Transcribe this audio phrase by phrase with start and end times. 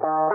[0.00, 0.31] Hallo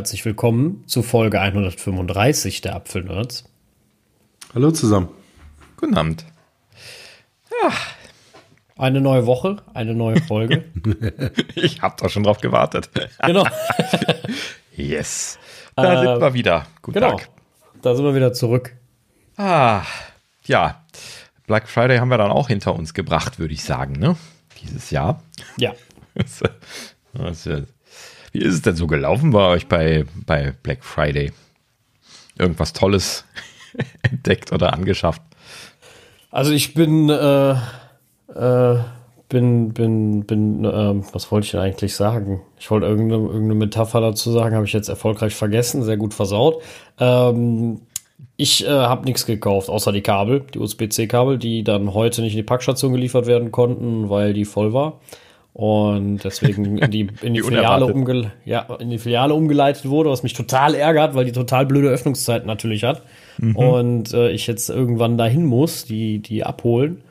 [0.00, 3.44] herzlich willkommen zu Folge 135 der Apfelnerds.
[4.54, 5.10] Hallo zusammen.
[5.76, 6.24] Guten Abend.
[7.50, 7.70] Ja.
[8.78, 10.64] Eine neue Woche, eine neue Folge.
[11.54, 12.88] ich habe doch schon drauf gewartet.
[13.26, 13.46] Genau.
[14.74, 15.38] yes.
[15.76, 16.66] Da äh, sind wir wieder.
[16.80, 17.18] Guten genau.
[17.18, 17.28] Tag.
[17.82, 18.74] Da sind wir wieder zurück.
[19.36, 19.82] Ah,
[20.46, 20.82] ja.
[21.46, 24.16] Black Friday haben wir dann auch hinter uns gebracht, würde ich sagen, ne?
[24.62, 25.22] Dieses Jahr.
[25.58, 25.74] Ja.
[28.32, 31.32] Wie ist es denn so gelaufen bei euch bei, bei Black Friday?
[32.38, 33.24] Irgendwas Tolles
[34.02, 35.22] entdeckt oder angeschafft?
[36.30, 37.52] Also ich bin, äh,
[38.34, 38.78] äh,
[39.28, 42.40] bin, bin, bin, äh, was wollte ich denn eigentlich sagen?
[42.58, 46.62] Ich wollte irgendeine, irgendeine Metapher dazu sagen, habe ich jetzt erfolgreich vergessen, sehr gut versaut.
[47.00, 47.80] Ähm,
[48.36, 52.38] ich äh, habe nichts gekauft, außer die Kabel, die USB-C-Kabel, die dann heute nicht in
[52.38, 55.00] die Packstation geliefert werden konnten, weil die voll war
[55.52, 60.22] und deswegen in die, in die, Filiale, umge ja, in die Filiale umgeleitet wurde, was
[60.22, 63.02] mich total ärgert, weil die total blöde Öffnungszeit natürlich hat.
[63.38, 63.56] Mhm.
[63.56, 67.02] Und äh, ich jetzt irgendwann dahin muss, die, die abholen.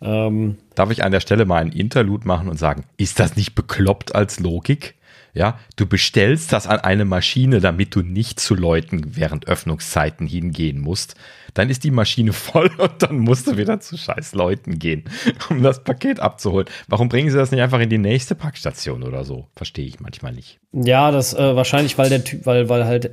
[0.00, 3.54] Ähm, Darf ich an der Stelle mal ein Interlude machen und sagen, ist das nicht
[3.54, 4.94] bekloppt als Logik?
[5.34, 10.80] Ja, du bestellst das an eine Maschine, damit du nicht zu Leuten während Öffnungszeiten hingehen
[10.80, 11.16] musst.
[11.54, 15.04] Dann ist die Maschine voll und dann musst du wieder zu scheiß Leuten gehen,
[15.50, 16.66] um das Paket abzuholen.
[16.88, 19.46] Warum bringen sie das nicht einfach in die nächste Packstation oder so?
[19.54, 20.58] Verstehe ich manchmal nicht.
[20.72, 23.10] Ja, das äh, wahrscheinlich, weil der Typ, weil, weil halt,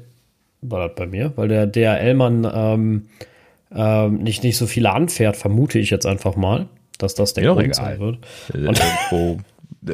[0.62, 3.08] war das bei mir, weil der DHL-Mann ähm,
[3.74, 6.68] ähm, nicht, nicht so viele anfährt, vermute ich jetzt einfach mal,
[6.98, 8.20] dass das der Grund sein wird.
[8.54, 8.82] Äh, und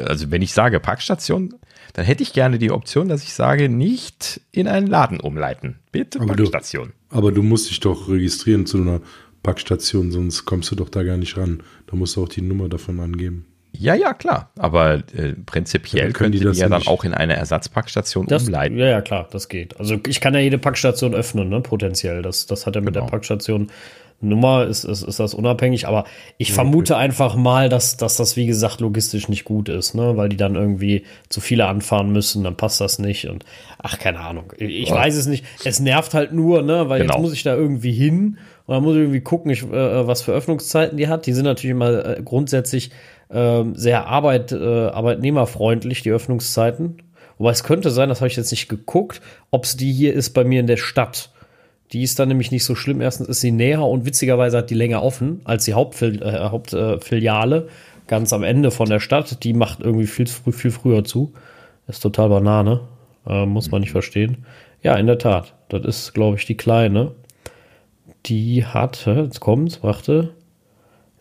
[0.07, 1.55] also wenn ich sage Packstation,
[1.93, 5.79] dann hätte ich gerne die Option, dass ich sage, nicht in einen Laden umleiten.
[5.91, 6.93] Bitte aber Packstation.
[7.09, 9.01] Du, aber du musst dich doch registrieren zu einer
[9.43, 11.63] Packstation, sonst kommst du doch da gar nicht ran.
[11.87, 13.45] Da musst du auch die Nummer davon angeben.
[13.73, 14.51] Ja, ja, klar.
[14.57, 18.77] Aber äh, prinzipiell ja, können die, die ja dann auch in eine Ersatzpackstation das, umleiten.
[18.77, 19.79] Ja, ja, klar, das geht.
[19.79, 22.21] Also ich kann ja jede Packstation öffnen, ne, potenziell.
[22.21, 23.05] Das, das hat er mit genau.
[23.05, 23.71] der Packstation
[24.21, 26.05] Nummer ist, ist, ist das unabhängig, aber
[26.37, 26.55] ich okay.
[26.55, 30.15] vermute einfach mal, dass, dass das, wie gesagt, logistisch nicht gut ist, ne?
[30.17, 33.45] weil die dann irgendwie zu viele anfahren müssen, dann passt das nicht und
[33.79, 34.53] ach, keine Ahnung.
[34.57, 34.95] Ich ja.
[34.95, 35.45] weiß es nicht.
[35.65, 36.89] Es nervt halt nur, ne?
[36.89, 37.13] weil genau.
[37.13, 40.21] jetzt muss ich da irgendwie hin und dann muss ich irgendwie gucken, ich, äh, was
[40.21, 41.25] für Öffnungszeiten die hat.
[41.25, 42.91] Die sind natürlich immer äh, grundsätzlich
[43.29, 47.01] äh, sehr arbeit, äh, arbeitnehmerfreundlich, die Öffnungszeiten.
[47.37, 50.31] Wobei es könnte sein, das habe ich jetzt nicht geguckt, ob es die hier ist
[50.31, 51.31] bei mir in der Stadt.
[51.91, 53.01] Die ist dann nämlich nicht so schlimm.
[53.01, 57.67] Erstens ist sie näher und witzigerweise hat die länger offen als die Hauptfil äh, Hauptfiliale
[58.07, 59.43] ganz am Ende von der Stadt.
[59.43, 61.33] Die macht irgendwie viel, früh, viel früher zu.
[61.87, 62.81] Ist total Banane.
[63.27, 64.45] Äh, muss man nicht verstehen.
[64.83, 65.53] Ja, in der Tat.
[65.69, 67.11] Das ist, glaube ich, die kleine.
[68.25, 70.33] Die hat, jetzt kommt, warte.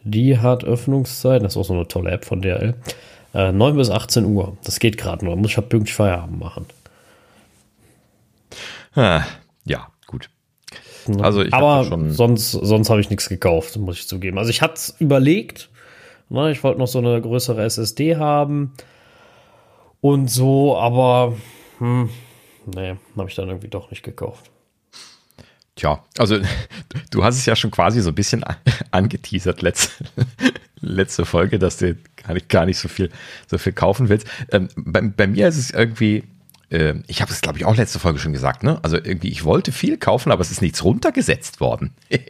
[0.02, 1.42] Die hat Öffnungszeit.
[1.42, 2.74] Das ist auch so eine tolle App von DRL.
[3.34, 4.56] Äh, 9 bis 18 Uhr.
[4.64, 5.36] Das geht gerade nur.
[5.36, 6.66] Muss ich halt pünktlich Feierabend machen.
[8.94, 9.22] Ah,
[9.64, 9.88] ja?
[11.18, 14.38] Also ich Aber schon sonst, sonst habe ich nichts gekauft, muss ich zugeben.
[14.38, 15.70] Also ich hatte es überlegt.
[16.28, 18.72] Ne, ich wollte noch so eine größere SSD haben
[20.00, 21.34] und so, aber
[21.78, 22.08] hm,
[22.74, 24.50] nee, habe ich dann irgendwie doch nicht gekauft.
[25.74, 26.38] Tja, also
[27.10, 28.44] du hast es ja schon quasi so ein bisschen
[28.90, 30.04] angeteasert letzte,
[30.80, 33.10] letzte Folge, dass du gar nicht, gar nicht so viel,
[33.48, 34.26] so viel kaufen willst.
[34.52, 36.24] Ähm, bei, bei mir ist es irgendwie,
[36.70, 38.78] äh, ich habe es, glaube ich, auch letzte Folge schon gesagt, ne?
[38.82, 41.92] Also irgendwie, ich wollte viel kaufen, aber es ist nichts runtergesetzt worden.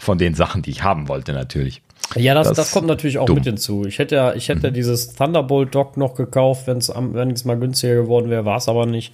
[0.00, 1.82] Von den Sachen, die ich haben wollte, natürlich.
[2.16, 3.36] Ja, das, das, das kommt natürlich auch dumm.
[3.36, 3.84] mit hinzu.
[3.84, 4.74] Ich hätte ja, ich hätte mhm.
[4.74, 8.86] dieses Thunderbolt-Dock noch gekauft, wenn es wenn es mal günstiger geworden wäre, war es aber
[8.86, 9.12] nicht.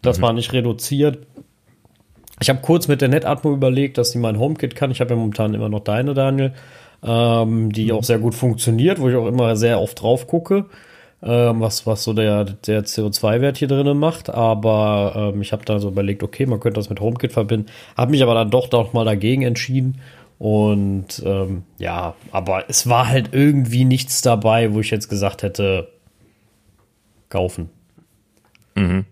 [0.00, 0.22] Das mhm.
[0.22, 1.26] war nicht reduziert.
[2.40, 4.90] Ich habe kurz mit der NetAtmo überlegt, dass die mein HomeKit kann.
[4.90, 6.54] Ich habe ja momentan immer noch deine, Daniel,
[7.02, 7.92] ähm, die mhm.
[7.92, 10.66] auch sehr gut funktioniert, wo ich auch immer sehr oft drauf gucke
[11.22, 14.30] ähm, was, was so der, der CO2-Wert hier drinnen macht.
[14.30, 17.70] Aber ähm, ich habe da so überlegt, okay, man könnte das mit HomeKit verbinden.
[17.96, 20.00] Habe mich aber dann doch doch mal dagegen entschieden.
[20.38, 25.88] Und ähm, ja, aber es war halt irgendwie nichts dabei, wo ich jetzt gesagt hätte,
[27.28, 27.68] kaufen.
[28.74, 29.04] Mhm.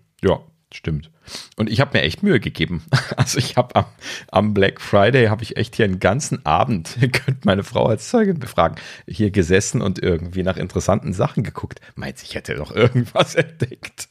[0.71, 1.09] Stimmt.
[1.55, 2.83] Und ich habe mir echt Mühe gegeben.
[3.17, 3.85] Also ich habe am,
[4.31, 8.09] am, Black Friday habe ich echt hier einen ganzen Abend, ihr könnt meine Frau als
[8.09, 8.77] Zeugin befragen,
[9.07, 11.81] hier gesessen und irgendwie nach interessanten Sachen geguckt.
[11.95, 14.07] Meint, ich hätte doch irgendwas entdeckt.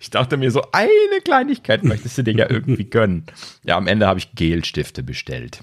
[0.00, 3.26] Ich dachte mir so, eine Kleinigkeit möchtest du dir ja irgendwie gönnen.
[3.64, 5.62] Ja, am Ende habe ich Gelstifte bestellt.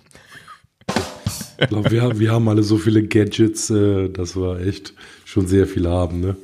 [1.58, 4.94] Ich glaube, wir, wir haben alle so viele Gadgets, äh, dass wir echt
[5.26, 6.36] schon sehr viel haben, ne?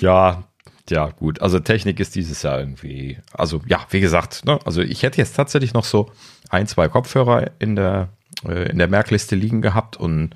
[0.00, 0.49] Ja,
[0.90, 1.40] ja, gut.
[1.40, 5.36] Also Technik ist dieses Jahr irgendwie, also ja, wie gesagt, ne, also ich hätte jetzt
[5.36, 6.10] tatsächlich noch so
[6.48, 8.08] ein, zwei Kopfhörer in der,
[8.46, 10.34] äh, in der Merkliste liegen gehabt und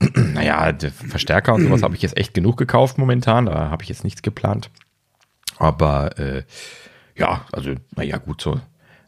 [0.14, 0.72] naja,
[1.08, 3.46] Verstärker und sowas habe ich jetzt echt genug gekauft momentan.
[3.46, 4.70] Da habe ich jetzt nichts geplant.
[5.56, 6.44] Aber äh,
[7.16, 8.60] ja, also naja, gut, so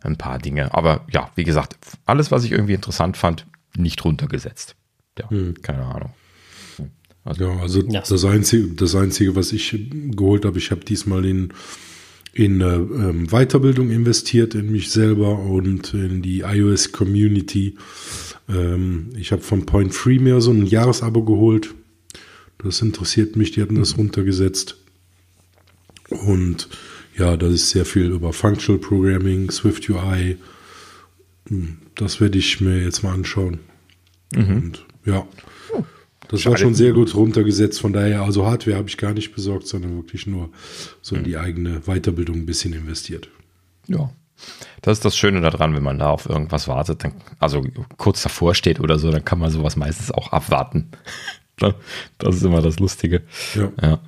[0.02, 0.74] ein paar Dinge.
[0.74, 1.76] Aber ja, wie gesagt,
[2.06, 3.46] alles, was ich irgendwie interessant fand,
[3.76, 4.74] nicht runtergesetzt.
[5.18, 5.54] Ja, hm.
[5.62, 6.12] keine Ahnung.
[7.24, 8.02] Also, ja, also ja.
[8.08, 11.52] Das, Einzige, das Einzige, was ich geholt habe, ich habe diesmal in,
[12.32, 17.76] in äh, ähm, Weiterbildung investiert, in mich selber und in die iOS Community.
[18.48, 21.74] Ähm, ich habe von Point Free mir so ein Jahresabo geholt.
[22.58, 24.04] Das interessiert mich, die hatten das mhm.
[24.04, 24.76] runtergesetzt.
[26.08, 26.68] Und
[27.16, 30.36] ja, das ist sehr viel über Functional Programming, Swift UI.
[31.48, 33.60] Hm, das werde ich mir jetzt mal anschauen.
[34.34, 34.56] Mhm.
[34.56, 35.26] Und ja,
[36.30, 37.80] das war schon sehr gut runtergesetzt.
[37.80, 40.50] Von daher, also Hardware habe ich gar nicht besorgt, sondern wirklich nur
[41.02, 43.28] so in die eigene Weiterbildung ein bisschen investiert.
[43.88, 44.10] Ja.
[44.80, 47.62] Das ist das Schöne daran, wenn man da auf irgendwas wartet, dann, also
[47.98, 50.90] kurz davor steht oder so, dann kann man sowas meistens auch abwarten.
[52.18, 53.22] das ist immer das Lustige.
[53.54, 53.72] Ja.
[53.82, 53.98] ja.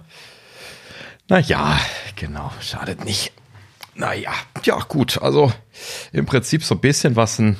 [1.28, 1.78] Naja,
[2.16, 3.32] genau, schadet nicht.
[3.94, 4.32] Naja,
[4.64, 5.20] ja, gut.
[5.20, 5.52] Also
[6.12, 7.56] im Prinzip so ein bisschen was ein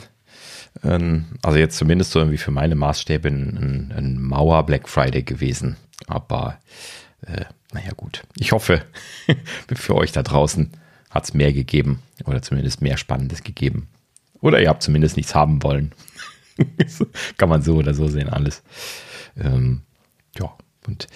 [0.83, 5.77] also jetzt zumindest so irgendwie für meine Maßstäbe ein, ein, ein Mauer Black Friday gewesen.
[6.07, 6.59] Aber
[7.27, 8.23] äh, naja gut.
[8.39, 8.85] Ich hoffe,
[9.73, 10.71] für euch da draußen
[11.11, 13.89] hat es mehr gegeben oder zumindest mehr Spannendes gegeben.
[14.41, 15.93] Oder ihr habt zumindest nichts haben wollen.
[17.39, 18.63] Kann man so oder so sehen, alles.
[19.39, 19.83] Ähm,
[20.39, 20.53] ja,
[20.87, 21.07] und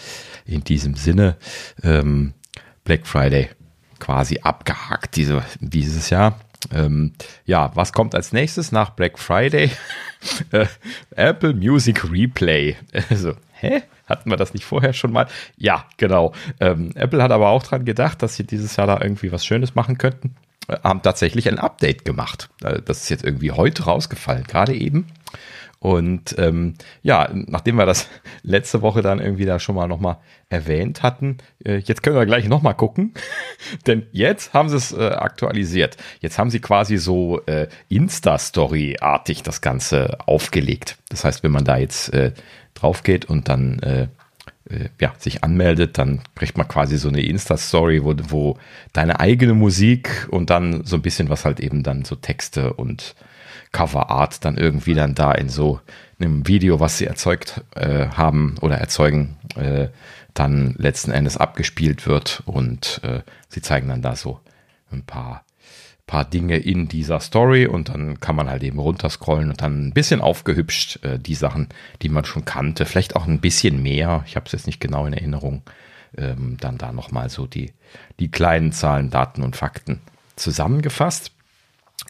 [0.45, 1.37] in diesem Sinne,
[1.83, 2.35] ähm,
[2.85, 3.51] Black Friday
[3.99, 6.41] quasi abgehakt diese, dieses Jahr.
[6.73, 7.13] Ähm,
[7.45, 9.71] ja, was kommt als nächstes nach Black Friday?
[10.53, 10.67] äh,
[11.11, 12.77] Apple Music Replay.
[13.11, 13.83] Also, hä?
[14.07, 15.27] Hatten wir das nicht vorher schon mal?
[15.57, 16.33] Ja, genau.
[16.61, 19.75] Ähm, Apple hat aber auch dran gedacht, dass sie dieses Jahr da irgendwie was Schönes
[19.75, 20.37] machen könnten.
[20.69, 22.49] Äh, haben tatsächlich ein Update gemacht.
[22.63, 25.07] Äh, das ist jetzt irgendwie heute rausgefallen, gerade eben.
[25.79, 28.09] Und ähm, ja, nachdem wir das
[28.43, 30.19] letzte Woche dann irgendwie da schon mal nochmal
[30.49, 33.15] erwähnt hatten, äh, jetzt können wir gleich nochmal gucken,
[33.87, 35.97] denn jetzt haben sie es äh, aktualisiert.
[36.21, 40.97] Jetzt haben sie quasi so äh, Insta-Story-artig das Ganze aufgelegt.
[41.11, 42.33] Das heißt, wenn man da jetzt äh,
[42.75, 44.09] drauf geht und dann äh,
[44.69, 48.59] äh, ja, sich anmeldet, dann kriegt man quasi so eine Insta-Story, wo, wo
[48.93, 53.15] deine eigene Musik und dann so ein bisschen was halt eben dann so Texte und
[53.73, 55.81] Coverart dann irgendwie dann da in so
[56.19, 59.89] einem Video, was sie erzeugt äh, haben oder erzeugen, äh,
[60.35, 64.41] dann letzten Endes abgespielt wird und äh, sie zeigen dann da so
[64.91, 65.47] ein paar
[66.07, 69.93] paar Dinge in dieser Story und dann kann man halt eben runterscrollen und dann ein
[69.93, 71.69] bisschen aufgehübscht äh, die Sachen,
[72.03, 74.23] die man schon kannte, vielleicht auch ein bisschen mehr.
[74.27, 75.63] Ich habe es jetzt nicht genau in Erinnerung.
[76.17, 77.73] Ähm, dann da nochmal so die,
[78.21, 80.01] die kleinen Zahlen, Daten und Fakten
[80.37, 81.33] zusammengefasst.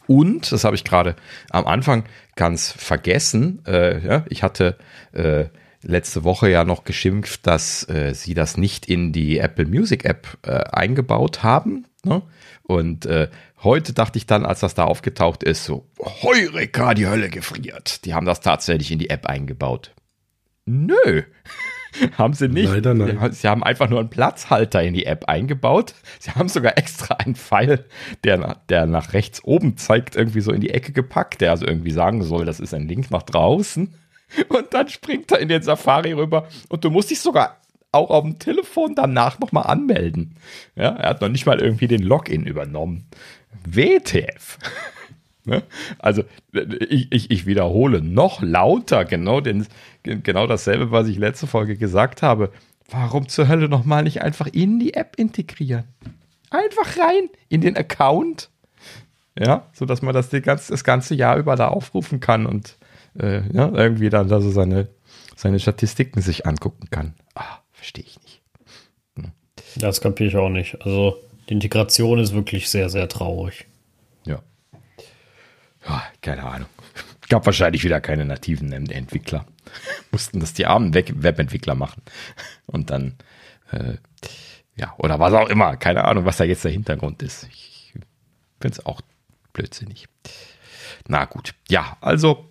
[0.07, 1.15] Und, das habe ich gerade
[1.49, 2.05] am Anfang
[2.35, 4.77] ganz vergessen, äh, ja, ich hatte
[5.11, 5.45] äh,
[5.81, 10.37] letzte Woche ja noch geschimpft, dass äh, sie das nicht in die Apple Music App
[10.43, 11.85] äh, eingebaut haben.
[12.03, 12.21] Ne?
[12.63, 13.29] Und äh,
[13.63, 18.05] heute dachte ich dann, als das da aufgetaucht ist, so, Heureka, die Hölle gefriert.
[18.05, 19.93] Die haben das tatsächlich in die App eingebaut.
[20.65, 21.23] Nö.
[22.17, 22.69] haben sie nicht.
[22.69, 23.31] Leider nein.
[23.31, 25.93] Sie haben einfach nur einen Platzhalter in die App eingebaut.
[26.19, 27.85] Sie haben sogar extra einen Pfeil,
[28.23, 31.91] der, der nach rechts oben zeigt, irgendwie so in die Ecke gepackt, der also irgendwie
[31.91, 33.93] sagen soll, das ist ein Link nach draußen.
[34.49, 37.61] Und dann springt er in den Safari rüber und du musst dich sogar
[37.93, 40.35] auch auf dem Telefon danach nochmal anmelden.
[40.75, 43.07] Ja, er hat noch nicht mal irgendwie den Login übernommen.
[43.65, 44.57] WTF.
[45.47, 45.63] Ne?
[45.97, 49.65] Also ich, ich, ich, wiederhole noch lauter genau, den,
[50.03, 52.51] genau dasselbe, was ich letzte Folge gesagt habe.
[52.89, 55.85] Warum zur Hölle nochmal nicht einfach in die App integrieren?
[56.49, 58.49] Einfach rein in den Account.
[59.39, 62.75] Ja, sodass man das, ganze, das ganze Jahr über da aufrufen kann und
[63.17, 64.89] äh, ja, irgendwie dann da so seine,
[65.37, 67.13] seine Statistiken sich angucken kann.
[67.35, 68.41] Ah, verstehe ich nicht.
[69.15, 69.31] Hm.
[69.77, 70.81] Das kapiere ich auch nicht.
[70.81, 73.65] Also die Integration ist wirklich sehr, sehr traurig.
[74.25, 74.41] Ja,
[76.21, 76.69] keine Ahnung.
[77.29, 79.45] Gab wahrscheinlich wieder keine nativen Entwickler.
[80.11, 82.01] Mussten das die armen Webentwickler machen.
[82.65, 83.15] Und dann,
[83.71, 83.95] äh,
[84.75, 85.75] ja, oder was auch immer.
[85.77, 87.47] Keine Ahnung, was da jetzt der Hintergrund ist.
[87.49, 87.93] Ich
[88.59, 89.01] finde es auch
[89.53, 90.07] blödsinnig.
[91.07, 91.53] Na gut.
[91.69, 92.47] Ja, also,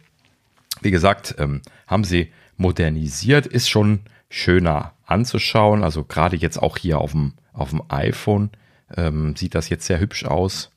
[0.83, 5.85] wie gesagt, ähm, haben sie modernisiert, ist schon schöner anzuschauen.
[5.85, 8.51] Also gerade jetzt auch hier auf dem, auf dem iPhone
[8.97, 10.71] ähm, sieht das jetzt sehr hübsch aus.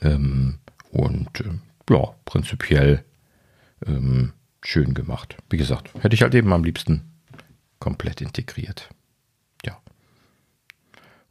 [0.00, 0.58] Ähm,
[0.90, 1.50] und äh,
[1.92, 3.04] ja, prinzipiell
[3.86, 4.32] ähm,
[4.62, 5.36] schön gemacht.
[5.50, 7.02] Wie gesagt, hätte ich halt eben am liebsten
[7.78, 8.90] komplett integriert.
[9.64, 9.78] Ja.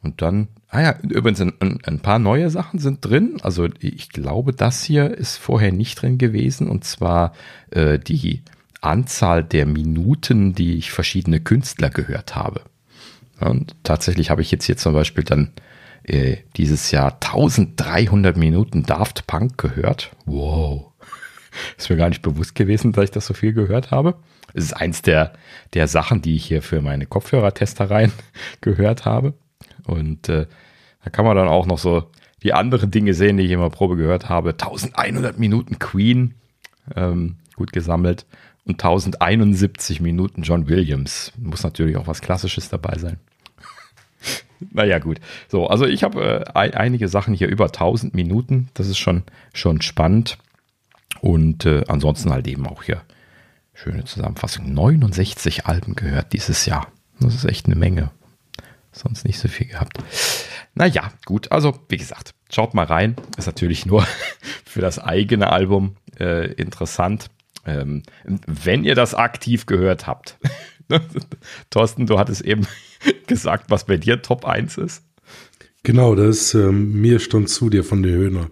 [0.02, 3.38] Und dann, ah ja, übrigens ein, ein, paar neue Sachen sind drin.
[3.42, 6.68] Also ich glaube, das hier ist vorher nicht drin gewesen.
[6.68, 7.32] Und zwar
[7.70, 8.42] äh, die
[8.80, 12.62] Anzahl der Minuten, die ich verschiedene Künstler gehört habe.
[13.40, 15.52] Und tatsächlich habe ich jetzt hier zum Beispiel dann
[16.04, 20.10] äh, dieses Jahr 1300 Minuten Daft Punk gehört.
[20.26, 20.92] Wow.
[21.76, 24.14] Ist mir gar nicht bewusst gewesen, dass ich das so viel gehört habe.
[24.54, 25.32] Es ist eins der,
[25.72, 28.12] der Sachen, die ich hier für meine Kopfhörertestereien
[28.60, 29.34] gehört habe.
[29.84, 30.46] Und äh,
[31.04, 32.10] da kann man dann auch noch so
[32.42, 34.50] die anderen Dinge sehen, die ich immer Probe gehört habe.
[34.50, 36.34] 1100 Minuten Queen,
[36.94, 38.26] ähm, gut gesammelt.
[38.64, 41.32] Und 1071 Minuten John Williams.
[41.36, 43.18] Muss natürlich auch was Klassisches dabei sein.
[44.72, 45.18] Naja, gut.
[45.48, 48.68] So, also ich habe äh, einige Sachen hier über 1000 Minuten.
[48.74, 50.38] Das ist schon, schon spannend.
[51.20, 53.02] Und äh, ansonsten halt eben auch hier
[53.74, 54.72] schöne Zusammenfassung.
[54.72, 56.88] 69 Alben gehört dieses Jahr.
[57.20, 58.10] Das ist echt eine Menge.
[58.92, 59.98] Sonst nicht so viel gehabt.
[60.74, 61.50] Naja, gut.
[61.50, 63.16] Also, wie gesagt, schaut mal rein.
[63.36, 64.06] Ist natürlich nur
[64.64, 67.30] für das eigene Album äh, interessant.
[67.64, 70.36] Ähm, wenn ihr das aktiv gehört habt.
[71.70, 72.66] Thorsten, du hattest eben
[73.26, 75.02] gesagt, was bei dir Top 1 ist.
[75.82, 78.50] Genau, das ähm, mir stand zu dir von der Höhner.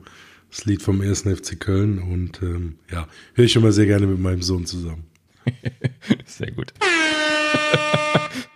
[0.50, 1.22] Das Lied vom 1.
[1.22, 5.04] FC Köln und ähm, ja, höre ich immer sehr gerne mit meinem Sohn zusammen.
[6.26, 6.72] sehr gut.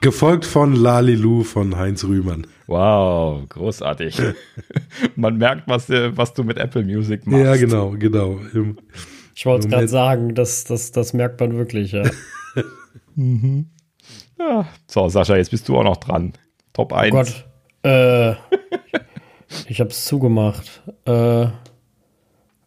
[0.00, 2.46] Gefolgt von Lalilu von Heinz Rühmann.
[2.66, 4.20] Wow, großartig.
[5.16, 7.44] Man merkt, was, was du mit Apple Music machst.
[7.44, 8.40] Ja, genau, genau.
[8.52, 8.76] Im,
[9.34, 12.02] ich wollte gerade sagen, das, das, das merkt man wirklich, ja.
[13.14, 13.70] Mhm.
[14.38, 14.66] ja.
[14.86, 16.32] So, Sascha, jetzt bist du auch noch dran.
[16.72, 17.12] Top 1.
[17.12, 17.44] Oh Gott.
[17.82, 18.32] Äh,
[19.68, 20.82] ich habe es zugemacht.
[21.04, 21.46] Äh,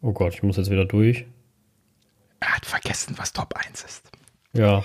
[0.01, 1.25] Oh Gott, ich muss jetzt wieder durch.
[2.39, 4.09] Er hat vergessen, was Top 1 ist.
[4.53, 4.83] Ja.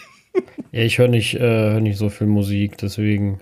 [0.72, 1.40] ja ich höre nicht, äh,
[1.72, 3.40] hör nicht so viel Musik, deswegen.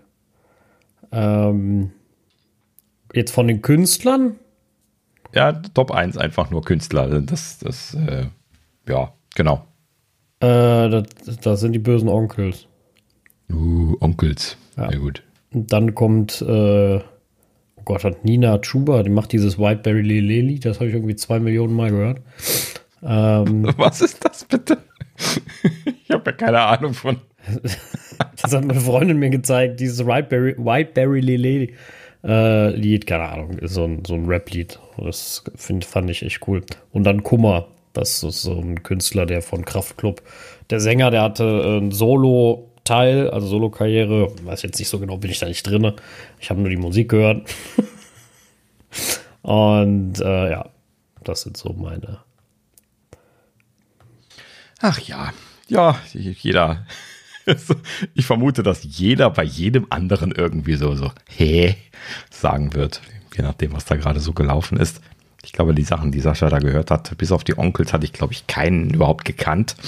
[1.12, 1.92] Ähm,
[3.14, 4.36] jetzt von den Künstlern?
[5.32, 7.20] Ja, Top 1 einfach nur Künstler.
[7.20, 8.26] Das, das, äh,
[8.88, 9.64] ja, genau.
[10.40, 11.04] Äh, das,
[11.42, 12.66] das, sind die bösen Onkels.
[13.52, 14.56] Uh, Onkels.
[14.76, 14.90] Ja.
[14.90, 15.22] Sehr gut.
[15.52, 17.00] Und dann kommt äh,
[17.80, 21.40] oh Gott, hat Nina Chuba, die macht dieses Whiteberry Lele das habe ich irgendwie zwei
[21.40, 22.20] Millionen Mal gehört.
[23.02, 24.78] Ähm, Was ist das bitte?
[26.04, 27.16] ich habe ja keine Ahnung von.
[28.42, 31.68] das hat meine Freundin mir gezeigt, dieses Whiteberry, Whiteberry Lele
[32.22, 34.78] äh, Lied, keine Ahnung, ist so ein, so ein Rap-Lied.
[34.98, 36.62] Das find, fand ich echt cool.
[36.92, 40.22] Und dann Kummer, das ist so ein Künstler, der von Kraftklub,
[40.70, 45.30] der Sänger, der hatte ein Solo Teil, also Solo-Karriere, weiß jetzt nicht so genau, bin
[45.30, 45.92] ich da nicht drin.
[46.40, 47.48] Ich habe nur die Musik gehört.
[49.42, 50.70] Und äh, ja,
[51.22, 52.18] das sind so meine.
[54.80, 55.32] Ach ja,
[55.68, 56.86] ja, jeder.
[58.14, 61.74] Ich vermute, dass jeder bei jedem anderen irgendwie so, so, hä,
[62.30, 63.00] sagen wird,
[63.36, 65.00] je nachdem, was da gerade so gelaufen ist.
[65.44, 68.12] Ich glaube, die Sachen, die Sascha da gehört hat, bis auf die Onkels hatte ich,
[68.12, 69.76] glaube ich, keinen überhaupt gekannt.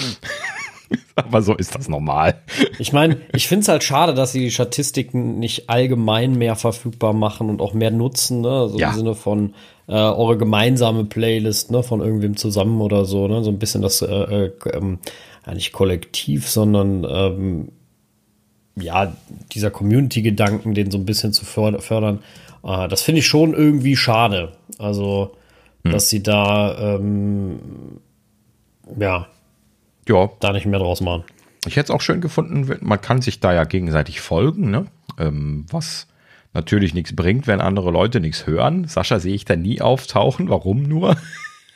[1.14, 2.40] Aber so ist das normal.
[2.78, 7.12] Ich meine, ich finde es halt schade, dass sie die Statistiken nicht allgemein mehr verfügbar
[7.12, 8.68] machen und auch mehr nutzen, ne?
[8.68, 8.90] So ja.
[8.90, 9.54] im Sinne von
[9.88, 13.42] äh, eure gemeinsame Playlist, ne, von irgendwem zusammen oder so, ne?
[13.42, 14.99] So ein bisschen das, äh, äh, ähm,
[15.47, 17.68] ja, nicht kollektiv, sondern ähm,
[18.76, 19.12] ja,
[19.52, 22.21] dieser Community-Gedanken, den so ein bisschen zu fördern.
[22.64, 24.52] Äh, das finde ich schon irgendwie schade.
[24.78, 25.32] Also,
[25.84, 25.92] hm.
[25.92, 27.58] dass sie da ähm,
[28.98, 29.26] ja,
[30.08, 30.30] ja.
[30.40, 31.24] da nicht mehr draus machen.
[31.66, 34.86] Ich hätte es auch schön gefunden, man kann sich da ja gegenseitig folgen, ne?
[35.18, 36.08] Ähm, was
[36.54, 38.86] natürlich nichts bringt, wenn andere Leute nichts hören.
[38.86, 41.16] Sascha sehe ich da nie auftauchen, warum nur?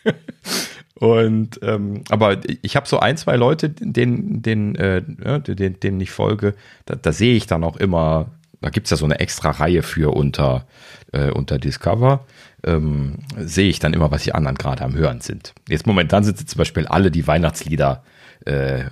[0.98, 5.02] Und ähm, aber ich habe so ein, zwei Leute, denen, denen, äh,
[5.42, 6.54] denen, denen ich folge,
[6.86, 8.30] da, da sehe ich dann auch immer,
[8.62, 10.66] da gibt es ja so eine extra Reihe für unter,
[11.12, 12.24] äh, unter Discover,
[12.66, 15.54] ähm, sehe ich dann immer, was die anderen gerade am Hören sind.
[15.68, 18.02] Jetzt momentan sind zum Beispiel alle die Weihnachtslieder
[18.44, 18.84] äh,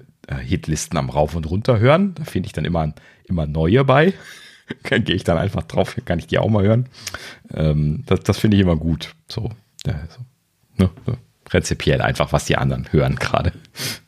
[0.43, 2.15] Hitlisten am Rauf und Runter hören.
[2.15, 2.95] Da finde ich dann immer,
[3.27, 4.15] immer neue bei.
[4.83, 6.89] gehe ich dann einfach drauf, kann ich die auch mal hören.
[7.53, 9.15] Ähm, das das finde ich immer gut.
[9.29, 9.51] So,
[9.87, 11.17] ja, so ne, so
[11.53, 13.53] rezipiell einfach, was die anderen hören gerade.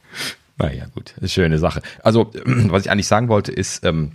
[0.56, 1.82] naja, gut, schöne Sache.
[2.02, 4.12] Also, was ich eigentlich sagen wollte, ist, ähm,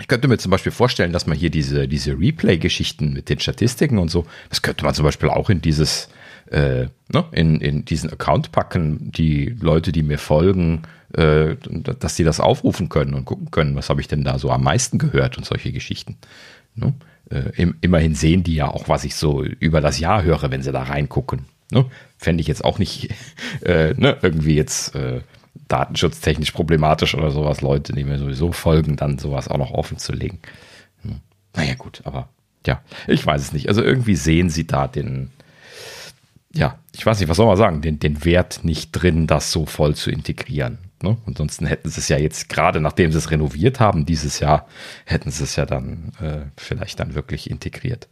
[0.00, 3.98] ich könnte mir zum Beispiel vorstellen, dass man hier diese, diese Replay-Geschichten mit den Statistiken
[3.98, 6.08] und so, das könnte man zum Beispiel auch in dieses
[6.50, 10.82] äh, ne, in, in diesen Account packen, die Leute, die mir folgen,
[11.14, 11.56] äh,
[12.00, 14.64] dass sie das aufrufen können und gucken können, was habe ich denn da so am
[14.64, 16.16] meisten gehört und solche Geschichten.
[16.74, 16.94] Ne?
[17.32, 20.72] äh, immerhin sehen die ja auch, was ich so über das Jahr höre, wenn sie
[20.72, 21.46] da reingucken.
[21.70, 21.86] Ne?
[22.18, 23.10] Fände ich jetzt auch nicht
[23.62, 25.20] äh, ne, irgendwie jetzt äh,
[25.72, 30.12] datenschutztechnisch problematisch oder sowas, Leute, die mir sowieso folgen, dann sowas auch noch offen zu
[30.12, 30.38] legen.
[31.02, 31.20] Hm.
[31.56, 32.28] Naja, gut, aber
[32.66, 33.68] ja, ich weiß es nicht.
[33.68, 35.30] Also irgendwie sehen sie da den,
[36.52, 39.66] ja, ich weiß nicht, was soll man sagen, den, den Wert nicht drin, das so
[39.66, 40.78] voll zu integrieren.
[41.02, 41.16] Ne?
[41.26, 44.68] Ansonsten hätten sie es ja jetzt, gerade nachdem sie es renoviert haben, dieses Jahr,
[45.04, 48.08] hätten sie es ja dann äh, vielleicht dann wirklich integriert.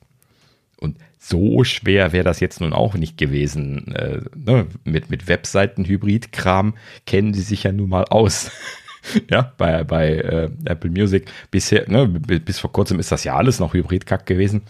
[0.81, 3.95] Und so schwer wäre das jetzt nun auch nicht gewesen.
[3.95, 4.67] Äh, ne?
[4.85, 6.75] Mit, mit Webseiten-Hybrid-Kram
[7.07, 8.51] kennen sie sich ja nun mal aus.
[9.31, 11.31] ja, bei, bei äh, Apple Music.
[11.51, 14.63] Bisher, ne, bis vor kurzem ist das ja alles noch Hybrid-Kack gewesen.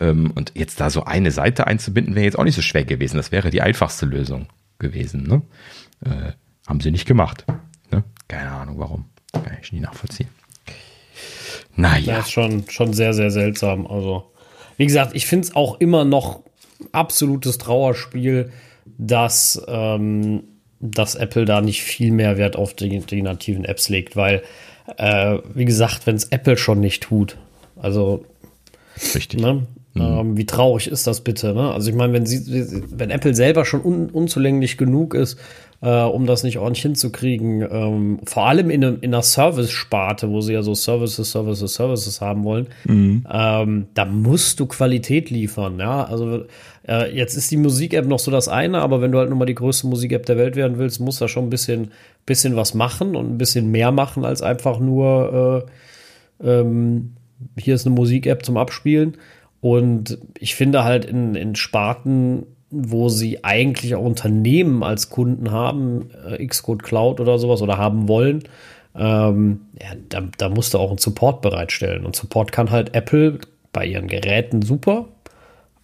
[0.00, 3.16] Ähm, und jetzt da so eine Seite einzubinden, wäre jetzt auch nicht so schwer gewesen.
[3.16, 4.48] Das wäre die einfachste Lösung
[4.78, 5.24] gewesen.
[5.24, 5.42] Ne?
[6.04, 6.32] Äh,
[6.66, 7.44] haben sie nicht gemacht.
[7.90, 8.04] Ne?
[8.28, 9.04] Keine Ahnung warum.
[9.32, 10.28] Kann ich nie nachvollziehen.
[11.76, 12.16] Naja.
[12.16, 13.86] Das ist schon, schon sehr, sehr seltsam.
[13.86, 14.32] Also,
[14.78, 16.40] wie gesagt, ich finde es auch immer noch
[16.92, 18.50] absolutes Trauerspiel,
[18.96, 20.44] dass ähm,
[20.80, 24.42] dass Apple da nicht viel mehr Wert auf die, die nativen Apps legt, weil,
[24.96, 27.36] äh, wie gesagt, wenn es Apple schon nicht tut,
[27.76, 28.24] also
[29.14, 29.40] Richtig.
[29.40, 29.66] Ne?
[29.94, 30.02] Mhm.
[30.02, 31.54] Ähm, wie traurig ist das bitte?
[31.54, 31.72] Ne?
[31.72, 35.38] Also ich meine, wenn sie, wenn Apple selber schon un, unzulänglich genug ist,
[35.80, 40.52] äh, um das nicht ordentlich hinzukriegen, ähm, vor allem in, in einer Service-Sparte, wo sie
[40.52, 43.24] ja so Services, Services, Services haben wollen, mhm.
[43.30, 45.78] ähm, da musst du Qualität liefern.
[45.78, 46.44] Ja, also
[46.86, 49.46] äh, jetzt ist die Musik-App noch so das eine, aber wenn du halt nun mal
[49.46, 51.92] die größte Musik-App der Welt werden willst, musst du da schon ein bisschen,
[52.26, 55.64] bisschen was machen und ein bisschen mehr machen als einfach nur
[56.42, 57.14] äh, ähm,
[57.56, 59.16] hier ist eine Musik-App zum Abspielen.
[59.60, 66.10] Und ich finde halt in, in Sparten, wo sie eigentlich auch Unternehmen als Kunden haben,
[66.26, 68.44] äh, Xcode Cloud oder sowas oder haben wollen,
[68.94, 72.04] ähm, ja, da, da musst du auch einen Support bereitstellen.
[72.04, 73.38] Und Support kann halt Apple
[73.72, 75.06] bei ihren Geräten super,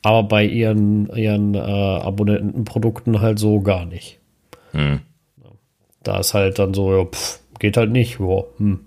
[0.02, 4.18] aber bei ihren, ihren äh, Abonnentenprodukten halt so gar nicht.
[4.72, 5.00] Hm.
[6.02, 8.80] Da ist halt dann so, ja, pff, geht halt nicht, jo, hm,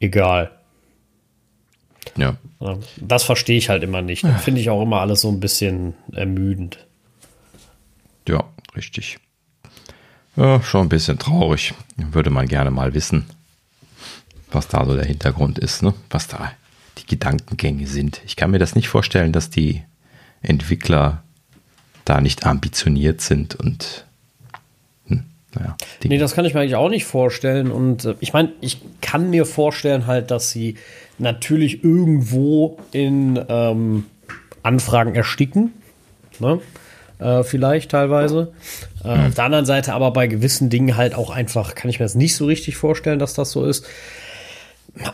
[0.00, 0.50] egal.
[2.16, 2.36] Ja.
[3.00, 4.26] Das verstehe ich halt immer nicht.
[4.26, 6.86] Finde ich auch immer alles so ein bisschen ermüdend.
[8.28, 8.44] Ja,
[8.76, 9.18] richtig.
[10.36, 11.74] Ja, schon ein bisschen traurig.
[11.96, 13.26] Würde man gerne mal wissen,
[14.52, 15.94] was da so der Hintergrund ist, ne?
[16.10, 16.52] was da
[16.98, 18.20] die Gedankengänge sind.
[18.26, 19.82] Ich kann mir das nicht vorstellen, dass die
[20.42, 21.22] Entwickler
[22.04, 24.04] da nicht ambitioniert sind und
[25.06, 25.76] hm, naja.
[26.04, 27.70] Nee, das kann ich mir eigentlich auch nicht vorstellen.
[27.70, 30.76] Und äh, ich meine, ich kann mir vorstellen halt, dass sie
[31.20, 34.06] natürlich irgendwo in ähm,
[34.62, 35.72] Anfragen ersticken.
[36.38, 36.60] Ne?
[37.18, 38.52] Äh, vielleicht teilweise.
[39.04, 39.26] Äh, mhm.
[39.26, 42.14] Auf der anderen Seite aber bei gewissen Dingen halt auch einfach, kann ich mir das
[42.14, 43.86] nicht so richtig vorstellen, dass das so ist.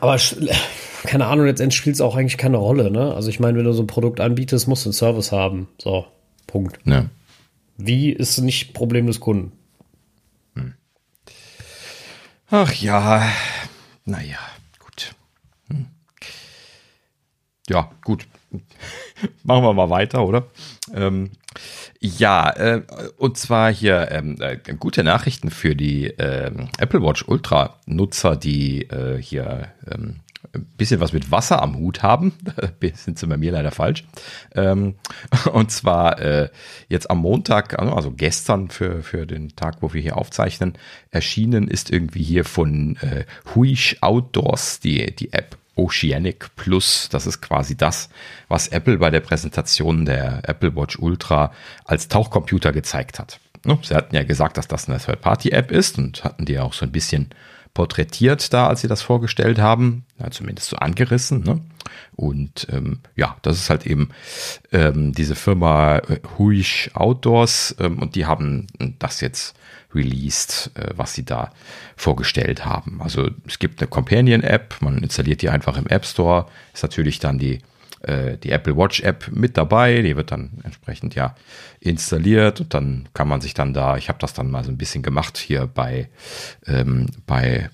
[0.01, 0.17] Aber
[1.05, 2.91] keine Ahnung, letztendlich spielt es auch eigentlich keine Rolle.
[2.91, 3.15] Ne?
[3.15, 5.69] Also ich meine, wenn du so ein Produkt anbietest, musst du einen Service haben.
[5.81, 6.07] So,
[6.47, 6.79] Punkt.
[6.85, 7.07] Ja.
[7.77, 9.53] Wie ist nicht Problem des Kunden?
[10.55, 10.75] Hm.
[12.51, 13.29] Ach ja,
[14.05, 14.39] naja.
[17.69, 18.27] Ja, gut.
[19.43, 20.47] Machen wir mal weiter, oder?
[20.95, 21.33] Ähm,
[22.01, 22.83] ja, äh,
[23.17, 28.83] und zwar hier ähm, äh, gute Nachrichten für die äh, Apple Watch Ultra Nutzer, die
[28.83, 30.21] äh, hier ähm,
[30.55, 32.35] ein bisschen was mit Wasser am Hut haben.
[32.95, 34.05] sind sie bei mir leider falsch.
[34.55, 34.95] Ähm,
[35.53, 36.51] und zwar äh,
[36.89, 40.75] jetzt am Montag, also, also gestern für, für den Tag, wo wir hier aufzeichnen,
[41.11, 43.25] erschienen ist irgendwie hier von äh,
[43.55, 47.09] Huish Outdoors die, die App Oceanic Plus.
[47.11, 48.09] Das ist quasi das,
[48.49, 51.53] was Apple bei der Präsentation der Apple Watch Ultra
[51.85, 53.39] als Tauchcomputer gezeigt hat.
[53.83, 56.93] Sie hatten ja gesagt, dass das eine Third-Party-App ist und hatten die auch so ein
[56.93, 57.31] bisschen
[57.75, 61.43] porträtiert da, als sie das vorgestellt haben, ja, zumindest so angerissen.
[61.43, 61.61] Ne?
[62.15, 64.11] Und ähm, ja, das ist halt eben
[64.73, 66.01] ähm, diese Firma
[66.39, 68.67] Huish Outdoors ähm, und die haben
[68.99, 69.57] das jetzt
[69.97, 71.51] released, äh, was sie da
[71.97, 73.01] vorgestellt haben.
[73.03, 77.39] Also es gibt eine Companion-App, man installiert die einfach im App Store, ist natürlich dann
[77.39, 77.61] die,
[78.03, 81.35] äh, die Apple Watch App mit dabei, die wird dann entsprechend ja
[81.81, 84.79] installiert und dann kann man sich dann da, ich habe das dann mal so ein
[84.79, 86.09] bisschen gemacht hier bei,
[86.67, 87.71] ähm, bei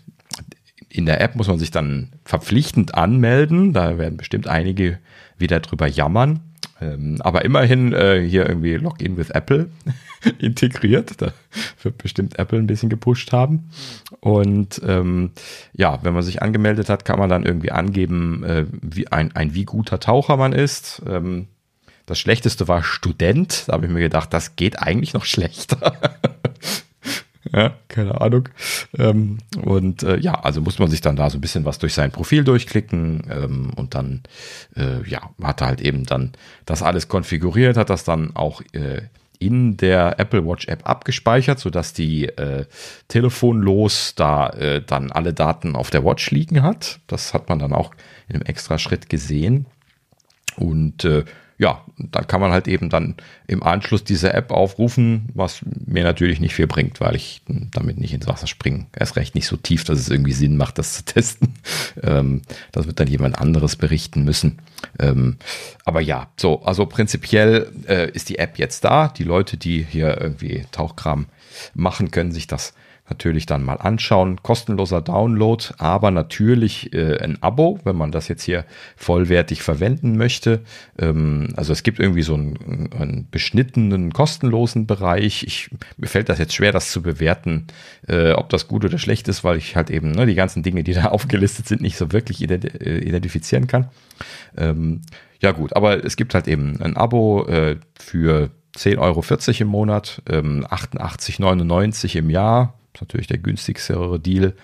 [0.89, 3.73] in der App muss man sich dann verpflichtend anmelden.
[3.73, 4.99] Da werden bestimmt einige
[5.43, 6.41] wieder drüber jammern.
[6.81, 9.69] Ähm, aber immerhin äh, hier irgendwie Login with Apple
[10.39, 11.21] integriert.
[11.21, 11.33] Da
[11.83, 13.71] wird bestimmt Apple ein bisschen gepusht haben.
[14.21, 15.33] Und ähm,
[15.75, 19.55] ja, wenn man sich angemeldet hat, kann man dann irgendwie angeben, äh, wie ein, ein
[19.55, 21.03] wie guter Taucher man ist.
[21.07, 21.49] Ähm,
[22.07, 23.69] das Schlechteste war Student.
[23.69, 25.99] Da habe ich mir gedacht, das geht eigentlich noch schlechter.
[27.53, 28.49] Ja, keine Ahnung.
[28.97, 31.95] Ähm, und äh, ja, also muss man sich dann da so ein bisschen was durch
[31.95, 34.23] sein Profil durchklicken ähm, und dann,
[34.77, 36.33] äh, ja, hat er halt eben dann
[36.67, 39.03] das alles konfiguriert, hat das dann auch äh,
[39.39, 42.67] in der Apple Watch App abgespeichert, sodass die äh,
[43.09, 47.01] telefonlos da äh, dann alle Daten auf der Watch liegen hat.
[47.09, 47.93] Das hat man dann auch
[48.29, 49.67] in einem extra Schritt gesehen.
[50.57, 51.25] Und äh,
[51.59, 56.41] ja, dann kann man halt eben dann im Anschluss diese App aufrufen, was mir natürlich
[56.41, 58.87] nicht viel bringt, weil ich damit nicht ins Wasser springe.
[58.97, 61.55] Erst recht nicht so tief, dass es irgendwie Sinn macht, das zu testen.
[62.03, 64.59] Ähm, das wird dann jemand anderes berichten müssen.
[64.99, 65.37] Ähm,
[65.85, 69.09] aber ja, so, also prinzipiell äh, ist die App jetzt da.
[69.09, 71.27] Die Leute, die hier irgendwie Tauchkram
[71.75, 72.75] machen, können sich das
[73.13, 74.43] natürlich dann mal anschauen.
[74.43, 78.65] Kostenloser Download, aber natürlich äh, ein Abo, wenn man das jetzt hier
[78.97, 80.61] vollwertig verwenden möchte.
[80.99, 85.45] Ähm, also es gibt irgendwie so einen, einen, beschnittenen, kostenlosen Bereich.
[85.45, 87.67] Ich, mir fällt das jetzt schwer, das zu bewerten,
[88.09, 90.83] äh, ob das gut oder schlecht ist, weil ich halt eben ne, die ganzen Dinge,
[90.83, 93.91] die da aufgelistet sind, nicht so wirklich äh, identifizieren kann.
[94.57, 95.03] Ähm,
[95.41, 99.23] ja gut, aber es gibt halt eben ein Abo äh, für 10,40 Euro
[99.61, 104.55] im Monat, ähm, 88,99 im Jahr ist natürlich der günstigere Deal.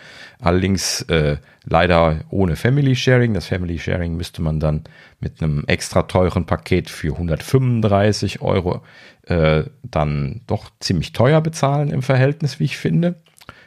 [0.40, 3.34] Allerdings äh, leider ohne Family Sharing.
[3.34, 4.84] Das Family Sharing müsste man dann
[5.20, 8.82] mit einem extra teuren Paket für 135 Euro
[9.26, 13.16] äh, dann doch ziemlich teuer bezahlen im Verhältnis, wie ich finde.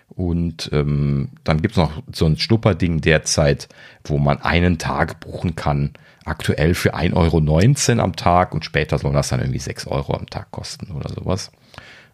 [0.09, 3.69] Und ähm, dann gibt es noch so ein Schnupperding derzeit,
[4.03, 5.93] wo man einen Tag buchen kann.
[6.25, 10.27] Aktuell für 1,19 Euro am Tag und später soll das dann irgendwie 6 Euro am
[10.27, 11.51] Tag kosten oder sowas.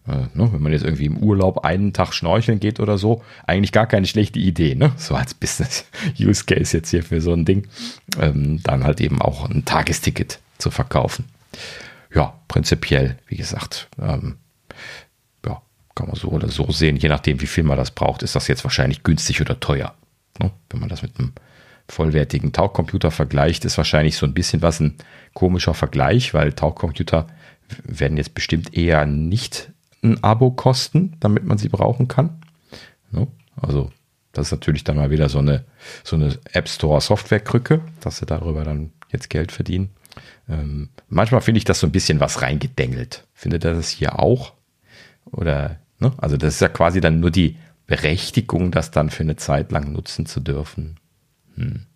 [0.08, 3.72] Äh, ne, wenn man jetzt irgendwie im Urlaub einen Tag schnorcheln geht oder so, eigentlich
[3.72, 4.92] gar keine schlechte Idee, ne?
[4.96, 7.68] So als Business-Use Case jetzt hier für so ein Ding,
[8.18, 11.26] ähm, dann halt eben auch ein Tagesticket zu verkaufen.
[12.14, 14.36] Ja, prinzipiell, wie gesagt, ähm,
[15.44, 15.60] ja,
[15.94, 18.48] kann man so oder so sehen, je nachdem, wie viel man das braucht, ist das
[18.48, 19.94] jetzt wahrscheinlich günstig oder teuer.
[20.40, 20.50] Ne?
[20.70, 21.32] Wenn man das mit einem
[21.86, 24.94] vollwertigen Tauchcomputer vergleicht, ist wahrscheinlich so ein bisschen was ein
[25.34, 27.26] komischer Vergleich, weil Tauchcomputer
[27.84, 29.70] werden jetzt bestimmt eher nicht
[30.02, 32.38] ein Abo kosten, damit man sie brauchen kann.
[33.60, 33.90] Also
[34.32, 35.64] das ist natürlich dann mal wieder so eine,
[36.04, 39.90] so eine App Store Softwarekrücke, dass sie darüber dann jetzt Geld verdienen.
[40.48, 43.26] Ähm, manchmal finde ich das so ein bisschen was reingedengelt.
[43.34, 44.52] Findet ihr das hier auch?
[45.30, 46.12] Oder, ne?
[46.18, 47.56] Also das ist ja quasi dann nur die
[47.86, 50.98] Berechtigung, das dann für eine Zeit lang nutzen zu dürfen.
[51.54, 51.86] Hm.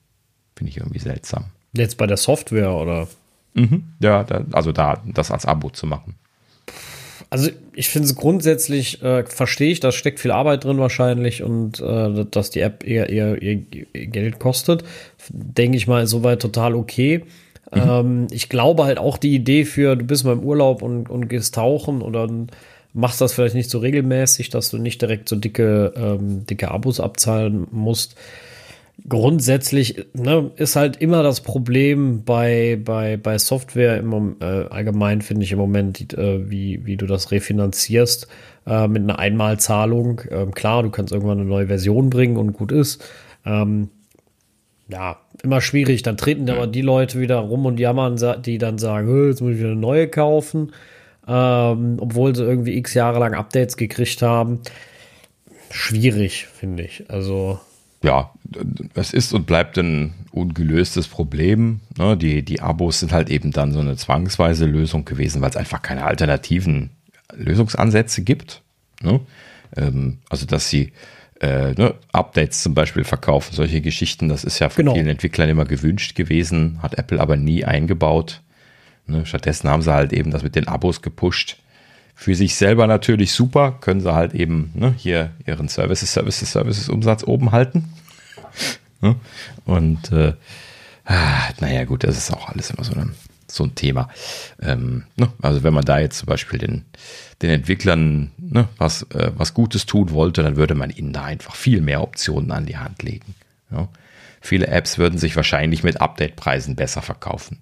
[0.57, 1.47] Finde ich irgendwie seltsam.
[1.75, 3.09] Jetzt bei der Software oder?
[3.55, 3.85] Mhm.
[4.01, 6.17] Ja, da, also da das als Abo zu machen.
[7.33, 11.81] Also ich finde es grundsätzlich, äh, verstehe ich, da steckt viel Arbeit drin wahrscheinlich und
[11.81, 14.85] äh, dass die App eher, eher, eher Geld kostet,
[15.31, 17.25] denke ich mal, soweit total okay.
[17.75, 17.81] Mhm.
[17.81, 21.29] Ähm, ich glaube halt auch die Idee für, du bist mal im Urlaub und, und
[21.29, 22.29] gehst tauchen oder
[22.93, 27.01] machst das vielleicht nicht so regelmäßig, dass du nicht direkt so dicke, ähm, dicke Abos
[27.01, 28.15] abzahlen musst
[29.09, 35.45] grundsätzlich ne, ist halt immer das Problem bei, bei, bei Software im, äh, allgemein, finde
[35.45, 38.29] ich im Moment, äh, wie, wie du das refinanzierst
[38.67, 40.23] äh, mit einer Einmalzahlung.
[40.31, 43.05] Ähm, klar, du kannst irgendwann eine neue Version bringen und gut ist.
[43.45, 43.89] Ähm,
[44.89, 46.03] ja, immer schwierig.
[46.03, 49.59] Dann treten aber die Leute wieder rum und jammern, die dann sagen, jetzt muss ich
[49.59, 50.73] wieder eine neue kaufen,
[51.27, 54.61] ähm, obwohl sie irgendwie x Jahre lang Updates gekriegt haben.
[55.71, 57.05] Schwierig, finde ich.
[57.09, 57.59] Also
[58.03, 58.31] ja,
[58.95, 61.81] es ist und bleibt ein ungelöstes Problem.
[61.97, 62.17] Ne?
[62.17, 65.83] Die, die Abos sind halt eben dann so eine zwangsweise Lösung gewesen, weil es einfach
[65.83, 66.91] keine alternativen
[67.35, 68.63] Lösungsansätze gibt.
[69.03, 69.21] Ne?
[69.77, 70.93] Ähm, also, dass sie
[71.41, 74.95] äh, ne, Updates zum Beispiel verkaufen, solche Geschichten, das ist ja von genau.
[74.95, 78.43] vielen Entwicklern immer gewünscht gewesen, hat Apple aber nie eingebaut.
[79.07, 79.27] Ne?
[79.27, 81.59] Stattdessen haben sie halt eben das mit den Abos gepusht.
[82.15, 86.89] Für sich selber natürlich super, können sie halt eben ne, hier ihren Services, Services, Services
[86.89, 87.93] Umsatz oben halten.
[89.01, 89.17] Ne?
[89.65, 90.35] Und äh,
[91.05, 93.15] ah, naja, gut, das ist auch alles immer so ein,
[93.49, 94.09] so ein Thema.
[94.61, 95.33] Ähm, ne?
[95.43, 96.85] Also wenn man da jetzt zum Beispiel den,
[97.43, 101.57] den Entwicklern ne, was, äh, was Gutes tun wollte, dann würde man ihnen da einfach
[101.57, 103.35] viel mehr Optionen an die Hand legen.
[103.71, 103.89] Ja?
[104.41, 107.59] Viele Apps würden sich wahrscheinlich mit Update-Preisen besser verkaufen.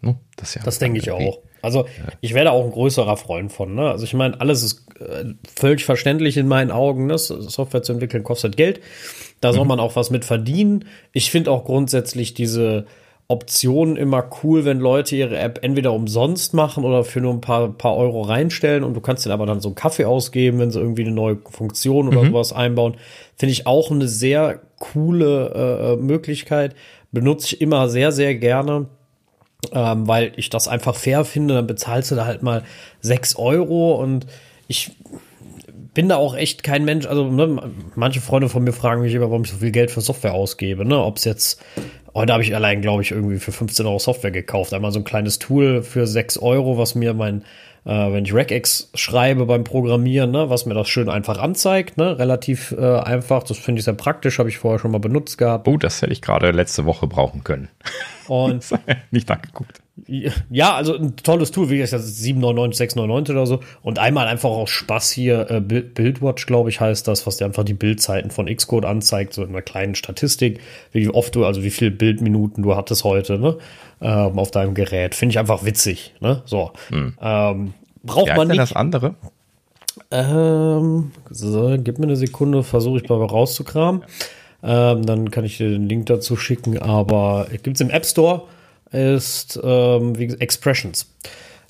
[0.00, 0.16] Ne?
[0.36, 1.38] Das, ja das denke ich auch.
[1.62, 1.86] Also
[2.20, 3.74] ich werde auch ein größerer Freund von.
[3.74, 3.90] Ne?
[3.90, 7.06] Also ich meine, alles ist äh, völlig verständlich in meinen Augen.
[7.06, 7.18] Ne?
[7.18, 8.80] Software zu entwickeln kostet Geld.
[9.40, 9.68] Da soll mhm.
[9.68, 10.84] man auch was mit verdienen.
[11.12, 12.86] Ich finde auch grundsätzlich diese
[13.28, 17.72] Optionen immer cool, wenn Leute ihre App entweder umsonst machen oder für nur ein paar,
[17.72, 20.78] paar Euro reinstellen und du kannst dir aber dann so einen Kaffee ausgeben, wenn sie
[20.78, 22.28] irgendwie eine neue Funktion oder mhm.
[22.28, 22.96] sowas einbauen.
[23.34, 26.76] Finde ich auch eine sehr coole äh, Möglichkeit.
[27.10, 28.86] Benutze ich immer sehr, sehr gerne
[29.72, 31.54] ähm, weil ich das einfach fair finde.
[31.54, 32.62] Dann bezahlst du da halt mal
[33.00, 34.26] sechs Euro und
[34.68, 34.92] ich
[35.94, 37.06] bin da auch echt kein Mensch.
[37.06, 40.02] Also, ne, manche Freunde von mir fragen mich immer, warum ich so viel Geld für
[40.02, 40.84] Software ausgebe.
[40.84, 41.02] Ne?
[41.02, 41.62] Ob es jetzt,
[42.14, 44.74] heute habe ich allein, glaube ich, irgendwie für 15 Euro Software gekauft.
[44.74, 47.44] Einmal so ein kleines Tool für 6 Euro, was mir mein,
[47.86, 51.96] äh, wenn ich Regex schreibe beim Programmieren, ne, was mir das schön einfach anzeigt.
[51.96, 52.18] Ne?
[52.18, 53.44] Relativ äh, einfach.
[53.44, 55.68] Das finde ich sehr praktisch, habe ich vorher schon mal benutzt gehabt.
[55.68, 57.68] Oh, das hätte ich gerade letzte Woche brauchen können.
[58.26, 58.64] Und
[59.12, 59.80] nicht angeguckt.
[60.50, 63.60] Ja, also ein tolles Tool, wie gesagt, 799, 699 oder so.
[63.82, 67.64] Und einmal einfach auch Spaß hier, äh, Bildwatch, glaube ich, heißt das, was dir einfach
[67.64, 70.60] die Bildzeiten von Xcode anzeigt, so in einer kleinen Statistik,
[70.92, 73.56] wie oft du, also wie viele Bildminuten du hattest heute, ne,
[74.02, 75.14] ähm, auf deinem Gerät.
[75.14, 76.72] Finde ich einfach witzig, ne, so.
[76.88, 77.14] Hm.
[77.18, 78.60] Ähm, braucht ja, man nicht.
[78.60, 79.14] das andere?
[80.10, 84.04] Ähm, so, gib mir eine Sekunde, versuche ich mal rauszukramen.
[84.62, 88.42] Ähm, dann kann ich dir den Link dazu schicken, aber gibt es im App Store
[88.90, 91.06] ist ähm, wie Expressions.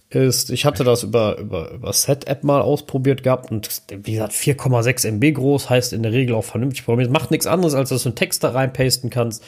[0.08, 5.08] Ist, ich hatte das über, über, über Set-App mal ausprobiert gehabt und wie gesagt, 4,6
[5.08, 7.10] MB groß heißt in der Regel auch vernünftig programmiert.
[7.10, 9.42] Macht nichts anderes, als dass du einen Text da reinpasten kannst,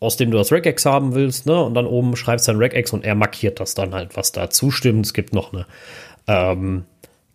[0.00, 1.62] aus dem du das Regex haben willst, ne?
[1.62, 4.48] Und dann oben schreibst du ein Regex und er markiert das dann halt, was da
[4.48, 5.04] zustimmt.
[5.04, 5.66] Es gibt noch eine,
[6.26, 6.84] ähm,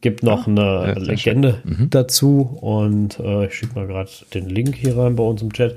[0.02, 1.90] gibt noch ah, eine Legende mhm.
[1.90, 5.76] dazu und äh, ich schicke mal gerade den Link hier rein bei uns im Chat.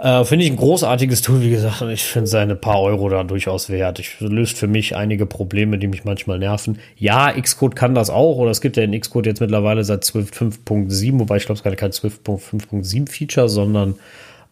[0.00, 3.22] Äh, finde ich ein großartiges Tool, wie gesagt, und ich finde seine paar Euro da
[3.22, 3.98] durchaus wert.
[3.98, 6.78] Ich löst für mich einige Probleme, die mich manchmal nerven.
[6.96, 11.18] Ja, Xcode kann das auch, oder es gibt ja in Xcode jetzt mittlerweile seit 12.5.7,
[11.18, 13.96] wobei ich glaube, es ist kein 12.5.7 Feature, sondern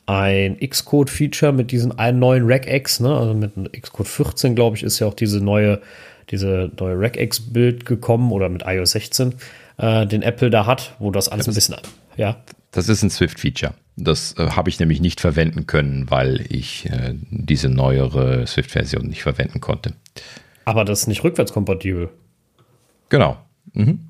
[0.04, 3.16] ein Xcode-Feature mit diesem einen neuen Regex, ne?
[3.16, 5.80] Also mit Xcode 14, glaube ich, ist ja auch diese neue,
[6.30, 9.34] diese neue Regex-Bild gekommen oder mit iOS 16,
[9.78, 11.76] äh, den Apple da hat, wo das alles das ein bisschen,
[12.18, 12.36] ja.
[12.72, 13.72] Das ist ein Swift-Feature.
[14.00, 19.22] Das äh, habe ich nämlich nicht verwenden können, weil ich äh, diese neuere Swift-Version nicht
[19.22, 19.94] verwenden konnte.
[20.64, 22.08] Aber das ist nicht rückwärtskompatibel.
[23.08, 23.38] Genau.
[23.72, 24.00] Mhm.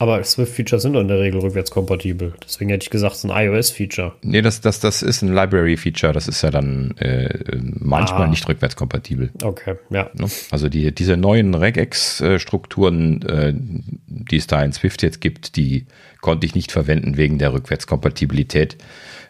[0.00, 2.34] Aber Swift-Features sind in der Regel rückwärtskompatibel.
[2.44, 4.14] Deswegen hätte ich gesagt, es ist ein iOS-Feature.
[4.22, 6.12] Nee, das, das, das ist ein Library-Feature.
[6.12, 8.26] Das ist ja dann äh, manchmal ah.
[8.28, 9.30] nicht rückwärtskompatibel.
[9.42, 10.08] Okay, ja.
[10.14, 10.28] Ne?
[10.52, 15.86] Also die, diese neuen Regex-Strukturen, äh, die es da in Swift jetzt gibt, die
[16.20, 18.76] konnte ich nicht verwenden wegen der Rückwärtskompatibilität.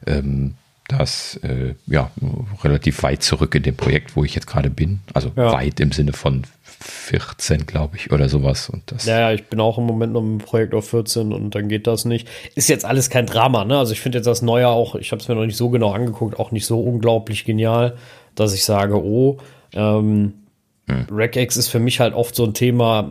[0.07, 0.55] Ähm,
[0.87, 2.11] das äh, ja
[2.65, 5.01] relativ weit zurück in dem Projekt, wo ich jetzt gerade bin.
[5.15, 5.53] Also ja.
[5.53, 6.45] weit im Sinne von
[6.81, 8.69] 14, glaube ich, oder sowas.
[8.71, 11.55] Und das ja, ja, ich bin auch im Moment noch im Projekt auf 14 und
[11.55, 12.29] dann geht das nicht.
[12.55, 13.79] Ist jetzt alles kein Drama, ne?
[13.79, 15.93] Also ich finde jetzt das Neue auch, ich habe es mir noch nicht so genau
[15.93, 17.97] angeguckt, auch nicht so unglaublich genial,
[18.35, 19.39] dass ich sage, oh,
[19.73, 20.35] ähm,
[20.89, 21.07] hm.
[21.11, 23.11] Regex ist für mich halt oft so ein Thema,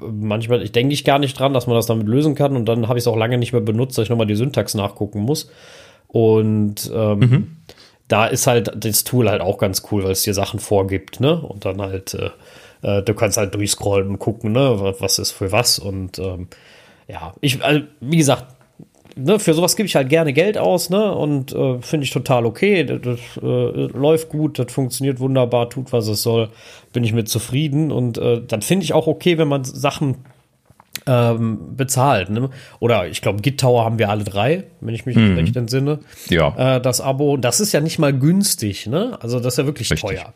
[0.00, 2.88] manchmal, ich denke ich gar nicht dran, dass man das damit lösen kann und dann
[2.88, 5.50] habe ich es auch lange nicht mehr benutzt, dass ich nochmal die Syntax nachgucken muss.
[6.08, 7.56] Und ähm, mhm.
[8.08, 11.40] Da ist halt das Tool halt auch ganz cool, weil es dir Sachen vorgibt, ne?
[11.40, 12.30] Und dann halt, äh,
[12.82, 15.78] äh, du kannst halt durchscrollen und gucken, ne, was ist für was.
[15.78, 16.48] Und ähm,
[17.08, 18.46] ja, ich, also, wie gesagt,
[19.16, 21.12] ne, für sowas gebe ich halt gerne Geld aus, ne?
[21.14, 22.84] Und äh, finde ich total okay.
[22.84, 26.50] Das, das äh, läuft gut, das funktioniert wunderbar, tut, was es soll,
[26.92, 27.90] bin ich mit zufrieden.
[27.90, 30.24] Und äh, dann finde ich auch okay, wenn man Sachen
[31.06, 32.30] ähm, bezahlt.
[32.30, 32.50] Ne?
[32.80, 35.36] Oder ich glaube, Git Tower haben wir alle drei, wenn ich mich mhm.
[35.36, 36.00] recht entsinne.
[36.28, 36.76] Ja.
[36.76, 39.18] Äh, das Abo, das ist ja nicht mal günstig, ne?
[39.20, 40.10] Also das ist ja wirklich Richtig.
[40.10, 40.32] teuer.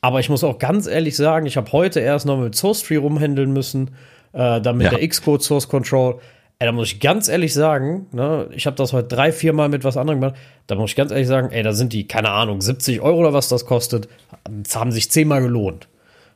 [0.00, 3.52] Aber ich muss auch ganz ehrlich sagen, ich habe heute erst noch mit SourceTree rumhändeln
[3.52, 3.90] müssen,
[4.32, 4.98] äh, damit ja.
[4.98, 6.20] der Xcode Source Control.
[6.58, 9.68] Ey, da muss ich ganz ehrlich sagen, ne, ich habe das heute drei, vier Mal
[9.68, 10.38] mit was anderem gemacht.
[10.66, 13.34] Da muss ich ganz ehrlich sagen, ey, da sind die, keine Ahnung, 70 Euro oder
[13.34, 14.08] was das kostet,
[14.48, 15.88] das haben sich zehnmal gelohnt.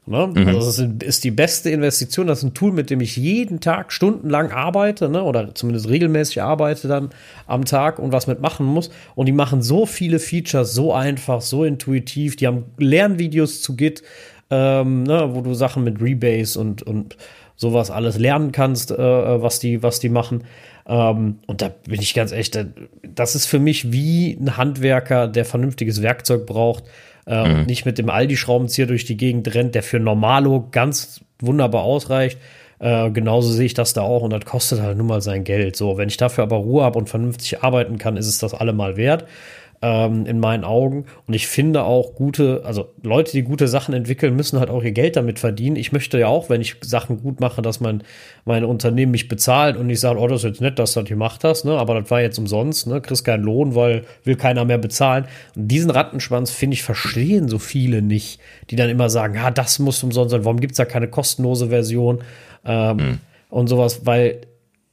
[0.06, 0.26] Ne?
[0.34, 0.48] Mhm.
[0.48, 2.26] Also das ist, ist, die beste Investition.
[2.26, 5.22] Das ist ein Tool, mit dem ich jeden Tag stundenlang arbeite, ne?
[5.22, 7.10] oder zumindest regelmäßig arbeite dann
[7.46, 8.90] am Tag und was mitmachen muss.
[9.14, 12.36] Und die machen so viele Features so einfach, so intuitiv.
[12.36, 14.02] Die haben Lernvideos zu Git,
[14.50, 15.30] ähm, ne?
[15.32, 17.16] wo du Sachen mit Rebase und, und
[17.56, 20.44] sowas alles lernen kannst, äh, was, die, was die machen.
[20.86, 22.58] Ähm, und da bin ich ganz echt,
[23.02, 26.84] das ist für mich wie ein Handwerker, der vernünftiges Werkzeug braucht
[27.26, 27.54] äh, mhm.
[27.54, 32.38] und nicht mit dem Aldi-Schraubenzieher durch die Gegend rennt, der für Normalo ganz wunderbar ausreicht.
[32.78, 35.76] Äh, genauso sehe ich das da auch und das kostet halt nun mal sein Geld.
[35.76, 38.96] So, wenn ich dafür aber Ruhe habe und vernünftig arbeiten kann, ist es das allemal
[38.96, 39.26] wert
[39.82, 41.06] ähm, in meinen Augen.
[41.26, 44.92] Und ich finde auch gute, also Leute, die gute Sachen entwickeln, müssen halt auch ihr
[44.92, 45.76] Geld damit verdienen.
[45.76, 48.02] Ich möchte ja auch, wenn ich Sachen gut mache, dass mein,
[48.44, 51.08] mein Unternehmen mich bezahlt und ich sage, oh, das ist jetzt nett, dass du das
[51.08, 51.78] gemacht hast, ne?
[51.78, 53.00] aber das war jetzt umsonst, ne?
[53.00, 55.24] kriegst keinen Lohn, weil will keiner mehr bezahlen.
[55.56, 58.38] Und diesen Rattenschwanz, finde ich, verstehen so viele nicht,
[58.68, 61.68] die dann immer sagen, ja, das muss umsonst sein, warum gibt es da keine kostenlose
[61.68, 62.22] Version
[62.66, 63.18] ähm, hm.
[63.48, 64.42] und sowas, weil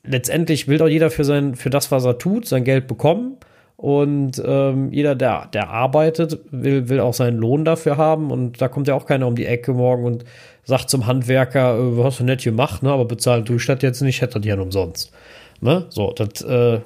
[0.05, 3.35] letztendlich will doch jeder für sein, für das, was er tut, sein Geld bekommen.
[3.77, 8.31] Und ähm, jeder, der, der arbeitet, will, will auch seinen Lohn dafür haben.
[8.31, 10.25] Und da kommt ja auch keiner um die Ecke morgen und
[10.63, 12.91] sagt zum Handwerker, äh, hast du nett gemacht, ne?
[12.91, 15.11] aber tue ich das jetzt nicht, hätte das ja umsonst.
[15.61, 15.85] Ne?
[15.89, 16.79] So, das äh,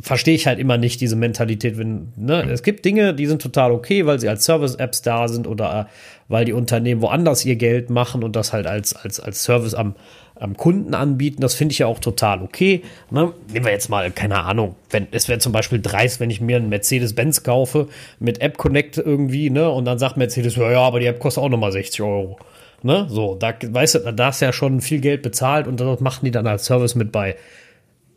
[0.00, 1.78] verstehe ich halt immer nicht, diese Mentalität.
[1.78, 2.46] Wenn, ne?
[2.50, 5.92] Es gibt Dinge, die sind total okay, weil sie als Service-Apps da sind oder äh,
[6.28, 9.94] weil die Unternehmen woanders ihr Geld machen und das halt als, als, als Service am,
[10.38, 11.40] am Kunden anbieten.
[11.40, 12.82] Das finde ich ja auch total okay.
[13.10, 13.32] Ne?
[13.52, 16.56] Nehmen wir jetzt mal, keine Ahnung, wenn es wäre zum Beispiel dreist, wenn ich mir
[16.56, 17.88] einen Mercedes-Benz kaufe
[18.20, 19.70] mit App Connect irgendwie, ne?
[19.70, 22.38] Und dann sagt Mercedes, ja, ja, aber die App kostet auch nochmal 60 Euro.
[22.82, 23.06] Ne?
[23.08, 26.30] So, da weißt du, da ist ja schon viel Geld bezahlt und das machen die
[26.30, 27.36] dann als Service mit bei.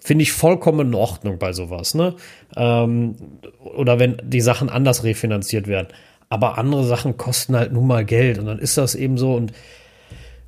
[0.02, 2.16] Finde ich vollkommen in Ordnung bei sowas, ne?
[2.56, 3.16] Ähm,
[3.64, 5.88] oder wenn die Sachen anders refinanziert werden.
[6.30, 9.52] Aber andere Sachen kosten halt nun mal Geld und dann ist das eben so und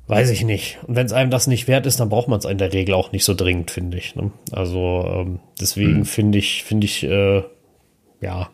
[0.06, 0.78] weiß ich nicht.
[0.86, 2.94] Und wenn es einem das nicht wert ist, dann braucht man es in der Regel
[2.94, 4.14] auch nicht so dringend, finde ich.
[4.14, 4.30] Ne?
[4.50, 6.04] Also ähm, deswegen hm.
[6.04, 7.42] finde ich, finde ich, äh,
[8.20, 8.50] ja,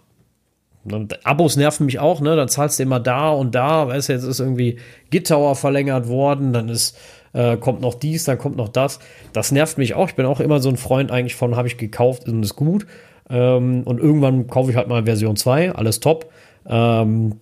[0.92, 2.36] und Abos nerven mich auch, ne?
[2.36, 4.78] Dann zahlst du immer da und da, weißt du, jetzt ist irgendwie
[5.10, 6.96] Gittauer verlängert worden, dann ist,
[7.32, 8.98] äh, kommt noch dies, dann kommt noch das.
[9.32, 10.08] Das nervt mich auch.
[10.08, 12.86] Ich bin auch immer so ein Freund eigentlich von, habe ich gekauft und ist gut.
[13.30, 16.30] Ähm, und irgendwann kaufe ich halt mal Version 2, alles top.
[16.66, 17.40] Ähm,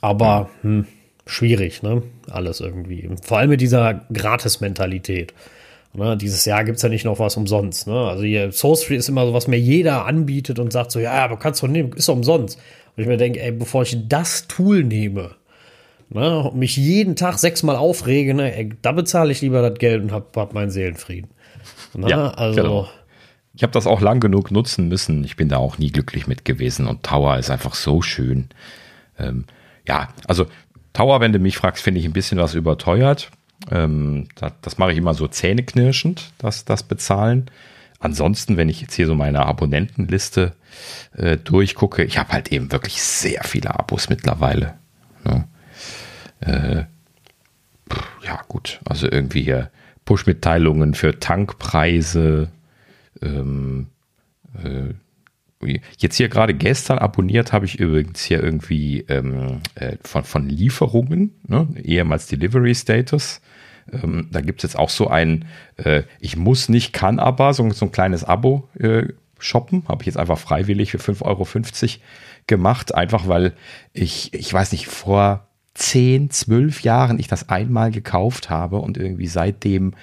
[0.00, 0.86] aber hm,
[1.26, 2.02] schwierig, ne?
[2.32, 3.08] Alles irgendwie.
[3.22, 5.34] Vor allem mit dieser Gratis-Mentalität.
[5.94, 7.86] Ne, dieses Jahr gibt es ja nicht noch was umsonst.
[7.86, 7.94] Ne?
[7.94, 11.12] Also hier Source Free ist immer so, was mir jeder anbietet und sagt so, ja,
[11.24, 12.58] aber kannst du nehmen, ist doch umsonst.
[12.96, 15.32] Und ich mir denke, ey, bevor ich das Tool nehme
[16.08, 20.02] ne, und mich jeden Tag sechsmal aufrege, ne, ey, da bezahle ich lieber das Geld
[20.02, 21.30] und hab, hab meinen Seelenfrieden.
[21.94, 22.08] Ne?
[22.08, 22.62] Ja, also.
[22.62, 22.88] Genau.
[23.54, 25.24] Ich habe das auch lang genug nutzen müssen.
[25.24, 28.48] Ich bin da auch nie glücklich mit gewesen und Tower ist einfach so schön.
[29.18, 29.44] Ähm,
[29.86, 30.46] ja, also
[30.92, 33.30] Tower, wenn du mich fragst, finde ich ein bisschen was überteuert.
[33.70, 37.50] Ähm, das, das mache ich immer so zähneknirschend, das, das Bezahlen.
[37.98, 40.52] Ansonsten, wenn ich jetzt hier so meine Abonnentenliste
[41.16, 44.74] äh, durchgucke, ich habe halt eben wirklich sehr viele Abos mittlerweile.
[45.24, 45.44] Ne?
[46.40, 46.84] Äh,
[48.24, 49.70] ja, gut, also irgendwie hier
[50.04, 52.48] Push-Mitteilungen für Tankpreise.
[53.20, 53.86] Ähm,
[54.62, 54.94] äh,
[55.98, 61.34] Jetzt hier gerade gestern abonniert habe ich übrigens hier irgendwie ähm, äh, von, von Lieferungen,
[61.46, 61.68] ne?
[61.82, 63.40] ehemals Delivery Status.
[63.92, 65.46] Ähm, da gibt es jetzt auch so ein,
[65.76, 69.04] äh, ich muss nicht, kann aber, so, so ein kleines Abo äh,
[69.38, 69.84] shoppen.
[69.88, 71.46] Habe ich jetzt einfach freiwillig für 5,50 Euro
[72.46, 73.54] gemacht, einfach weil
[73.92, 79.26] ich, ich weiß nicht, vor 10, 12 Jahren ich das einmal gekauft habe und irgendwie
[79.26, 79.94] seitdem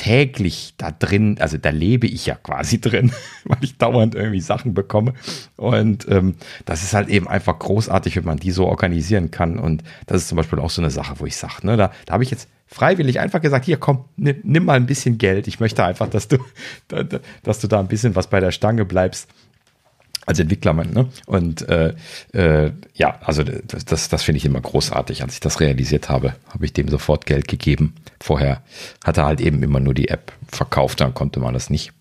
[0.00, 3.12] täglich da drin, also da lebe ich ja quasi drin,
[3.44, 5.12] weil ich dauernd irgendwie Sachen bekomme.
[5.56, 9.58] Und ähm, das ist halt eben einfach großartig, wenn man die so organisieren kann.
[9.58, 12.14] Und das ist zum Beispiel auch so eine Sache, wo ich sage, ne, da, da
[12.14, 15.46] habe ich jetzt freiwillig einfach gesagt, hier komm, nimm, nimm, mal ein bisschen Geld.
[15.48, 16.38] Ich möchte einfach, dass du,
[17.42, 19.28] dass du da ein bisschen was bei der Stange bleibst
[20.26, 21.08] als Entwickler, ne?
[21.26, 21.94] Und äh,
[22.32, 25.22] äh, ja, also das, das, das finde ich immer großartig.
[25.22, 27.94] Als ich das realisiert habe, habe ich dem sofort Geld gegeben.
[28.20, 28.62] Vorher
[29.04, 31.92] hat er halt eben immer nur die App verkauft, dann konnte man das nicht.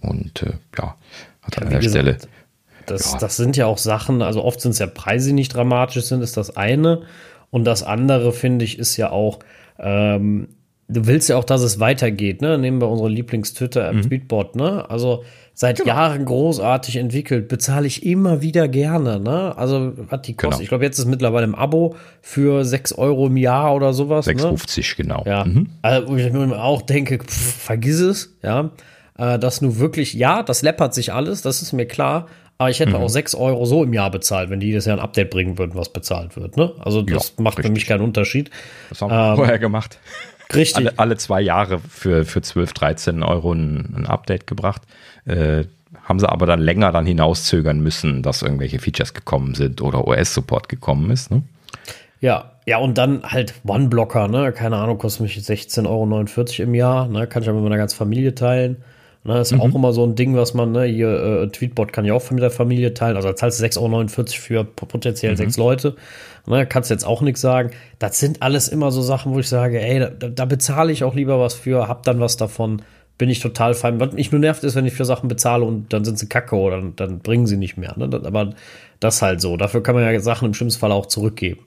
[0.00, 0.96] Und äh, ja,
[1.42, 2.18] hat ja, an der gesagt, Stelle.
[2.86, 3.18] Das, ja.
[3.18, 6.22] das sind ja auch Sachen, also oft sind es ja Preise, die nicht dramatisch sind,
[6.22, 7.02] ist das eine.
[7.50, 9.40] Und das andere, finde ich, ist ja auch,
[9.78, 10.48] ähm,
[10.88, 12.58] du willst ja auch, dass es weitergeht, ne?
[12.58, 14.02] Nehmen wir unsere Lieblings-Twitter-App mhm.
[14.02, 14.88] Tweetbot, ne?
[14.88, 15.88] Also seit genau.
[15.88, 19.56] Jahren großartig entwickelt, bezahle ich immer wieder gerne, ne?
[19.56, 20.62] Also hat die kostet, genau.
[20.62, 24.26] ich glaube, jetzt ist mittlerweile im Abo für 6 Euro im Jahr oder sowas.
[24.26, 24.84] 6,50, ne?
[24.96, 25.24] genau.
[25.26, 25.44] Ja.
[25.44, 25.68] Mhm.
[25.82, 28.70] Also, wo ich mir auch denke, pff, vergiss es, ja.
[29.18, 32.26] Äh, dass nur wirklich, ja, das läppert sich alles, das ist mir klar,
[32.58, 33.04] aber ich hätte mhm.
[33.04, 35.74] auch 6 Euro so im Jahr bezahlt, wenn die jedes Jahr ein Update bringen würden,
[35.74, 36.56] was bezahlt wird.
[36.56, 36.72] Ne?
[36.78, 37.66] Also das ja, macht richtig.
[37.66, 38.50] für mich keinen Unterschied.
[38.88, 39.98] Das haben wir ähm, vorher gemacht.
[40.54, 40.76] Richtig.
[40.76, 44.82] Alle, alle, zwei Jahre für, für 12, 13 Euro ein, ein Update gebracht.
[45.24, 45.64] Äh,
[46.04, 50.68] haben sie aber dann länger dann hinauszögern müssen, dass irgendwelche Features gekommen sind oder OS-Support
[50.68, 51.30] gekommen ist.
[51.30, 51.42] Ne?
[52.20, 54.52] Ja, ja, und dann halt One-Blocker, ne?
[54.52, 57.26] Keine Ahnung, kostet mich 16,49 Euro im Jahr, ne?
[57.26, 58.76] Kann ich aber mit meiner ganzen Familie teilen.
[59.26, 59.60] Ne, ist mhm.
[59.60, 62.44] auch immer so ein Ding, was man, ne, hier, äh, Tweetbot kann ja auch mit
[62.44, 63.16] der Familie teilen.
[63.16, 65.36] Also zahlst du 6,49 Euro für potenziell mhm.
[65.36, 65.96] sechs Leute.
[66.46, 67.72] Ne, kannst jetzt auch nichts sagen.
[67.98, 71.16] Das sind alles immer so Sachen, wo ich sage, ey, da, da bezahle ich auch
[71.16, 72.82] lieber was für, hab dann was davon.
[73.18, 73.98] Bin ich total fein.
[73.98, 76.54] Was mich nur nervt, ist, wenn ich für Sachen bezahle und dann sind sie kacke
[76.54, 77.94] oder dann, dann bringen sie nicht mehr.
[77.96, 78.08] Ne?
[78.24, 78.50] Aber
[79.00, 79.56] das halt so.
[79.56, 81.60] Dafür kann man ja Sachen im schlimmsten Fall auch zurückgeben.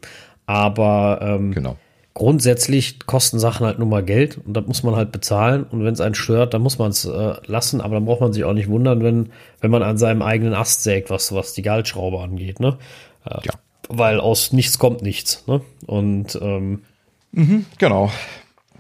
[0.46, 1.76] Aber ähm, genau
[2.20, 5.64] grundsätzlich kosten Sachen halt nur mal Geld und das muss man halt bezahlen.
[5.64, 7.80] Und wenn es einen stört, dann muss man es äh, lassen.
[7.80, 9.30] Aber dann braucht man sich auch nicht wundern, wenn,
[9.62, 12.60] wenn man an seinem eigenen Ast sägt, was, was die Gehaltsschraube angeht.
[12.60, 12.78] Ne?
[13.26, 13.54] Äh, ja.
[13.88, 15.46] Weil aus nichts kommt nichts.
[15.48, 15.62] Ne?
[15.88, 16.84] Und ähm,
[17.32, 18.12] mhm, genau.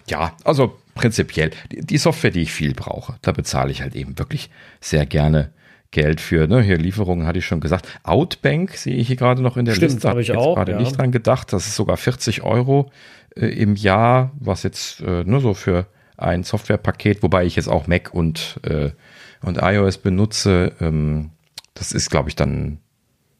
[0.09, 4.19] Ja, also prinzipiell, die, die Software, die ich viel brauche, da bezahle ich halt eben
[4.19, 4.49] wirklich
[4.81, 5.51] sehr gerne
[5.91, 7.87] Geld für, ne, hier Lieferungen hatte ich schon gesagt.
[8.03, 10.09] Outbank sehe ich hier gerade noch in der Stimmt, Liste.
[10.09, 10.55] habe ich auch.
[10.55, 10.79] gerade ja.
[10.79, 11.51] nicht dran gedacht.
[11.51, 12.91] Das ist sogar 40 Euro
[13.47, 15.87] im Jahr, was jetzt äh, nur so für
[16.17, 18.91] ein Softwarepaket, wobei ich jetzt auch Mac und, äh,
[19.41, 20.73] und iOS benutze.
[20.81, 21.31] Ähm,
[21.73, 22.79] das ist, glaube ich, dann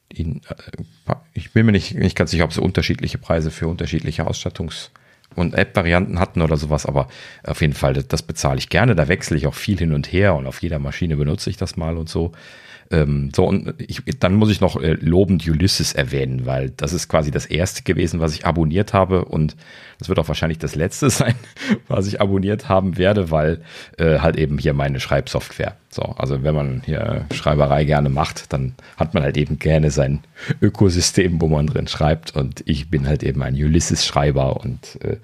[0.07, 4.27] in, äh, ich bin mir nicht, nicht ganz sicher, ob sie unterschiedliche Preise für unterschiedliche
[4.27, 4.89] Ausstattungs-
[5.35, 7.07] und App-Varianten hatten oder sowas, aber
[7.43, 8.95] auf jeden Fall, das, das bezahle ich gerne.
[8.95, 11.77] Da wechsle ich auch viel hin und her und auf jeder Maschine benutze ich das
[11.77, 12.31] mal und so.
[12.91, 17.07] Ähm, so, und ich, dann muss ich noch äh, lobend Ulysses erwähnen, weil das ist
[17.07, 19.55] quasi das erste gewesen, was ich abonniert habe und
[19.99, 21.35] das wird auch wahrscheinlich das letzte sein,
[21.87, 23.61] was ich abonniert haben werde, weil
[23.97, 25.75] äh, halt eben hier meine Schreibsoftware.
[25.91, 30.19] So, also wenn man hier Schreiberei gerne macht, dann hat man halt eben gerne sein
[30.61, 35.17] Ökosystem, wo man drin schreibt und ich bin halt eben ein Ulysses-Schreiber und äh,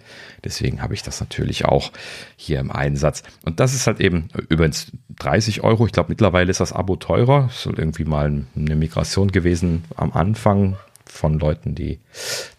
[0.43, 1.91] deswegen habe ich das natürlich auch
[2.35, 3.21] hier im Einsatz.
[3.43, 5.85] Und das ist halt eben übrigens 30 Euro.
[5.85, 7.49] Ich glaube, mittlerweile ist das Abo teurer.
[7.51, 11.99] Es soll irgendwie mal eine Migration gewesen am Anfang von Leuten, die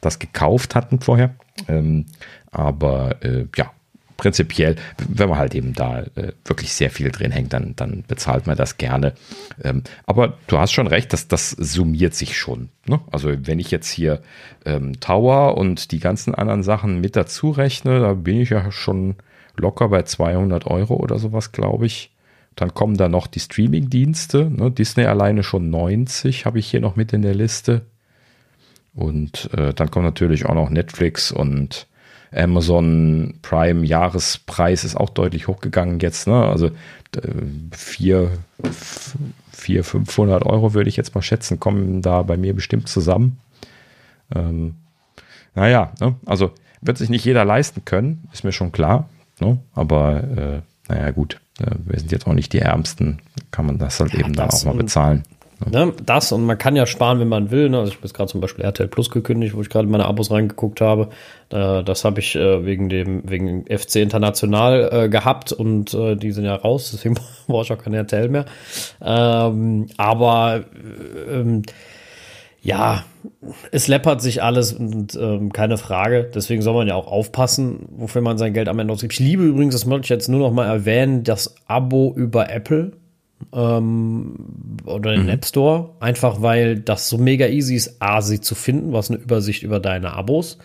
[0.01, 1.35] das gekauft hatten vorher.
[1.67, 2.07] Ähm,
[2.53, 3.71] aber äh, ja,
[4.17, 4.77] prinzipiell,
[5.09, 8.57] wenn man halt eben da äh, wirklich sehr viel drin hängt, dann, dann bezahlt man
[8.57, 9.15] das gerne.
[9.63, 12.71] Ähm, aber du hast schon recht, dass das summiert sich schon.
[12.87, 13.01] Ne?
[13.11, 14.23] Also wenn ich jetzt hier
[14.65, 19.17] ähm, Tower und die ganzen anderen Sachen mit dazu rechne, da bin ich ja schon
[19.57, 22.13] locker bei 200 Euro oder sowas, glaube ich.
[22.55, 24.51] Dann kommen da noch die Streaming-Dienste.
[24.51, 24.71] Ne?
[24.71, 27.83] Disney alleine schon 90 habe ich hier noch mit in der Liste.
[28.95, 31.87] Und äh, dann kommt natürlich auch noch Netflix und
[32.37, 36.27] Amazon Prime Jahrespreis ist auch deutlich hochgegangen jetzt.
[36.27, 36.35] Ne?
[36.45, 36.71] Also
[37.73, 38.31] 4,
[39.53, 43.39] 4, 500 Euro würde ich jetzt mal schätzen, kommen da bei mir bestimmt zusammen.
[44.35, 44.75] Ähm,
[45.55, 46.17] naja, ne?
[46.27, 49.09] also wird sich nicht jeder leisten können, ist mir schon klar.
[49.41, 49.59] Ne?
[49.75, 53.21] Aber äh, naja, gut, äh, wir sind jetzt auch nicht die Ärmsten,
[53.51, 55.25] kann man das halt ja, eben dann auch mal bezahlen.
[55.65, 57.71] Ne, das und man kann ja sparen, wenn man will.
[57.71, 57.79] Ne?
[57.79, 60.31] Also ich habe jetzt gerade zum Beispiel RTL Plus gekündigt, wo ich gerade meine Abos
[60.31, 61.09] reingeguckt habe.
[61.49, 66.33] Äh, das habe ich äh, wegen dem wegen FC International äh, gehabt und äh, die
[66.33, 68.45] sind ja raus, deswegen brauche ich auch kein RTL mehr.
[69.01, 70.65] Ähm, aber
[71.31, 71.63] ähm,
[72.61, 73.05] ja,
[73.71, 76.31] es läppert sich alles und ähm, keine Frage.
[76.35, 79.15] Deswegen soll man ja auch aufpassen, wofür man sein Geld am Ende ausgibt.
[79.15, 82.93] Ich liebe übrigens, das möchte ich jetzt nur noch mal erwähnen, das Abo über Apple
[83.53, 84.35] ähm,
[84.85, 85.29] oder den mhm.
[85.29, 89.19] App Store, einfach weil das so mega easy ist, A, sie zu finden, was eine
[89.19, 90.59] Übersicht über deine Abos.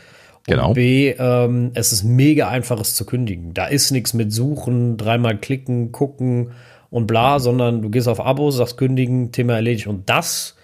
[0.47, 0.73] Und genau.
[0.73, 3.53] B, ähm, es ist mega einfach, es zu kündigen.
[3.53, 6.51] Da ist nichts mit Suchen, dreimal klicken, gucken
[6.89, 9.87] und bla, sondern du gehst auf Abos, sagst kündigen, Thema erledigt.
[9.87, 10.55] Und das,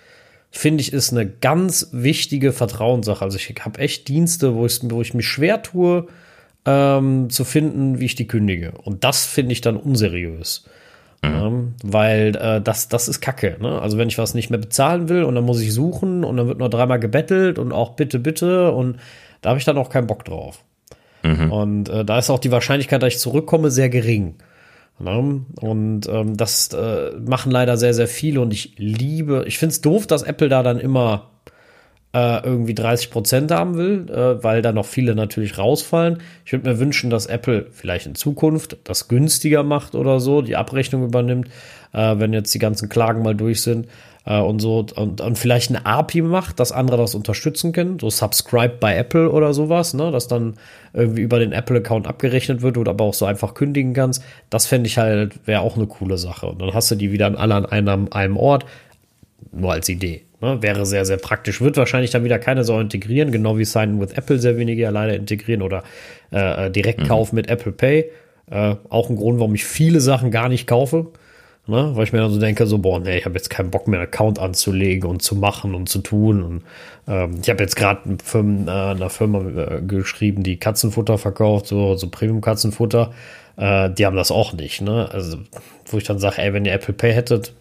[0.49, 3.23] finde ich, ist eine ganz wichtige Vertrauenssache.
[3.23, 6.07] Also ich habe echt Dienste, wo ich, wo ich mich schwer tue,
[6.65, 8.73] ähm, zu finden, wie ich die kündige.
[8.83, 10.65] Und das finde ich dann unseriös.
[11.23, 11.31] Mhm.
[11.31, 11.51] Ja,
[11.83, 13.57] weil äh, das, das ist Kacke.
[13.59, 13.81] Ne?
[13.81, 16.47] Also wenn ich was nicht mehr bezahlen will und dann muss ich suchen und dann
[16.47, 18.97] wird nur dreimal gebettelt und auch bitte, bitte und
[19.41, 20.63] da habe ich dann auch keinen Bock drauf.
[21.23, 21.51] Mhm.
[21.51, 24.35] Und äh, da ist auch die Wahrscheinlichkeit, dass ich zurückkomme, sehr gering.
[24.99, 25.45] Ne?
[25.61, 29.81] Und ähm, das äh, machen leider sehr, sehr viele und ich liebe, ich finde es
[29.81, 31.29] doof, dass Apple da dann immer
[32.13, 36.19] äh, irgendwie 30 Prozent haben will, äh, weil da noch viele natürlich rausfallen.
[36.45, 40.55] Ich würde mir wünschen, dass Apple vielleicht in Zukunft das günstiger macht oder so, die
[40.55, 41.49] Abrechnung übernimmt,
[41.93, 43.87] äh, wenn jetzt die ganzen Klagen mal durch sind
[44.25, 48.09] äh, und so und, und vielleicht eine API macht, dass andere das unterstützen können, so
[48.09, 50.55] Subscribe bei Apple oder sowas, ne, dass dann
[50.93, 54.23] irgendwie über den Apple-Account abgerechnet wird oder aber auch so einfach kündigen kannst.
[54.49, 56.47] Das fände ich halt, wäre auch eine coole Sache.
[56.47, 58.65] Und dann hast du die wieder alle an einem, einem Ort,
[59.51, 60.26] nur als Idee.
[60.39, 61.61] Ne, wäre sehr, sehr praktisch.
[61.61, 64.91] Wird wahrscheinlich dann wieder keine so integrieren, genau wie Sign with Apple sehr wenige ja
[64.91, 65.83] leider integrieren oder
[66.29, 67.37] äh, Direktkauf mhm.
[67.37, 68.11] mit Apple Pay.
[68.51, 71.07] Äh, auch ein Grund, warum ich viele Sachen gar nicht kaufe.
[71.69, 73.89] Ne, weil ich mir dann so denke, so, boah, nee, ich habe jetzt keinen Bock
[73.89, 76.41] mehr, einen Account anzulegen und zu machen und zu tun.
[76.41, 76.63] Und
[77.09, 82.07] ähm, ich habe jetzt gerade äh, einer Firma äh, geschrieben, die Katzenfutter verkauft, so, so
[82.09, 83.11] Premium-Katzenfutter.
[83.57, 84.81] Äh, die haben das auch nicht.
[84.81, 85.09] Ne?
[85.11, 85.39] Also,
[85.87, 87.53] wo ich dann sage, ey, wenn ihr Apple Pay hättet,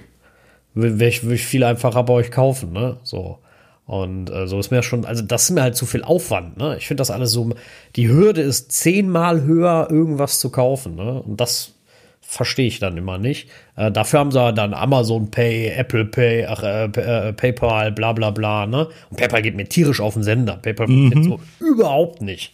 [0.76, 2.98] würde ich, ich viel einfacher bei euch kaufen, ne?
[3.02, 3.38] So.
[3.86, 6.76] Und äh, so ist mir schon, also das ist mir halt zu viel Aufwand, ne?
[6.76, 7.50] Ich finde das alles so,
[7.94, 11.22] die Hürde ist zehnmal höher, irgendwas zu kaufen, ne?
[11.22, 11.72] Und das
[12.20, 13.48] verstehe ich dann immer nicht.
[13.76, 18.30] Äh, dafür haben sie dann Amazon Pay, Apple Pay, ach, äh, äh, PayPal, bla bla
[18.30, 18.88] bla, ne?
[19.10, 20.56] Und PayPal geht mir tierisch auf den Sender.
[20.56, 21.22] PayPal mhm.
[21.22, 22.52] so überhaupt nicht.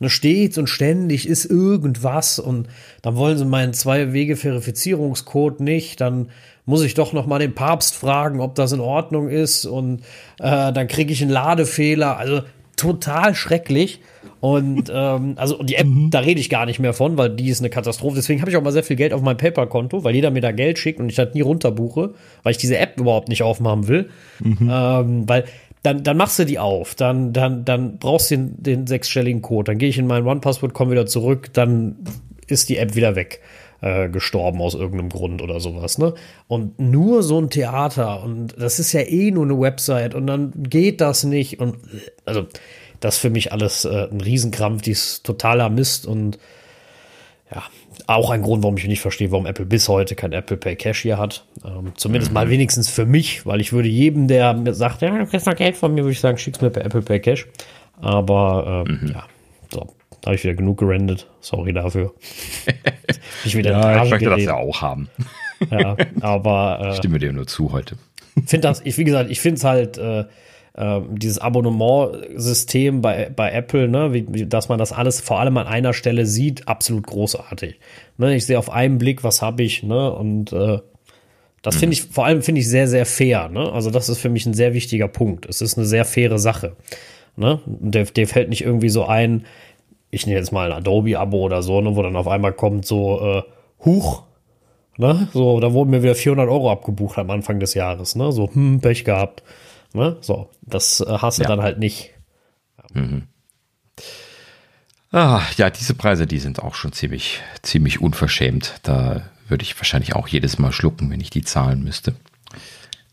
[0.00, 2.68] Ne, stets und ständig ist irgendwas und
[3.02, 6.28] dann wollen sie meinen Zwei-Wege-Verifizierungscode nicht, dann
[6.68, 10.02] muss ich doch noch mal den Papst fragen, ob das in Ordnung ist und
[10.38, 12.18] äh, dann kriege ich einen Ladefehler.
[12.18, 12.42] Also
[12.76, 14.00] total schrecklich.
[14.40, 16.10] Und ähm, also die App, mhm.
[16.10, 18.16] da rede ich gar nicht mehr von, weil die ist eine Katastrophe.
[18.16, 20.52] Deswegen habe ich auch mal sehr viel Geld auf meinem PayPal-Konto, weil jeder mir da
[20.52, 22.12] Geld schickt und ich das nie runterbuche,
[22.42, 24.10] weil ich diese App überhaupt nicht aufmachen will.
[24.40, 24.70] Mhm.
[24.70, 25.44] Ähm, weil
[25.82, 29.72] dann, dann machst du die auf, dann, dann, dann brauchst du den, den sechsstelligen Code,
[29.72, 31.96] dann gehe ich in mein One-Password, komme wieder zurück, dann
[32.46, 33.40] ist die App wieder weg
[33.80, 36.14] äh, gestorben aus irgendeinem Grund oder sowas, ne?
[36.46, 40.52] Und nur so ein Theater und das ist ja eh nur eine Website und dann
[40.56, 41.76] geht das nicht und
[42.24, 42.46] also
[43.00, 46.38] das für mich alles äh, ein Riesenkrampf, die ist totaler Mist und
[47.54, 47.62] ja,
[48.06, 51.02] auch ein Grund, warum ich nicht verstehe, warum Apple bis heute kein Apple Pay Cash
[51.02, 51.44] hier hat.
[51.64, 52.34] Ähm, zumindest mhm.
[52.34, 55.56] mal wenigstens für mich, weil ich würde jedem, der mir sagt, ja, du kriegst noch
[55.56, 57.46] Geld von mir, würde ich sagen, schick's mir per Apple Pay Cash.
[58.00, 59.08] Aber ähm, mhm.
[59.08, 59.24] ja,
[59.72, 59.86] so,
[60.20, 61.26] da habe ich wieder genug gerendet.
[61.40, 62.14] Sorry dafür.
[63.44, 64.48] ich wieder ja, ich möchte geredet.
[64.48, 65.08] das ja auch haben.
[65.70, 67.96] ja, aber äh, stimme dir nur zu heute.
[68.46, 70.24] Finde das, ich wie gesagt, ich finde es halt äh,
[70.74, 75.56] äh, dieses Abonnementsystem bei, bei Apple, ne, wie, wie, dass man das alles vor allem
[75.56, 77.80] an einer Stelle sieht, absolut großartig.
[78.16, 80.78] Ne, ich sehe auf einen Blick, was habe ich, ne, und äh,
[81.62, 83.48] das finde ich, vor allem finde ich sehr, sehr fair.
[83.48, 83.72] Ne?
[83.72, 85.46] Also, das ist für mich ein sehr wichtiger Punkt.
[85.46, 86.76] Es ist eine sehr faire Sache.
[87.36, 87.60] Ne?
[87.66, 89.44] Der, der fällt nicht irgendwie so ein,
[90.10, 93.20] ich nehme jetzt mal ein Adobe-Abo oder so, ne, wo dann auf einmal kommt so,
[93.20, 93.42] äh,
[93.84, 94.24] Huch,
[94.96, 95.28] ne?
[95.32, 98.32] So, da wurden mir wieder 400 Euro abgebucht am Anfang des Jahres, ne?
[98.32, 99.42] So, hm, Pech gehabt.
[99.94, 100.16] Ne?
[100.20, 101.48] So, das äh, hast du ja.
[101.48, 102.10] dann halt nicht.
[102.92, 103.28] Mhm.
[105.10, 108.74] Ah, ja, diese Preise, die sind auch schon ziemlich, ziemlich unverschämt.
[108.82, 112.14] Da würde ich wahrscheinlich auch jedes Mal schlucken, wenn ich die zahlen müsste.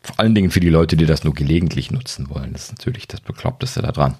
[0.05, 2.53] Vor allen Dingen für die Leute, die das nur gelegentlich nutzen wollen.
[2.53, 4.15] Das ist natürlich das Bekloppteste daran.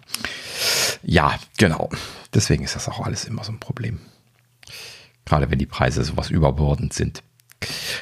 [1.04, 1.90] Ja, genau.
[2.34, 4.00] Deswegen ist das auch alles immer so ein Problem.
[5.26, 7.22] Gerade wenn die Preise sowas überbordend sind.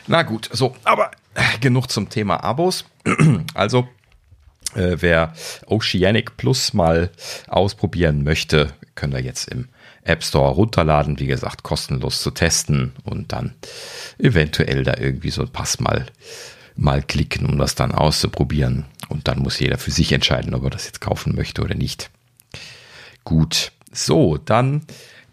[0.07, 1.11] Na gut, so, aber
[1.59, 2.85] genug zum Thema Abos.
[3.53, 3.87] Also,
[4.75, 5.33] äh, wer
[5.67, 7.11] Oceanic Plus mal
[7.47, 9.67] ausprobieren möchte, könnt ihr jetzt im
[10.03, 13.53] App Store runterladen, wie gesagt, kostenlos zu testen und dann
[14.17, 16.05] eventuell da irgendwie so ein Pass mal,
[16.75, 18.85] mal klicken, um das dann auszuprobieren.
[19.09, 22.09] Und dann muss jeder für sich entscheiden, ob er das jetzt kaufen möchte oder nicht.
[23.23, 24.81] Gut, so, dann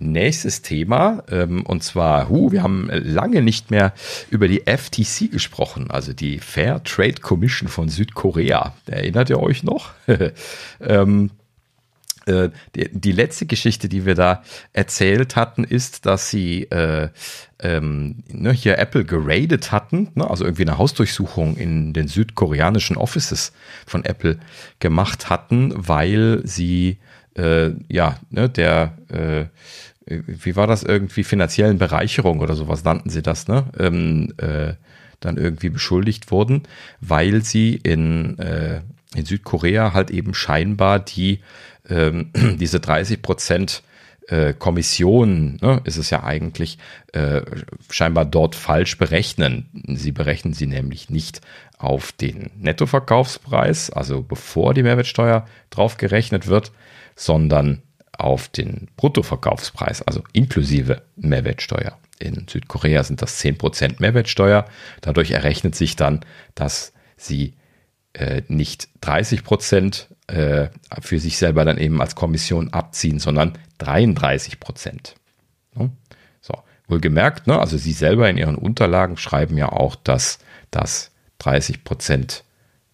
[0.01, 1.23] nächstes Thema.
[1.31, 3.93] Ähm, und zwar, hu, wir haben lange nicht mehr
[4.31, 8.75] über die FTC gesprochen, also die Fair Trade Commission von Südkorea.
[8.87, 9.91] Erinnert ihr euch noch?
[10.81, 11.31] ähm,
[12.31, 17.09] äh, die, die, letzte Geschichte, die wir da erzählt hatten, ist, dass sie äh,
[17.59, 23.53] ähm, ne, hier Apple geradet hatten, ne, also irgendwie eine Hausdurchsuchung in den südkoreanischen Offices
[23.87, 24.39] von Apple
[24.79, 26.99] gemacht hatten, weil sie
[27.37, 29.47] äh, ja, ne, der, äh,
[30.07, 33.65] wie war das irgendwie, finanziellen Bereicherung oder sowas nannten sie das, ne?
[33.79, 34.75] Ähm, äh,
[35.21, 36.63] dann irgendwie beschuldigt wurden,
[37.03, 38.39] weil sie in,
[39.15, 41.41] in Südkorea halt eben scheinbar die
[41.91, 43.83] ähm, diese 30 Prozent
[44.29, 46.79] äh, Kommission, ne, ist es ja eigentlich,
[47.13, 47.43] äh,
[47.91, 49.69] scheinbar dort falsch berechnen.
[49.97, 51.41] Sie berechnen sie nämlich nicht
[51.79, 56.73] auf den Nettoverkaufspreis, also bevor die Mehrwertsteuer drauf gerechnet wird,
[57.17, 57.83] sondern
[58.13, 61.99] auf den Bruttoverkaufspreis, also inklusive Mehrwertsteuer.
[62.19, 64.67] In Südkorea sind das 10% Mehrwertsteuer.
[65.01, 66.21] Dadurch errechnet sich dann,
[66.55, 67.55] dass sie
[68.13, 70.71] äh, nicht 30% äh,
[71.01, 75.15] für sich selber dann eben als Kommission abziehen, sondern 33%.
[75.75, 75.91] Ne?
[76.41, 76.55] So,
[76.89, 77.59] wohlgemerkt, ne?
[77.59, 80.39] also Sie selber in Ihren Unterlagen schreiben ja auch, dass
[80.71, 81.11] das
[81.41, 82.43] 30%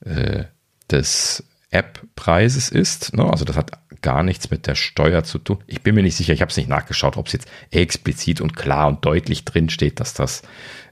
[0.05, 0.45] äh,
[0.91, 3.15] des App-Preises ist.
[3.15, 3.25] Ne?
[3.25, 3.73] Also das hat
[4.03, 5.59] gar nichts mit der Steuer zu tun.
[5.67, 8.57] Ich bin mir nicht sicher, ich habe es nicht nachgeschaut, ob es jetzt explizit und
[8.57, 10.43] klar und deutlich drin steht, dass das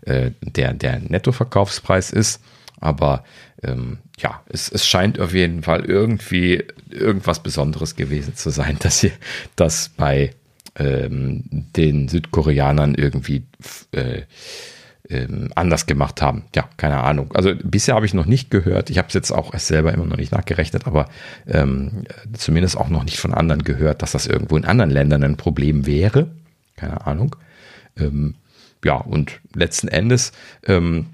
[0.03, 2.42] äh, der, der Nettoverkaufspreis ist.
[2.80, 3.24] Aber
[3.64, 9.00] ähm, ja, es, es scheint auf jeden Fall irgendwie irgendwas Besonderes gewesen zu sein, dass
[9.00, 9.12] sie
[9.56, 10.30] das bei
[10.76, 11.44] ähm,
[11.76, 13.44] den Südkoreanern irgendwie
[13.92, 14.22] äh,
[15.08, 16.44] ähm, anders gemacht haben.
[16.54, 17.30] Ja, keine Ahnung.
[17.34, 18.90] Also bisher habe ich noch nicht gehört.
[18.90, 21.08] Ich habe es jetzt auch erst selber immer noch nicht nachgerechnet, aber
[21.46, 25.36] ähm, zumindest auch noch nicht von anderen gehört, dass das irgendwo in anderen Ländern ein
[25.36, 26.28] Problem wäre.
[26.76, 27.36] Keine Ahnung.
[27.98, 28.34] Ähm,
[28.84, 30.32] ja, und letzten Endes
[30.66, 31.06] ähm,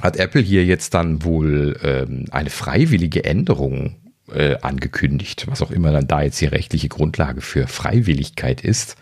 [0.00, 3.96] hat Apple hier jetzt dann wohl ähm, eine freiwillige Änderung
[4.32, 8.96] äh, angekündigt, was auch immer dann da jetzt die rechtliche Grundlage für Freiwilligkeit ist.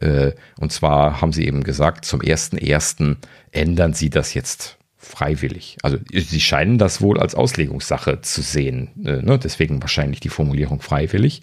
[0.00, 3.16] Äh, und zwar haben sie eben gesagt, zum 1.1.
[3.50, 5.78] ändern sie das jetzt freiwillig.
[5.82, 8.90] Also sie scheinen das wohl als Auslegungssache zu sehen.
[9.04, 9.38] Äh, ne?
[9.38, 11.42] Deswegen wahrscheinlich die Formulierung freiwillig.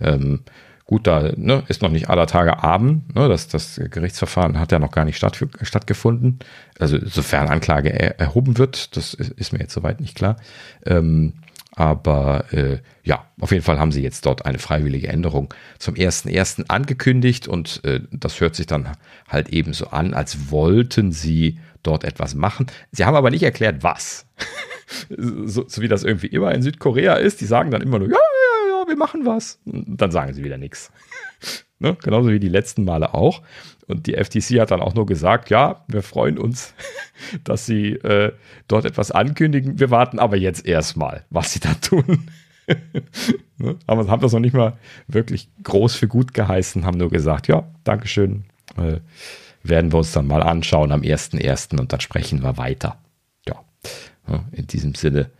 [0.00, 0.40] Ähm,
[0.86, 3.14] gut, da ne, ist noch nicht aller Tage Abend.
[3.14, 3.28] Ne?
[3.28, 6.38] Das, das Gerichtsverfahren hat ja noch gar nicht statt, stattgefunden.
[6.78, 10.36] Also sofern Anklage er, erhoben wird, das ist, ist, mir jetzt soweit nicht klar.
[10.84, 11.34] Ähm,
[11.76, 16.66] aber äh, ja, auf jeden Fall haben sie jetzt dort eine freiwillige Änderung zum 1.1.
[16.68, 18.92] angekündigt und äh, das hört sich dann
[19.28, 22.66] halt eben so an, als wollten sie dort etwas machen.
[22.92, 24.26] Sie haben aber nicht erklärt, was.
[25.16, 27.40] so, so, wie das irgendwie immer in Südkorea ist.
[27.40, 28.16] Die sagen dann immer nur, ja,
[28.94, 29.60] wir machen was.
[29.64, 30.90] Dann sagen sie wieder nichts.
[31.80, 31.96] Ne?
[32.02, 33.42] Genauso wie die letzten Male auch.
[33.88, 36.72] Und die FTC hat dann auch nur gesagt, ja, wir freuen uns,
[37.44, 38.32] dass sie äh,
[38.68, 39.78] dort etwas ankündigen.
[39.80, 42.30] Wir warten aber jetzt erstmal, was sie da tun.
[43.58, 43.76] ne?
[43.86, 44.78] Aber haben das noch nicht mal
[45.08, 48.44] wirklich groß für gut geheißen, haben nur gesagt, ja, Dankeschön.
[48.78, 49.00] Äh,
[49.64, 51.78] werden wir uns dann mal anschauen am 1.1.
[51.78, 52.98] und dann sprechen wir weiter.
[54.26, 55.30] Ja, in diesem Sinne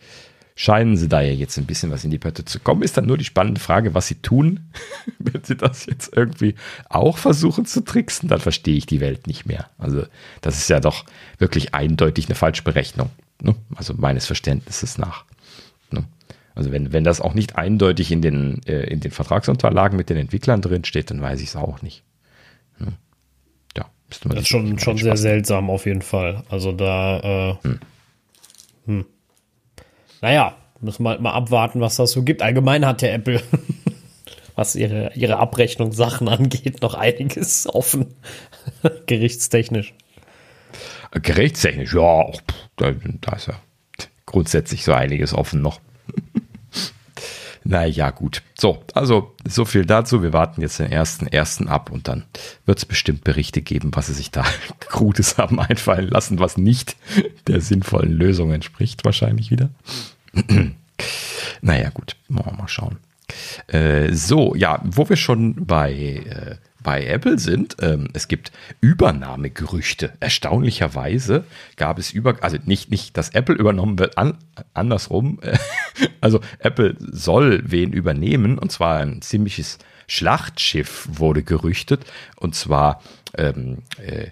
[0.57, 2.83] scheinen sie da ja jetzt ein bisschen was in die Pötte zu kommen.
[2.83, 4.61] Ist dann nur die spannende Frage, was sie tun.
[5.19, 6.55] Wenn sie das jetzt irgendwie
[6.89, 9.69] auch versuchen zu tricksen, dann verstehe ich die Welt nicht mehr.
[9.79, 10.05] Also
[10.43, 11.05] das ist ja doch
[11.39, 13.11] wirklich eindeutig eine Falschberechnung.
[13.43, 13.57] Ne?
[13.75, 15.25] Also meines Verständnisses nach.
[15.91, 16.05] Ne?
[16.55, 20.17] Also wenn, wenn das auch nicht eindeutig in den, äh, in den Vertragsunterlagen mit den
[20.17, 22.05] Entwicklern drin steht, dann weiß ich es auch nicht.
[22.79, 22.93] Ne?
[23.77, 26.45] Ja, müsste man das ist schon, schon sehr seltsam auf jeden Fall.
[26.49, 27.81] Also da äh, hm.
[28.87, 29.05] Hm
[30.25, 32.41] naja, müssen wir halt mal abwarten, was das so gibt.
[32.41, 33.43] Allgemein hat ja Apple,
[34.55, 38.15] was ihre, ihre Abrechnungssachen angeht, noch einiges offen.
[39.07, 39.93] Gerichtstechnisch.
[41.13, 42.25] Gerichtstechnisch, ja,
[42.77, 43.55] da, da ist ja
[44.25, 45.79] grundsätzlich so einiges offen noch.
[47.67, 48.43] Naja, gut.
[48.59, 50.23] So, also so viel dazu.
[50.23, 52.25] Wir warten jetzt den ersten ersten ab und dann
[52.67, 54.45] wird es bestimmt Berichte geben, was sie sich da
[54.93, 56.95] Gutes haben einfallen lassen, was nicht
[57.47, 59.71] der sinnvollen Lösung entspricht, wahrscheinlich wieder.
[61.61, 62.99] naja, gut, mal, schauen.
[63.69, 70.13] Äh, so, ja, wo wir schon bei, äh, bei Apple sind, ähm, es gibt Übernahmegerüchte.
[70.21, 71.45] Erstaunlicherweise
[71.77, 74.39] gab es über, also nicht, nicht, dass Apple übernommen wird, an,
[74.75, 75.41] andersrum.
[76.21, 82.05] also Apple soll wen übernehmen und zwar ein ziemliches Schlachtschiff wurde gerüchtet
[82.37, 83.03] und zwar
[83.37, 84.29] ähm, äh,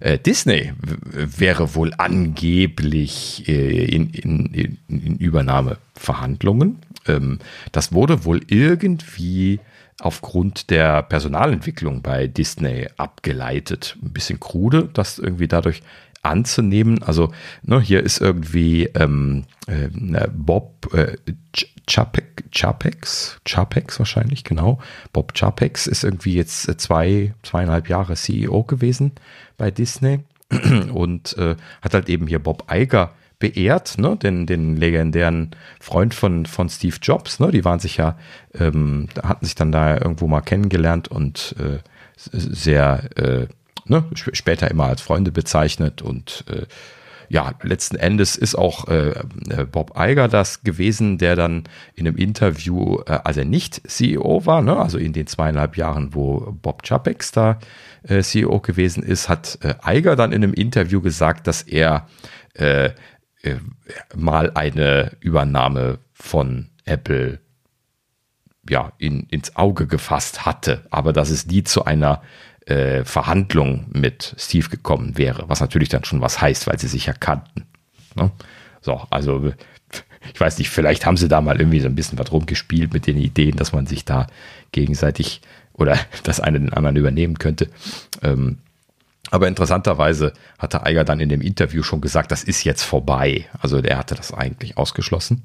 [0.00, 6.78] äh, Disney wäre wohl angeblich äh, in, in, in, Übernahmeverhandlungen.
[7.06, 7.38] Ähm,
[7.72, 9.60] das wurde wohl irgendwie
[10.00, 13.96] aufgrund der Personalentwicklung bei Disney abgeleitet.
[14.02, 15.82] Ein bisschen krude, das irgendwie dadurch
[16.24, 17.02] anzunehmen.
[17.02, 19.88] Also ne, hier ist irgendwie ähm, äh,
[20.32, 21.16] Bob äh,
[21.86, 24.78] Chapex, Chapex wahrscheinlich, genau.
[25.12, 29.12] Bob Chapex ist irgendwie jetzt zwei, zweieinhalb Jahre CEO gewesen
[29.56, 30.20] bei Disney
[30.92, 35.50] und äh, hat halt eben hier Bob Iger beehrt, ne, den, den legendären
[35.80, 38.16] Freund von, von Steve Jobs, ne, die waren sich ja,
[38.54, 41.78] ähm, hatten sich dann da irgendwo mal kennengelernt und äh,
[42.16, 43.46] sehr, äh,
[43.86, 46.66] ne, später immer als Freunde bezeichnet und äh,
[47.28, 49.10] ja, letzten Endes ist auch äh,
[49.48, 51.64] äh, Bob Iger das gewesen, der dann
[51.94, 56.14] in einem Interview, äh, als er nicht CEO war, ne, also in den zweieinhalb Jahren,
[56.14, 57.58] wo Bob Chapex da
[58.02, 62.06] äh, CEO gewesen ist, hat äh, Iger dann in einem Interview gesagt, dass er
[62.54, 62.90] äh,
[63.42, 63.56] äh,
[64.14, 67.40] mal eine Übernahme von Apple
[68.68, 72.22] ja, in, ins Auge gefasst hatte, aber dass es nie zu einer
[72.66, 77.06] äh, Verhandlung mit Steve gekommen wäre, was natürlich dann schon was heißt, weil sie sich
[77.06, 77.66] ja kannten.
[78.14, 78.30] Ne?
[78.80, 79.52] So, also
[80.32, 83.06] ich weiß nicht, vielleicht haben sie da mal irgendwie so ein bisschen was rumgespielt mit
[83.06, 84.26] den Ideen, dass man sich da
[84.72, 85.42] gegenseitig
[85.74, 87.68] oder das eine den anderen übernehmen könnte.
[88.22, 88.58] Ähm,
[89.30, 93.46] aber interessanterweise hatte Eiger dann in dem Interview schon gesagt, das ist jetzt vorbei.
[93.58, 95.42] Also der hatte das eigentlich ausgeschlossen.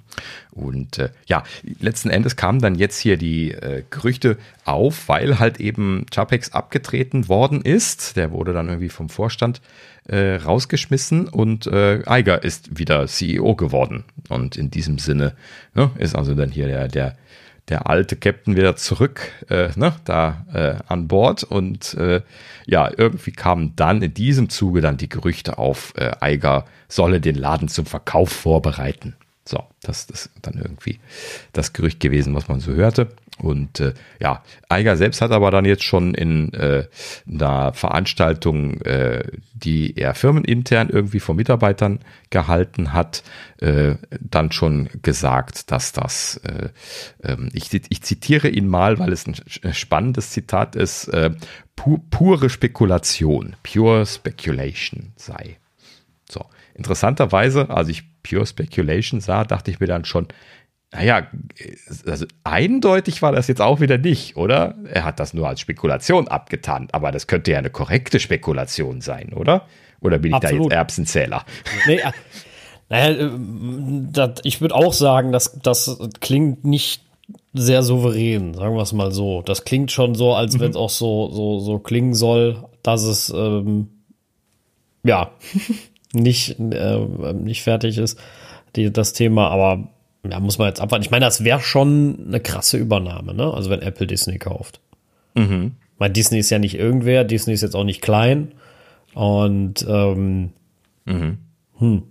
[0.51, 1.43] Und äh, ja,
[1.79, 7.29] letzten Endes kamen dann jetzt hier die äh, Gerüchte auf, weil halt eben Chapex abgetreten
[7.29, 8.17] worden ist.
[8.17, 9.61] Der wurde dann irgendwie vom Vorstand
[10.07, 14.03] äh, rausgeschmissen und äh, Eiger ist wieder CEO geworden.
[14.27, 15.35] Und in diesem Sinne
[15.73, 17.15] ne, ist also dann hier der, der
[17.69, 22.21] der alte Captain wieder zurück, äh, ne, da äh, an Bord und äh,
[22.65, 27.35] ja, irgendwie kamen dann in diesem Zuge dann die Gerüchte auf, äh, Eiger solle den
[27.35, 29.15] Laden zum Verkauf vorbereiten.
[29.45, 30.99] So, das ist dann irgendwie
[31.53, 33.09] das Gerücht gewesen, was man so hörte.
[33.41, 36.85] Und äh, ja, Eiger selbst hat aber dann jetzt schon in äh,
[37.29, 39.23] einer Veranstaltung, äh,
[39.53, 43.23] die er firmenintern irgendwie von Mitarbeitern gehalten hat,
[43.57, 46.69] äh, dann schon gesagt, dass das, äh,
[47.23, 49.35] äh, ich, ich zitiere ihn mal, weil es ein
[49.73, 51.31] spannendes Zitat ist, äh,
[51.75, 55.57] pu pure Spekulation, pure speculation sei.
[56.29, 60.27] So, interessanterweise, als ich pure speculation sah, dachte ich mir dann schon,
[60.91, 61.27] naja,
[62.07, 64.75] also eindeutig war das jetzt auch wieder nicht, oder?
[64.91, 69.33] Er hat das nur als Spekulation abgetan, aber das könnte ja eine korrekte Spekulation sein,
[69.33, 69.67] oder?
[70.01, 70.59] Oder bin ich Absolut.
[70.59, 71.45] da jetzt Erbsenzähler?
[71.85, 72.11] Nee, äh,
[72.89, 73.29] naja, äh,
[74.11, 77.03] das, ich würde auch sagen, dass das klingt nicht
[77.53, 79.43] sehr souverän, sagen wir es mal so.
[79.43, 80.59] Das klingt schon so, als mhm.
[80.61, 83.89] wenn es auch so, so, so klingen soll, dass es ähm,
[85.03, 85.31] ja
[86.13, 88.19] nicht, äh, nicht fertig ist,
[88.75, 89.87] die, das Thema, aber
[90.23, 91.03] ja, muss man jetzt abwarten.
[91.03, 93.53] Ich meine, das wäre schon eine krasse Übernahme, ne?
[93.53, 94.81] Also wenn Apple Disney kauft.
[95.35, 95.75] Mhm.
[95.97, 98.53] Weil Disney ist ja nicht irgendwer, Disney ist jetzt auch nicht klein.
[99.13, 100.51] Und ähm,
[101.05, 101.37] mhm.
[101.77, 102.03] hm.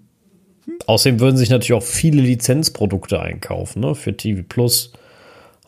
[0.86, 3.94] außerdem würden sich natürlich auch viele Lizenzprodukte einkaufen, ne?
[3.94, 4.92] Für TV Plus.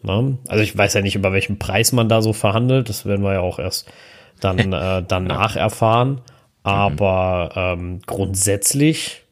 [0.03, 0.39] Ne?
[0.49, 2.89] Also ich weiß ja nicht, über welchen Preis man da so verhandelt.
[2.89, 3.91] Das werden wir ja auch erst
[4.41, 6.23] dann äh, danach erfahren.
[6.63, 9.25] Aber ähm, grundsätzlich.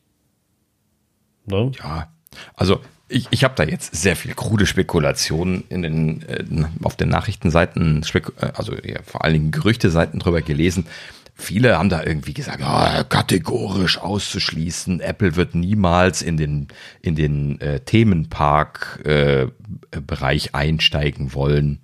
[1.46, 1.72] Ne?
[1.82, 2.08] Ja,
[2.54, 6.44] also ich, ich habe da jetzt sehr viel krude Spekulationen in den, äh,
[6.82, 8.20] auf den Nachrichtenseiten, äh,
[8.54, 10.86] also ja, vor allen Dingen Gerüchteseiten drüber gelesen.
[11.34, 16.68] Viele haben da irgendwie gesagt, oh, kategorisch auszuschließen, Apple wird niemals in den,
[17.00, 21.78] in den äh, Themenpark-Bereich äh, einsteigen wollen.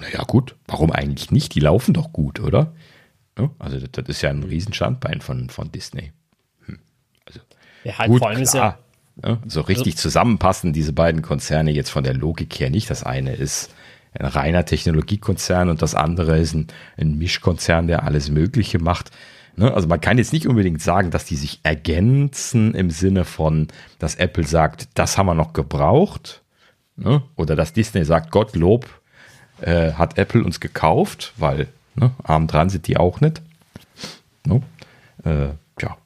[0.00, 1.54] Naja, gut, warum eigentlich nicht?
[1.54, 2.72] Die laufen doch gut, oder?
[3.38, 6.12] Ja, also, das, das, ist ja ein Riesenstandbein von, von Disney.
[6.66, 6.78] Hm.
[7.26, 7.40] Also,
[7.82, 8.44] ja, halt gut, vor allem klar.
[8.44, 8.78] ist ja.
[9.46, 12.90] So richtig zusammenpassen diese beiden Konzerne jetzt von der Logik her nicht.
[12.90, 13.72] Das eine ist
[14.12, 19.10] ein reiner Technologiekonzern und das andere ist ein, ein Mischkonzern, der alles Mögliche macht.
[19.56, 19.72] Ne?
[19.72, 24.16] Also man kann jetzt nicht unbedingt sagen, dass die sich ergänzen im Sinne von, dass
[24.16, 26.42] Apple sagt, das haben wir noch gebraucht.
[26.96, 27.22] Ne?
[27.36, 28.88] Oder dass Disney sagt, Gottlob
[29.60, 33.42] äh, hat Apple uns gekauft, weil ne, arm dran sind die auch nicht.
[34.44, 34.62] Ne?
[35.24, 35.54] Äh,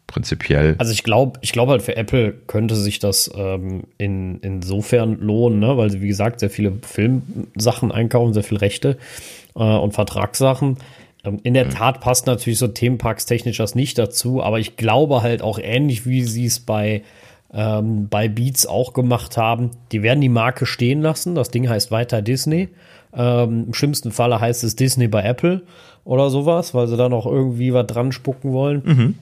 [0.09, 0.75] prinzipiell.
[0.79, 5.61] Also ich glaube, ich glaube halt für Apple könnte sich das ähm, in, insofern lohnen,
[5.61, 5.77] ne?
[5.77, 8.99] weil sie, wie gesagt, sehr viele Filmsachen einkaufen, sehr viele Rechte
[9.55, 10.79] äh, und Vertragssachen.
[11.25, 11.71] Ähm, in der mhm.
[11.71, 16.07] Tat passt natürlich so Themenparks technisch das nicht dazu, aber ich glaube halt auch ähnlich,
[16.07, 17.03] wie sie es bei
[17.53, 19.71] ähm, bei Beats auch gemacht haben.
[19.93, 21.35] Die werden die Marke stehen lassen.
[21.35, 22.69] Das Ding heißt weiter Disney.
[23.15, 25.63] Ähm, Im schlimmsten Falle heißt es Disney bei Apple
[26.05, 28.83] oder sowas, weil sie da noch irgendwie was dran spucken wollen.
[28.85, 29.15] Mhm.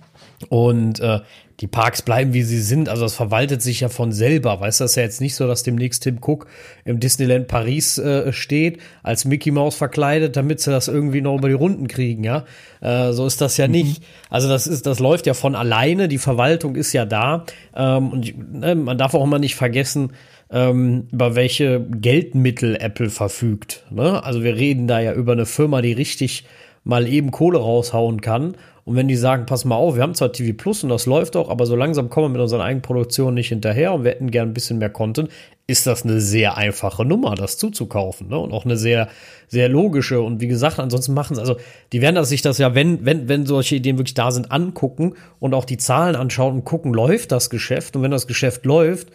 [0.48, 1.20] Und äh,
[1.60, 2.88] die Parks bleiben, wie sie sind.
[2.88, 4.60] Also das verwaltet sich ja von selber.
[4.60, 6.46] Weißt du, das ist ja jetzt nicht so, dass demnächst Tim Cook
[6.84, 11.48] im Disneyland Paris äh, steht, als Mickey Mouse verkleidet, damit sie das irgendwie noch über
[11.48, 12.44] die Runden kriegen, ja.
[12.80, 14.00] Äh, so ist das ja nicht.
[14.00, 14.06] Mhm.
[14.28, 16.08] Also das ist, das läuft ja von alleine.
[16.08, 17.46] Die Verwaltung ist ja da.
[17.74, 20.12] Ähm, und ne, man darf auch immer nicht vergessen,
[20.50, 23.84] ähm, über welche Geldmittel Apple verfügt.
[23.90, 24.22] Ne?
[24.22, 26.44] Also wir reden da ja über eine Firma, die richtig
[26.84, 28.54] mal eben Kohle raushauen kann
[28.86, 31.34] und wenn die sagen, pass mal auf, wir haben zwar TV Plus und das läuft
[31.34, 34.30] auch, aber so langsam kommen wir mit unseren eigenen Produktionen nicht hinterher und wir hätten
[34.30, 35.28] gern ein bisschen mehr Content,
[35.66, 38.28] ist das eine sehr einfache Nummer, das zuzukaufen.
[38.28, 38.38] Ne?
[38.38, 39.08] Und auch eine sehr,
[39.48, 40.20] sehr logische.
[40.20, 41.56] Und wie gesagt, ansonsten machen es, also
[41.92, 45.52] die werden sich das ja, wenn, wenn, wenn solche Ideen wirklich da sind, angucken und
[45.52, 47.96] auch die Zahlen anschauen und gucken, läuft das Geschäft?
[47.96, 49.08] Und wenn das Geschäft läuft,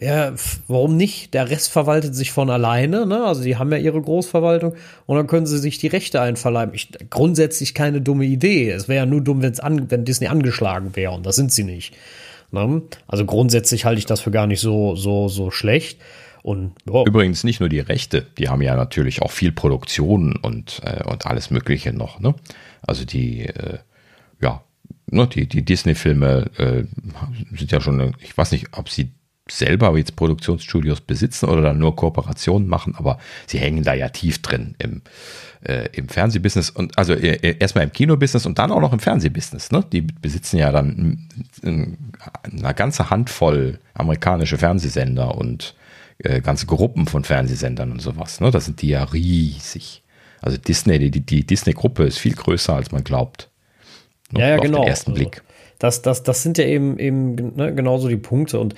[0.00, 0.32] ja,
[0.68, 1.34] warum nicht?
[1.34, 3.24] Der Rest verwaltet sich von alleine, ne?
[3.24, 4.74] Also die haben ja ihre Großverwaltung
[5.06, 6.74] und dann können sie sich die Rechte einverleiben.
[6.74, 8.70] Ich, grundsätzlich keine dumme Idee.
[8.70, 11.64] Es wäre ja nur dumm, wenn's an, wenn Disney angeschlagen wäre und das sind sie
[11.64, 11.94] nicht.
[12.52, 12.82] Ne?
[13.06, 16.00] Also grundsätzlich halte ich das für gar nicht so, so, so schlecht.
[16.42, 17.04] Und, oh.
[17.06, 21.26] Übrigens nicht nur die Rechte, die haben ja natürlich auch viel Produktion und, äh, und
[21.26, 22.20] alles Mögliche noch.
[22.20, 22.34] Ne?
[22.82, 23.78] Also die, äh,
[24.40, 24.62] ja,
[25.10, 26.84] ne, die, die Disney-Filme äh,
[27.56, 29.10] sind ja schon, ich weiß nicht, ob sie
[29.48, 34.42] selber jetzt Produktionsstudios besitzen oder dann nur Kooperationen machen, aber sie hängen da ja tief
[34.42, 35.02] drin im,
[35.64, 38.98] äh, im Fernsehbusiness und also äh, äh erstmal im Kinobusiness und dann auch noch im
[38.98, 39.70] Fernsehbusiness.
[39.70, 39.84] Ne?
[39.92, 41.28] Die besitzen ja dann
[41.62, 45.74] eine ganze Handvoll amerikanische Fernsehsender und
[46.18, 48.40] äh, ganze Gruppen von Fernsehsendern und sowas.
[48.40, 48.50] Ne?
[48.50, 50.02] Da sind die ja riesig.
[50.42, 53.48] Also Disney, die, die Disney-Gruppe ist viel größer, als man glaubt.
[54.30, 54.40] Ne?
[54.40, 54.78] Ja, ja, genau.
[54.78, 55.42] Auf den ersten also, Blick.
[55.78, 58.74] Das, das, das sind ja eben, eben ne, genauso die Punkte und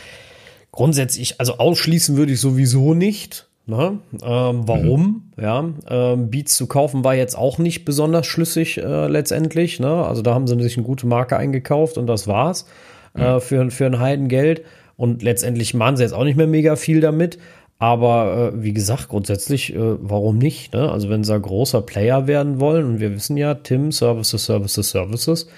[0.79, 3.49] grundsätzlich, also ausschließen würde ich sowieso nicht.
[3.67, 3.99] Ne?
[4.23, 5.25] Ähm, warum?
[5.37, 5.43] Mhm.
[5.43, 9.81] Ja, ähm, Beats zu kaufen war jetzt auch nicht besonders schlüssig äh, letztendlich.
[9.81, 9.89] Ne?
[9.89, 12.67] Also da haben sie sich eine gute Marke eingekauft und das war's
[13.15, 13.23] mhm.
[13.23, 14.63] äh, für, für ein Heidengeld.
[14.97, 17.41] Und letztendlich machen sie jetzt auch nicht mehr mega viel damit.
[17.81, 20.75] Aber äh, wie gesagt, grundsätzlich, äh, warum nicht?
[20.75, 20.93] Ne?
[20.93, 24.91] Also wenn sie ein großer Player werden wollen, und wir wissen ja, Tim, Services, Services,
[24.91, 25.49] Services,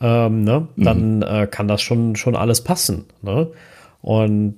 [0.00, 0.68] ähm, ne?
[0.76, 0.84] Mhm.
[0.84, 3.06] dann äh, kann das schon, schon alles passen.
[3.22, 3.48] Ne?
[4.02, 4.54] Und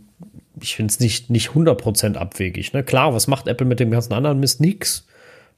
[0.61, 2.72] ich finde es nicht, nicht 100% abwegig.
[2.72, 2.82] Ne?
[2.82, 4.61] Klar, was macht Apple mit dem ganzen anderen Mist?
[4.61, 5.07] Nix.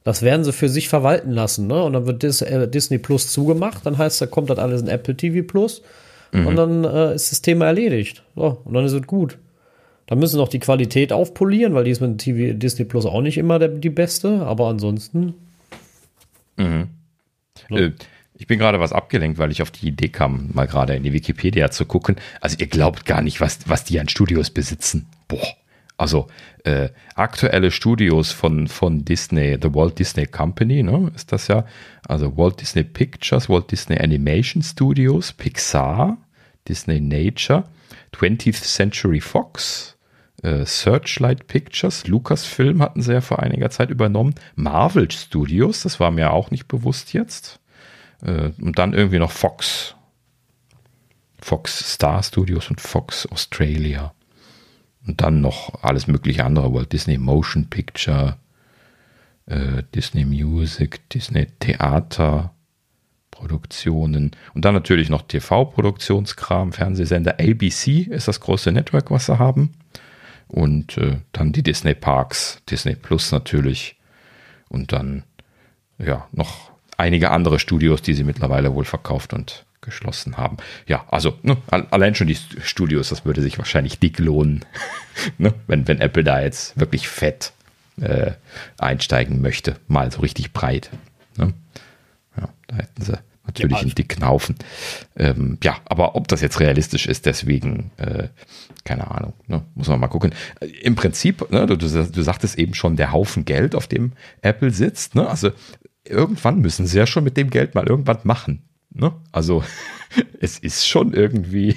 [0.03, 1.67] Das werden sie für sich verwalten lassen.
[1.67, 1.81] Ne?
[1.81, 3.85] Und dann wird Dis äh, Disney Plus zugemacht.
[3.85, 5.81] Dann heißt, da kommt das alles in Apple TV Plus.
[6.31, 6.47] Mhm.
[6.47, 8.23] Und dann äh, ist das Thema erledigt.
[8.35, 9.37] So, und dann ist es gut.
[10.07, 13.37] Da müssen noch die Qualität aufpolieren, weil die ist mit TV, Disney Plus auch nicht
[13.37, 14.45] immer der, die beste.
[14.45, 15.35] Aber ansonsten.
[16.57, 16.89] Mhm.
[17.69, 17.75] So.
[17.77, 17.91] Äh,
[18.43, 21.13] ich bin gerade was abgelenkt, weil ich auf die Idee kam, mal gerade in die
[21.13, 22.17] Wikipedia zu gucken.
[22.41, 25.07] Also ihr glaubt gar nicht, was, was die an Studios besitzen.
[25.29, 25.47] Boah.
[25.95, 26.27] Also
[26.65, 31.65] äh, aktuelle Studios von, von Disney, The Walt Disney Company, ne, ist das ja.
[32.05, 36.17] Also Walt Disney Pictures, Walt Disney Animation Studios, Pixar,
[36.67, 37.63] Disney Nature,
[38.13, 39.95] 20th Century Fox,
[40.41, 46.11] äh, Searchlight Pictures, Lucasfilm hatten sie ja vor einiger Zeit übernommen, Marvel Studios, das war
[46.11, 47.61] mir auch nicht bewusst jetzt.
[48.23, 49.95] Äh, und dann irgendwie noch Fox.
[51.39, 54.13] Fox Star Studios und Fox Australia.
[55.05, 58.37] Und dann noch alles mögliche andere, Walt Disney Motion Picture,
[59.45, 62.53] äh, Disney Music, Disney Theater,
[63.29, 67.39] Produktionen und dann natürlich noch TV-Produktionskram, Fernsehsender.
[67.39, 69.73] ABC ist das große Network, was sie haben.
[70.47, 73.97] Und äh, dann die Disney Parks, Disney Plus natürlich.
[74.69, 75.23] Und dann
[75.97, 76.72] ja noch
[77.03, 80.55] einige andere Studios, die sie mittlerweile wohl verkauft und geschlossen haben.
[80.87, 84.63] Ja, also ne, allein schon die Studios, das würde sich wahrscheinlich dick lohnen,
[85.37, 87.51] ne, wenn, wenn Apple da jetzt wirklich fett
[87.99, 88.31] äh,
[88.77, 90.89] einsteigen möchte, mal so richtig breit.
[91.37, 91.53] Ne?
[92.37, 94.55] Ja, da hätten sie natürlich ja, einen dicken Haufen.
[95.17, 98.29] Ähm, ja, aber ob das jetzt realistisch ist, deswegen, äh,
[98.85, 99.63] keine Ahnung, ne?
[99.75, 100.33] muss man mal gucken.
[100.61, 104.13] Äh, Im Prinzip, ne, du, du, du sagtest eben schon, der Haufen Geld, auf dem
[104.41, 105.27] Apple sitzt, ne?
[105.27, 105.51] also
[106.05, 108.63] irgendwann müssen sie ja schon mit dem Geld mal irgendwann machen.
[108.95, 109.11] Ne?
[109.31, 109.63] Also
[110.39, 111.75] es ist schon irgendwie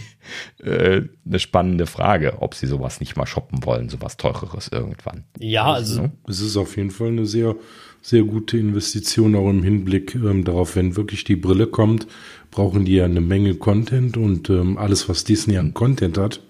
[0.63, 5.25] äh, eine spannende Frage, ob sie sowas nicht mal shoppen wollen, sowas teureres irgendwann.
[5.39, 6.13] Ja, also ne?
[6.29, 7.57] es ist auf jeden Fall eine sehr,
[8.03, 12.07] sehr gute Investition, auch im Hinblick ähm, darauf, wenn wirklich die Brille kommt,
[12.51, 16.43] brauchen die ja eine Menge Content und ähm, alles, was Disney an Content hat,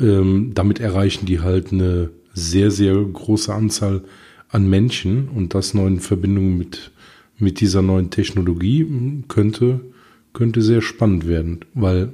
[0.00, 4.04] ähm, damit erreichen die halt eine sehr, sehr große Anzahl
[4.48, 6.90] an Menschen und das noch in Verbindung mit,
[7.38, 8.86] mit dieser neuen Technologie
[9.28, 9.80] könnte
[10.34, 12.12] könnte sehr spannend werden, weil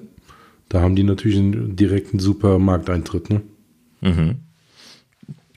[0.68, 3.42] da haben die natürlich einen direkten super Markteintritt, ne?
[4.02, 4.36] Mhm.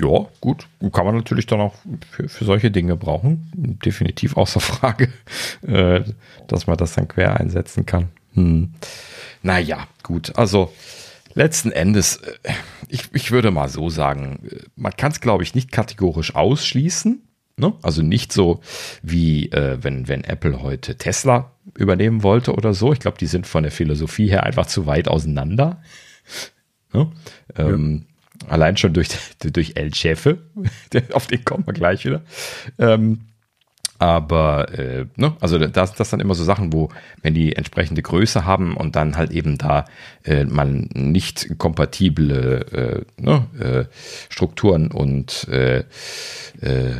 [0.01, 0.68] Ja, gut.
[0.91, 1.76] Kann man natürlich dann auch
[2.09, 3.51] für, für solche Dinge brauchen.
[3.53, 5.09] Definitiv außer Frage,
[5.61, 6.01] äh,
[6.47, 8.07] dass man das dann quer einsetzen kann.
[8.34, 8.74] Hm.
[9.43, 10.36] Naja, gut.
[10.36, 10.74] Also
[11.36, 12.53] letzten Endes, äh,
[12.88, 17.22] ich, ich würde mal so sagen, äh, man kann es, glaube ich, nicht kategorisch ausschließen.
[17.56, 17.74] Ne?
[17.84, 18.62] Also nicht so
[19.04, 22.93] wie äh, wenn, wenn Apple heute Tesla übernehmen wollte oder so.
[22.93, 25.82] Ich glaube, die sind von der Philosophie her einfach zu weit auseinander.
[26.93, 27.12] Ne?
[27.56, 28.06] Ähm,
[28.41, 28.49] ja.
[28.49, 30.39] Allein schon durch, durch El Chefe,
[31.14, 32.24] auf den kommen wir gleich wieder.
[32.80, 33.20] Ähm,
[33.99, 36.89] aber äh, ne, also das, das sind immer so Sachen, wo,
[37.22, 39.86] wenn die entsprechende Größe haben und dann halt eben da
[40.26, 43.86] äh, man nicht kompatible äh, ne, äh,
[44.30, 45.86] Strukturen und äh,
[46.60, 46.95] äh,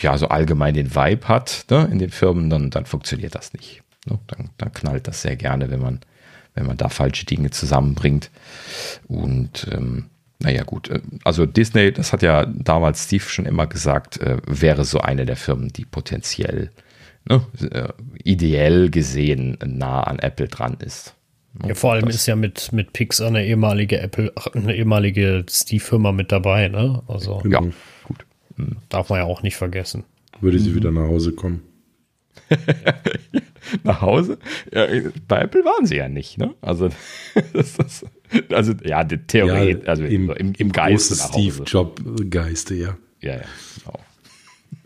[0.00, 3.82] ja, so allgemein den Vibe hat ne, in den Firmen, dann, dann funktioniert das nicht.
[4.06, 4.18] Ne?
[4.26, 6.00] Dann, dann knallt das sehr gerne, wenn man,
[6.54, 8.30] wenn man da falsche Dinge zusammenbringt.
[9.06, 10.06] Und ähm,
[10.40, 10.88] naja, gut.
[10.88, 15.26] Äh, also Disney, das hat ja damals Steve schon immer gesagt, äh, wäre so eine
[15.26, 16.70] der Firmen, die potenziell
[17.28, 17.88] ne, äh,
[18.24, 21.14] ideell gesehen nah an Apple dran ist.
[21.66, 22.16] Ja, vor allem das.
[22.16, 27.02] ist ja mit, mit Pixar eine ehemalige Apple, eine ehemalige Steve-Firma mit dabei, ne?
[27.08, 27.42] Also.
[27.48, 27.60] Ja,
[28.58, 28.76] gut.
[28.88, 30.04] Darf man ja auch nicht vergessen.
[30.40, 30.74] Würde sie mhm.
[30.76, 31.62] wieder nach Hause kommen.
[33.82, 34.38] nach Hause?
[34.72, 34.86] Ja,
[35.26, 36.54] bei Apple waren sie ja nicht, ne?
[36.60, 36.90] Also,
[37.52, 38.04] das,
[38.50, 41.14] also ja, die Theorie, ja, also im, im, im Geiste.
[41.14, 42.00] Steve Job
[42.30, 42.96] Geiste, ja.
[43.20, 43.42] Ja, ja,
[43.84, 43.98] genau.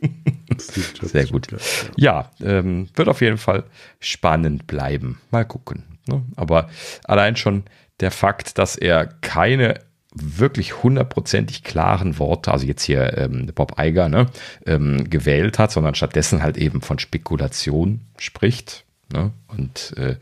[1.03, 1.49] Sehr gut.
[1.97, 3.65] Ja, ähm, wird auf jeden Fall
[4.01, 5.21] spannend bleiben.
[5.31, 5.85] Mal gucken.
[6.07, 6.23] Ne?
[6.37, 6.69] Aber
[7.05, 7.65] allein schon
[8.01, 9.81] der Fakt, dass er keine
[10.15, 14.27] wirklich hundertprozentig klaren Worte, also jetzt hier ähm, Bob Eiger, ne,
[14.67, 18.85] ähm, gewählt hat, sondern stattdessen halt eben von Spekulation spricht.
[19.13, 19.33] Ne?
[19.49, 20.17] Und äh,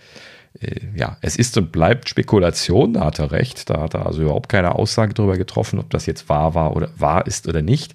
[0.61, 4.23] äh, ja, es ist und bleibt Spekulation, da hat er recht, da hat er also
[4.23, 7.95] überhaupt keine Aussage darüber getroffen, ob das jetzt wahr war oder wahr ist oder nicht.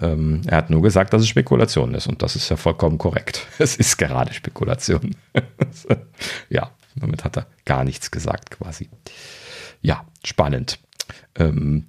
[0.00, 3.46] Ähm, er hat nur gesagt, dass es Spekulation ist und das ist ja vollkommen korrekt.
[3.58, 5.14] Es ist gerade Spekulation.
[6.48, 8.88] ja, damit hat er gar nichts gesagt quasi.
[9.82, 10.78] Ja, spannend.
[11.34, 11.84] Ähm,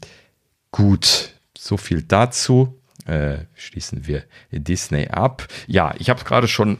[0.71, 2.79] gut, so viel dazu.
[3.05, 5.47] Äh, schließen wir Disney ab.
[5.67, 6.77] Ja, ich habe gerade schon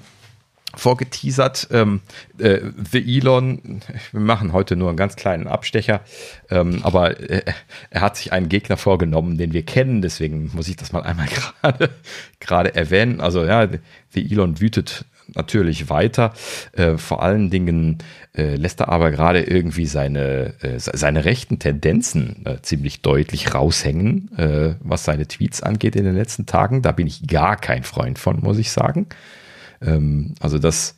[0.75, 1.67] vorgeteasert.
[1.71, 2.01] Ähm,
[2.38, 2.59] äh,
[2.91, 3.81] The Elon,
[4.11, 6.01] wir machen heute nur einen ganz kleinen Abstecher,
[6.49, 7.43] ähm, aber äh,
[7.89, 11.27] er hat sich einen Gegner vorgenommen, den wir kennen, deswegen muss ich das mal einmal
[12.39, 13.21] gerade erwähnen.
[13.21, 13.67] Also ja,
[14.09, 16.34] The Elon wütet natürlich weiter.
[16.73, 17.97] Äh, vor allen Dingen
[18.36, 24.38] äh, lässt er aber gerade irgendwie seine, äh, seine rechten Tendenzen äh, ziemlich deutlich raushängen,
[24.38, 26.82] äh, was seine Tweets angeht in den letzten Tagen.
[26.82, 29.07] Da bin ich gar kein Freund von, muss ich sagen.
[29.82, 30.95] Ähm, also das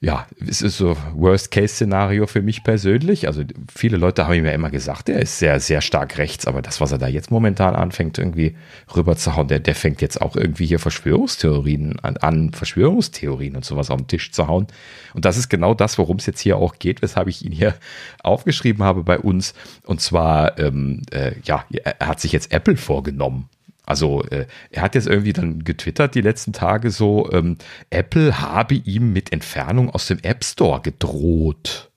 [0.00, 3.26] ja, es ist so Worst-Case-Szenario für mich persönlich.
[3.28, 3.44] Also
[3.74, 6.92] viele Leute haben mir immer gesagt, er ist sehr, sehr stark rechts, aber das, was
[6.92, 8.56] er da jetzt momentan anfängt, irgendwie
[8.94, 13.96] rüberzuhauen, der, der fängt jetzt auch irgendwie hier Verschwörungstheorien an, an, Verschwörungstheorien und sowas auf
[13.96, 14.66] den Tisch zu hauen.
[15.14, 17.74] Und das ist genau das, worum es jetzt hier auch geht, weshalb ich ihn hier
[18.22, 19.54] aufgeschrieben habe bei uns.
[19.82, 23.48] Und zwar, ähm, äh, ja, er hat sich jetzt Apple vorgenommen.
[23.86, 27.56] Also äh, er hat jetzt irgendwie dann getwittert die letzten Tage so, ähm,
[27.88, 31.90] Apple habe ihm mit Entfernung aus dem App Store gedroht.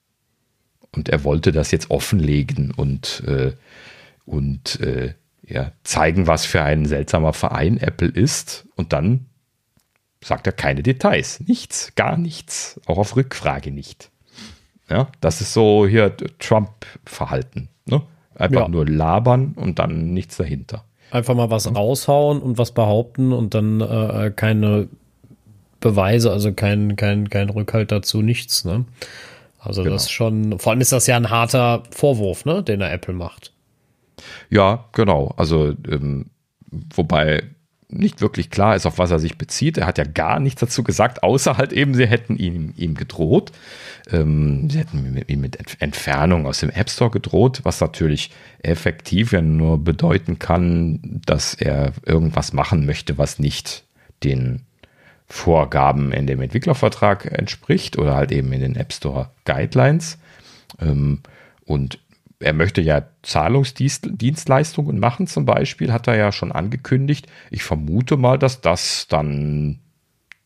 [0.92, 3.52] Und er wollte das jetzt offenlegen und, äh,
[4.24, 5.14] und äh,
[5.46, 8.66] ja, zeigen, was für ein seltsamer Verein Apple ist.
[8.76, 9.26] Und dann
[10.22, 11.40] sagt er keine Details.
[11.40, 12.80] Nichts, gar nichts.
[12.86, 14.10] Auch auf Rückfrage nicht.
[14.88, 17.68] Ja, das ist so hier Trump-Verhalten.
[17.86, 18.02] Ne?
[18.34, 18.68] Einfach ja.
[18.68, 20.84] nur labern und dann nichts dahinter.
[21.10, 24.88] Einfach mal was raushauen und was behaupten und dann äh, keine
[25.80, 28.84] Beweise, also kein, kein, kein Rückhalt dazu, nichts, ne?
[29.58, 29.94] Also genau.
[29.94, 33.52] das schon, vor allem ist das ja ein harter Vorwurf, ne, den er Apple macht.
[34.48, 35.34] Ja, genau.
[35.36, 36.26] Also, ähm,
[36.94, 37.42] wobei
[37.92, 39.78] nicht wirklich klar ist, auf was er sich bezieht.
[39.78, 43.52] Er hat ja gar nichts dazu gesagt, außer halt eben, sie hätten ihm, ihm gedroht.
[44.10, 48.30] Ähm, sie hätten ihm mit Entfernung aus dem App Store gedroht, was natürlich
[48.62, 53.84] effektiv ja nur bedeuten kann, dass er irgendwas machen möchte, was nicht
[54.22, 54.62] den
[55.26, 60.18] Vorgaben in dem Entwicklervertrag entspricht oder halt eben in den App Store Guidelines.
[60.80, 61.20] Ähm,
[61.64, 61.98] und
[62.40, 67.26] er möchte ja Zahlungsdienstleistungen machen, zum Beispiel, hat er ja schon angekündigt.
[67.50, 69.78] Ich vermute mal, dass das dann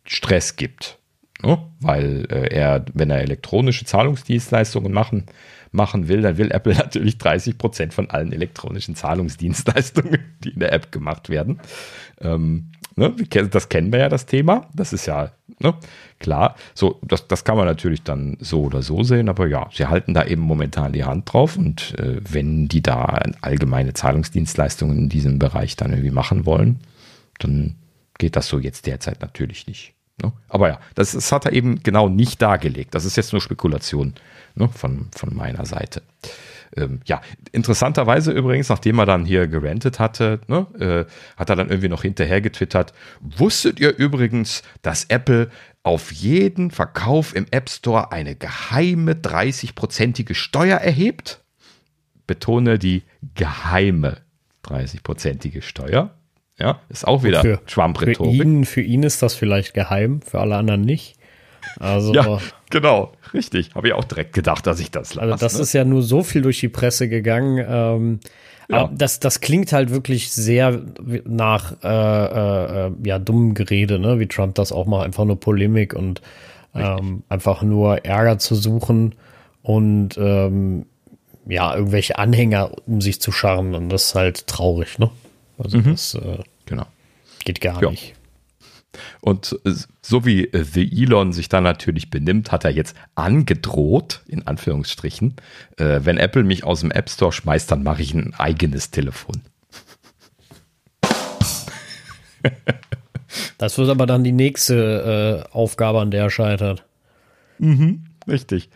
[0.04, 0.98] Stress gibt.
[1.42, 1.58] Ne?
[1.80, 5.26] Weil äh, er, wenn er elektronische Zahlungsdienstleistungen machen,
[5.70, 10.72] machen will, dann will Apple natürlich 30 Prozent von allen elektronischen Zahlungsdienstleistungen, die in der
[10.72, 11.60] App gemacht werden.
[12.20, 13.14] Ähm, Ne?
[13.50, 14.68] Das kennen wir ja, das Thema.
[14.74, 15.74] Das ist ja ne?
[16.20, 16.54] klar.
[16.74, 20.14] So, das, das kann man natürlich dann so oder so sehen, aber ja, sie halten
[20.14, 25.38] da eben momentan die Hand drauf und äh, wenn die da allgemeine Zahlungsdienstleistungen in diesem
[25.38, 26.80] Bereich dann irgendwie machen wollen,
[27.38, 27.74] dann
[28.18, 29.94] geht das so jetzt derzeit natürlich nicht.
[30.22, 30.32] Ne?
[30.48, 32.94] Aber ja, das, das, hat er eben genau nicht dargelegt.
[32.94, 34.14] Das ist jetzt nur Spekulation
[34.54, 34.68] ne?
[34.68, 36.02] von, von meiner Seite
[36.76, 37.20] ähm, ja,
[37.52, 42.02] interessanterweise übrigens, nachdem er dann hier gerantet hatte, ne, äh, hat er dann irgendwie noch
[42.02, 45.50] hinterher getwittert, wusstet ihr übrigens, dass Apple
[45.82, 51.42] auf jeden Verkauf im App Store eine geheime 30-prozentige Steuer erhebt?
[52.26, 53.02] Betone die
[53.34, 54.18] geheime
[54.64, 56.14] 30-prozentige Steuer.
[56.58, 58.36] Ja, ist auch wieder für, Trump-Rhetorik.
[58.36, 61.16] Für ihn, für ihn ist das vielleicht geheim, für alle anderen nicht.
[61.78, 62.38] Also, ja,
[62.70, 63.74] genau, richtig.
[63.74, 65.32] Habe ich auch direkt gedacht, dass ich das lasse.
[65.32, 65.62] Also das ne?
[65.62, 67.64] ist ja nur so viel durch die Presse gegangen.
[67.68, 68.20] Ähm,
[68.68, 68.78] ja.
[68.78, 70.80] Aber das, das klingt halt wirklich sehr
[71.24, 74.18] nach äh, äh, ja, dummen Gerede, ne?
[74.18, 75.04] wie Trump das auch macht.
[75.04, 76.22] Einfach nur Polemik und
[76.74, 79.14] ähm, einfach nur Ärger zu suchen
[79.62, 80.86] und ähm,
[81.46, 83.74] ja, irgendwelche Anhänger um sich zu scharren.
[83.74, 85.10] Und das ist halt traurig, ne?
[85.58, 85.92] Also mhm.
[85.92, 86.86] das äh, genau.
[87.44, 87.90] geht gar ja.
[87.90, 88.14] nicht.
[89.20, 89.58] Und
[90.02, 95.34] so wie The Elon sich da natürlich benimmt, hat er jetzt angedroht, in Anführungsstrichen,
[95.76, 99.42] äh, wenn Apple mich aus dem App Store schmeißt, dann mache ich ein eigenes Telefon.
[103.58, 106.84] Das wird aber dann die nächste äh, Aufgabe, an der er scheitert.
[107.58, 108.68] Mhm, richtig.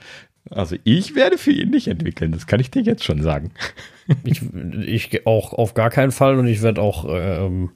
[0.50, 3.52] Also ich werde für ihn nicht entwickeln, das kann ich dir jetzt schon sagen.
[4.24, 4.40] Ich,
[4.86, 7.70] ich auch auf gar keinen Fall und ich werde auch ähm,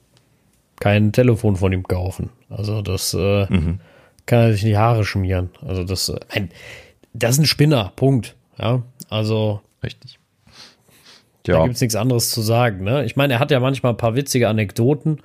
[0.83, 2.30] kein Telefon von ihm kaufen.
[2.51, 3.78] Also das äh, mhm.
[4.26, 5.51] kann er sich in die Haare schmieren.
[5.64, 6.51] Also das, äh, ein,
[7.12, 8.35] das ist ein Spinner, Punkt.
[8.59, 9.61] Ja, also.
[9.85, 10.18] Richtig.
[11.47, 11.59] Ja.
[11.59, 12.83] Da gibt es nichts anderes zu sagen.
[12.83, 13.05] Ne?
[13.05, 15.20] Ich meine, er hat ja manchmal ein paar witzige Anekdoten.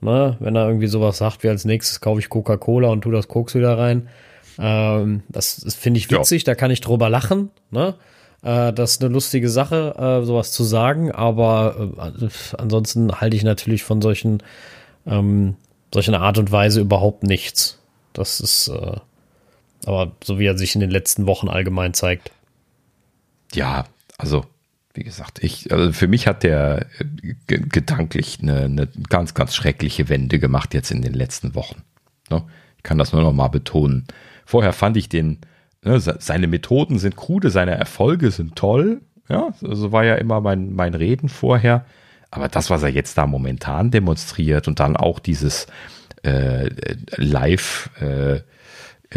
[0.00, 0.36] Ne?
[0.40, 3.54] Wenn er irgendwie sowas sagt, wie als nächstes kaufe ich Coca-Cola und tu das Koks
[3.54, 4.08] wieder rein.
[4.58, 6.46] Ähm, das, das finde ich witzig, ja.
[6.46, 7.50] da kann ich drüber lachen.
[7.70, 7.94] Ne?
[8.42, 11.12] Äh, das ist eine lustige Sache, äh, sowas zu sagen.
[11.12, 11.90] Aber
[12.20, 12.28] äh,
[12.58, 14.42] ansonsten halte ich natürlich von solchen
[15.06, 15.56] ähm,
[15.92, 17.78] solch eine Art und Weise überhaupt nichts.
[18.12, 18.96] Das ist äh,
[19.86, 22.32] aber so wie er sich in den letzten Wochen allgemein zeigt.
[23.54, 23.86] Ja,
[24.18, 24.44] also
[24.94, 30.08] wie gesagt, ich, also für mich hat der äh, gedanklich eine, eine, ganz, ganz schreckliche
[30.08, 31.82] Wende gemacht jetzt in den letzten Wochen.
[32.30, 32.42] Ne?
[32.76, 34.06] Ich kann das nur noch mal betonen.
[34.44, 35.38] Vorher fand ich den,
[35.82, 39.02] ne, seine Methoden sind krude, seine Erfolge sind toll.
[39.28, 41.84] Ja, so war ja immer mein, mein Reden vorher.
[42.30, 45.66] Aber das, was er jetzt da momentan demonstriert und dann auch dieses
[46.22, 46.70] äh,
[47.16, 48.40] Live, äh,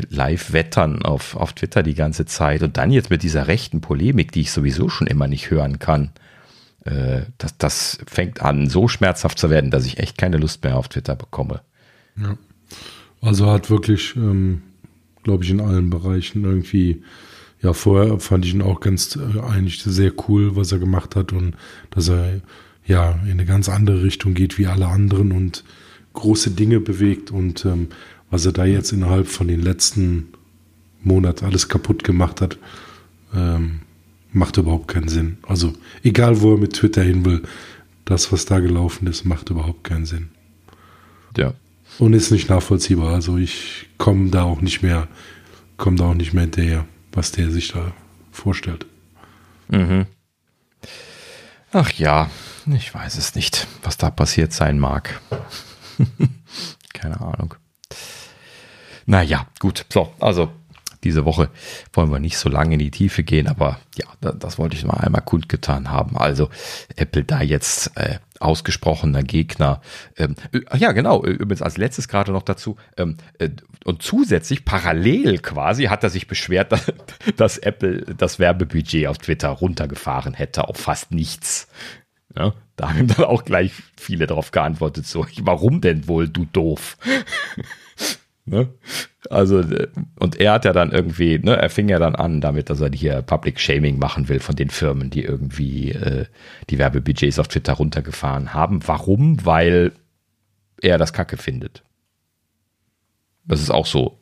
[0.10, 4.42] Live-Wettern auf, auf Twitter die ganze Zeit und dann jetzt mit dieser rechten Polemik, die
[4.42, 6.12] ich sowieso schon immer nicht hören kann,
[6.86, 10.78] äh, das, das fängt an, so schmerzhaft zu werden, dass ich echt keine Lust mehr
[10.78, 11.62] auf Twitter bekomme.
[12.16, 12.38] Ja.
[13.22, 14.62] Also hat wirklich ähm,
[15.24, 17.04] glaube ich, in allen Bereichen irgendwie.
[17.62, 21.34] Ja, vorher fand ich ihn auch ganz äh, eigentlich sehr cool, was er gemacht hat
[21.34, 21.56] und
[21.90, 22.40] dass er
[22.90, 25.64] ja in eine ganz andere Richtung geht wie alle anderen und
[26.14, 27.88] große Dinge bewegt und ähm,
[28.30, 30.28] was er da jetzt innerhalb von den letzten
[31.02, 32.58] Monaten alles kaputt gemacht hat,
[33.34, 33.80] ähm,
[34.32, 35.38] macht überhaupt keinen Sinn.
[35.48, 35.74] Also
[36.04, 37.44] egal, wo er mit Twitter hin will,
[38.06, 40.30] das, was da gelaufen ist, macht überhaupt keinen Sinn.
[41.38, 41.54] Ja.
[42.00, 43.14] Und ist nicht nachvollziehbar.
[43.14, 45.08] Also ich komme da auch nicht mehr,
[45.78, 47.94] komme da auch nicht mehr hinterher, was der sich da
[48.32, 48.86] vorstellt.
[49.70, 50.06] Mhm.
[51.72, 52.30] Ach ja,
[52.74, 55.22] ich weiß es nicht, was da passiert sein mag.
[56.94, 57.56] Keine Ahnung.
[59.06, 59.86] Naja, gut.
[59.90, 60.52] So, also
[61.04, 61.50] diese Woche
[61.94, 64.98] wollen wir nicht so lange in die Tiefe gehen, aber ja, das wollte ich mal
[64.98, 66.18] einmal kundgetan haben.
[66.18, 66.50] Also
[66.96, 69.82] Apple da jetzt äh, ausgesprochener Gegner.
[70.18, 72.76] Ähm, äh, ja, genau, übrigens als letztes gerade noch dazu.
[72.98, 73.50] Ähm, äh,
[73.86, 76.92] und zusätzlich, parallel quasi, hat er sich beschwert, dass,
[77.38, 81.68] dass Apple das Werbebudget auf Twitter runtergefahren hätte auf fast nichts.
[82.40, 86.98] Ja, da haben dann auch gleich viele darauf geantwortet, so, warum denn wohl, du doof?
[88.46, 88.68] Ne?
[89.30, 89.64] Also,
[90.18, 92.90] und er hat ja dann irgendwie, ne, er fing ja dann an damit, dass er
[92.92, 96.26] hier Public Shaming machen will von den Firmen, die irgendwie äh,
[96.70, 98.80] die Werbebudgets auf Twitter runtergefahren haben.
[98.88, 99.46] Warum?
[99.46, 99.92] Weil
[100.82, 101.84] er das Kacke findet.
[103.46, 104.18] Das ist auch so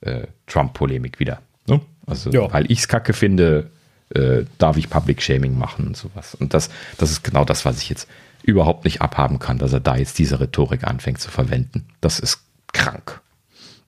[0.00, 1.42] äh, Trump-Polemik wieder.
[1.66, 1.80] Ne?
[2.06, 2.52] Also, ja.
[2.52, 3.72] weil ich es Kacke finde,
[4.14, 6.34] äh, darf ich Public Shaming machen und sowas.
[6.34, 8.08] Und das, das ist genau das, was ich jetzt
[8.42, 11.86] überhaupt nicht abhaben kann, dass er da jetzt diese Rhetorik anfängt zu verwenden.
[12.00, 12.40] Das ist
[12.72, 13.20] krank.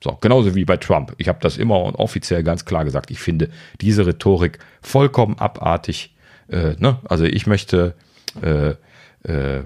[0.03, 1.13] So, genauso wie bei Trump.
[1.17, 3.09] Ich habe das immer und offiziell ganz klar gesagt.
[3.09, 3.49] Ich finde
[3.79, 6.13] diese Rhetorik vollkommen abartig.
[6.49, 6.99] Äh, ne?
[7.05, 7.95] Also ich möchte
[8.41, 8.75] äh,
[9.23, 9.63] äh,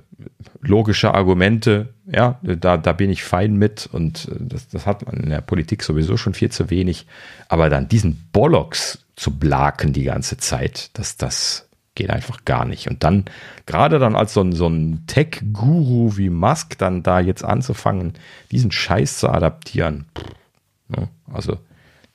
[0.62, 5.18] logische Argumente, ja, da, da bin ich fein mit und äh, das, das hat man
[5.18, 7.06] in der Politik sowieso schon viel zu wenig.
[7.50, 12.88] Aber dann diesen Bollocks zu blaken die ganze Zeit, das, das geht einfach gar nicht.
[12.88, 13.26] Und dann,
[13.66, 18.14] gerade dann als so ein, so ein Tech-Guru wie Musk dann da jetzt anzufangen,
[18.52, 20.26] diesen Scheiß zu adaptieren, pff,
[20.90, 21.10] ne?
[21.34, 21.58] also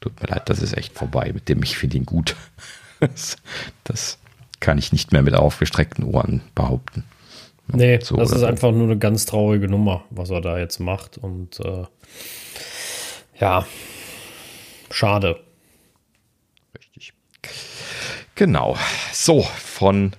[0.00, 2.36] tut mir leid, das ist echt vorbei mit dem, ich finde ihn gut.
[3.00, 3.36] das,
[3.84, 4.18] das,
[4.62, 7.04] kann ich nicht mehr mit aufgestreckten Ohren behaupten.
[7.72, 11.18] Nee, so das ist einfach nur eine ganz traurige Nummer, was er da jetzt macht.
[11.18, 11.84] Und äh,
[13.40, 13.66] ja,
[14.90, 15.40] schade.
[18.34, 18.76] Genau.
[19.12, 20.12] So, von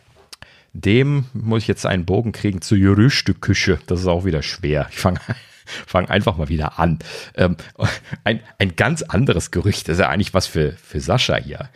[0.73, 3.79] dem muss ich jetzt einen Bogen kriegen zur Gerüchteküche.
[3.87, 4.87] Das ist auch wieder schwer.
[4.91, 5.19] Ich fange
[5.87, 6.99] fang einfach mal wieder an.
[7.35, 7.57] Ähm,
[8.23, 11.69] ein, ein ganz anderes Gerücht, das ist ja eigentlich was für, für Sascha hier.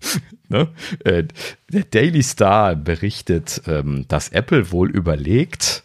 [0.48, 0.68] ne?
[1.04, 1.24] äh,
[1.72, 5.84] der Daily Star berichtet, ähm, dass Apple wohl überlegt,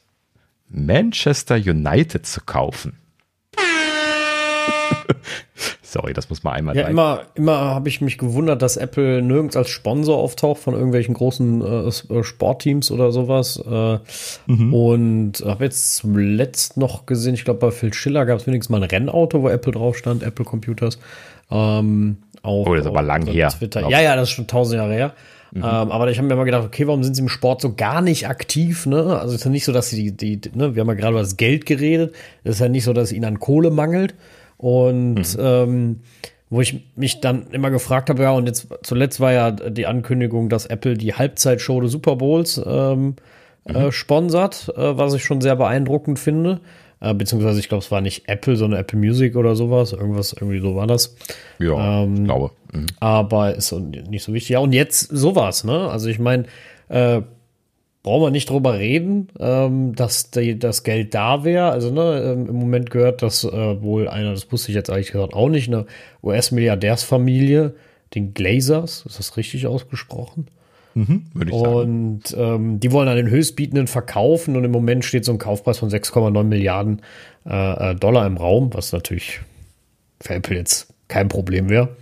[0.70, 2.93] Manchester United zu kaufen.
[5.82, 6.78] Sorry, das muss man einmal.
[6.78, 11.14] Ja, immer, immer habe ich mich gewundert, dass Apple nirgends als Sponsor auftaucht von irgendwelchen
[11.14, 13.57] großen äh, äh Sportteams oder sowas.
[13.57, 13.99] Äh,
[14.47, 14.74] mhm.
[14.74, 18.82] Und habe jetzt zuletzt noch gesehen, ich glaube, bei Phil Schiller gab es wenigstens mal
[18.82, 20.97] ein Rennauto, wo Apple drauf stand, Apple Computers.
[21.49, 23.49] Ähm, auf, oh, das ist aber lang her.
[23.49, 23.87] Twitter.
[23.89, 25.13] Ja, ja, das ist schon tausend Jahre her.
[25.51, 25.63] Mhm.
[25.63, 28.01] Ähm, aber ich habe mir mal gedacht, okay, warum sind sie im Sport so gar
[28.01, 28.85] nicht aktiv?
[28.85, 29.19] Ne?
[29.19, 31.11] Also es ist ja nicht so, dass sie die, die ne, wir haben ja gerade
[31.11, 32.15] über das Geld geredet.
[32.43, 34.15] Es ist ja nicht so, dass es ihnen an Kohle mangelt.
[34.57, 35.39] Und mhm.
[35.39, 35.99] ähm,
[36.49, 40.49] wo ich mich dann immer gefragt habe, ja, und jetzt zuletzt war ja die Ankündigung,
[40.49, 43.15] dass Apple die Halbzeitshow des Super Bowls ähm,
[43.67, 43.75] mhm.
[43.75, 46.59] äh, sponsert, äh, was ich schon sehr beeindruckend finde.
[47.02, 49.91] Äh, beziehungsweise, ich glaube, es war nicht Apple, sondern Apple Music oder sowas.
[49.91, 51.16] Irgendwas, irgendwie so war das.
[51.60, 52.52] Ja, ähm, glaube.
[52.72, 52.86] Mhm.
[52.99, 54.52] Aber ist nicht so wichtig.
[54.52, 55.89] Ja, und jetzt sowas, ne?
[55.89, 56.45] Also ich meine,
[56.89, 57.22] äh,
[58.04, 61.72] brauchen wir nicht drüber reden, ähm, dass die, das Geld da wäre.
[61.72, 65.12] Also ne, ähm, im Moment gehört das äh, wohl einer, das wusste ich jetzt eigentlich
[65.12, 65.86] gesagt auch nicht, eine
[66.24, 67.76] US-Milliardärsfamilie,
[68.15, 70.48] den Glazers, ist das richtig ausgesprochen?
[70.93, 72.55] Mhm, würde ich und sagen.
[72.55, 75.89] Ähm, die wollen an den Höchstbietenden verkaufen und im Moment steht so ein Kaufpreis von
[75.89, 77.01] 6,9 Milliarden
[77.47, 79.39] äh, äh, Dollar im Raum, was natürlich
[80.19, 81.95] für Apple jetzt kein Problem wäre.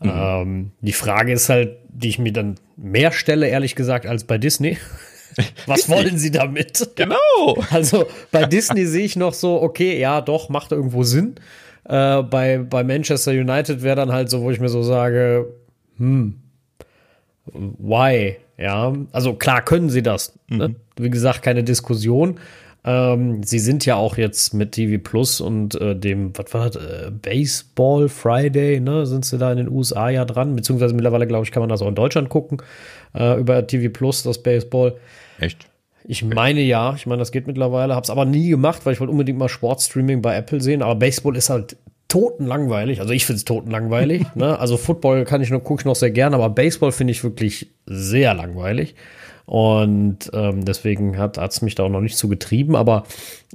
[0.00, 0.12] Mhm.
[0.14, 4.38] Ähm, die Frage ist halt, die ich mir dann mehr stelle, ehrlich gesagt, als bei
[4.38, 4.78] Disney.
[5.66, 6.90] Was wollen sie damit?
[6.96, 7.16] Genau.
[7.70, 11.36] Also bei Disney sehe ich noch so, okay, ja, doch, macht irgendwo Sinn.
[11.84, 15.46] Äh, bei, bei Manchester United wäre dann halt so, wo ich mir so sage,
[15.96, 16.34] hm,
[17.52, 18.36] why?
[18.56, 20.38] Ja, also klar können sie das.
[20.48, 20.68] Ne?
[20.68, 20.76] Mhm.
[20.96, 22.38] Wie gesagt, keine Diskussion.
[22.84, 26.82] Ähm, sie sind ja auch jetzt mit TV Plus und äh, dem, was war das,
[26.82, 31.44] äh, Baseball Friday, ne, sind sie da in den USA ja dran, beziehungsweise mittlerweile, glaube
[31.44, 32.62] ich, kann man das auch in Deutschland gucken,
[33.14, 34.96] äh, über TV Plus, das Baseball.
[35.40, 35.68] Echt?
[36.04, 39.10] Ich meine ja, ich meine, das geht mittlerweile, hab's aber nie gemacht, weil ich wollte
[39.10, 41.76] unbedingt mal Sportstreaming bei Apple sehen, aber Baseball ist halt
[42.08, 43.00] totenlangweilig.
[43.00, 44.26] Also ich finde es totenlangweilig.
[44.34, 44.58] ne?
[44.58, 47.70] Also Football kann ich nur gucke ich noch sehr gerne, aber Baseball finde ich wirklich
[47.86, 48.94] sehr langweilig.
[49.46, 52.76] Und ähm, deswegen hat es mich da auch noch nicht zu getrieben.
[52.76, 53.04] Aber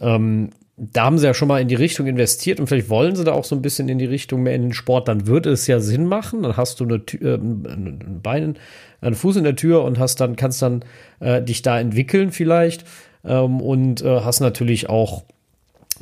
[0.02, 3.24] ähm, da haben sie ja schon mal in die Richtung investiert und vielleicht wollen sie
[3.24, 5.68] da auch so ein bisschen in die Richtung mehr in den Sport, dann würde es
[5.68, 6.42] ja Sinn machen.
[6.42, 8.58] Dann hast du eine Tür, äh, ein Bein,
[9.02, 10.84] einen Fuß in der Tür und hast dann, kannst dann
[11.20, 12.86] äh, dich da entwickeln vielleicht.
[13.24, 15.24] Ähm, und äh, hast natürlich auch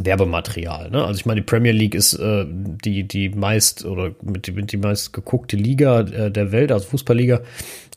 [0.06, 0.90] Werbematerial.
[0.90, 1.04] Ne?
[1.04, 4.78] Also ich meine, die Premier League ist äh, die, die meist oder mit, mit die
[4.78, 7.42] meist geguckte Liga äh, der Welt, also Fußballliga.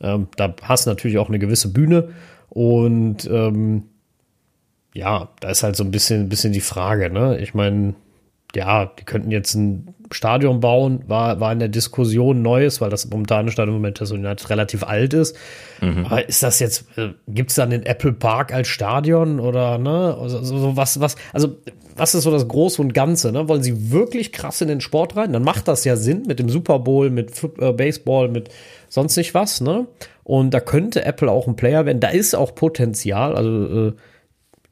[0.01, 2.11] Ähm, da hast du natürlich auch eine gewisse Bühne
[2.49, 3.85] und ähm,
[4.95, 7.39] ja, da ist halt so ein bisschen, bisschen die Frage, ne?
[7.41, 7.95] Ich meine,
[8.57, 13.09] ja, die könnten jetzt ein Stadion bauen, war, war in der Diskussion Neues, weil das
[13.09, 15.37] momentane Stadion Manchester United relativ alt ist.
[15.81, 16.07] Mhm.
[16.07, 20.17] Aber ist das jetzt, äh, gibt es dann den Apple Park als Stadion oder ne?
[20.19, 21.57] Also, so was, was, also
[21.97, 23.33] was ist so das Große und Ganze?
[23.33, 23.49] Ne?
[23.49, 25.33] Wollen sie wirklich krass in den Sport rein?
[25.33, 28.51] Dann macht das ja Sinn mit dem Super Bowl, mit äh, Baseball, mit
[28.89, 29.87] sonst nicht was, ne?
[30.23, 32.01] Und da könnte Apple auch ein Player werden.
[32.01, 33.93] Da ist auch Potenzial, also äh,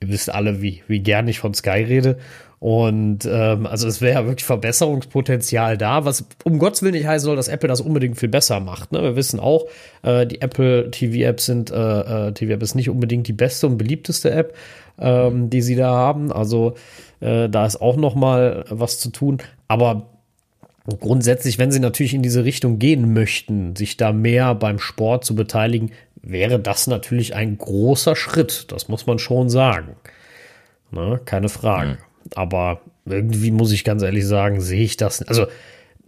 [0.01, 2.19] ihr wisst alle, wie, wie gern ich von Sky rede.
[2.63, 7.25] Und ähm, also es wäre ja wirklich Verbesserungspotenzial da, was um Gottes Willen nicht heißen
[7.25, 8.93] soll, dass Apple das unbedingt viel besser macht.
[8.93, 9.03] Ne?
[9.03, 9.67] Wir wissen auch,
[10.05, 14.31] äh, die Apple TV-Apps sind, äh, äh TV-App ist nicht unbedingt die beste und beliebteste
[14.31, 14.55] App,
[15.01, 16.31] ähm, die sie da haben.
[16.31, 16.75] Also
[17.19, 19.39] äh, da ist auch noch mal was zu tun.
[19.67, 20.07] Aber
[21.01, 25.35] grundsätzlich, wenn sie natürlich in diese Richtung gehen möchten, sich da mehr beim Sport zu
[25.35, 25.91] beteiligen,
[26.23, 28.71] wäre das natürlich ein großer Schritt.
[28.71, 29.97] Das muss man schon sagen.
[30.93, 31.21] Ne?
[31.25, 31.91] Keine Frage.
[31.91, 32.12] Mhm.
[32.37, 35.23] Aber irgendwie muss ich ganz ehrlich sagen, sehe ich das.
[35.23, 35.47] Also,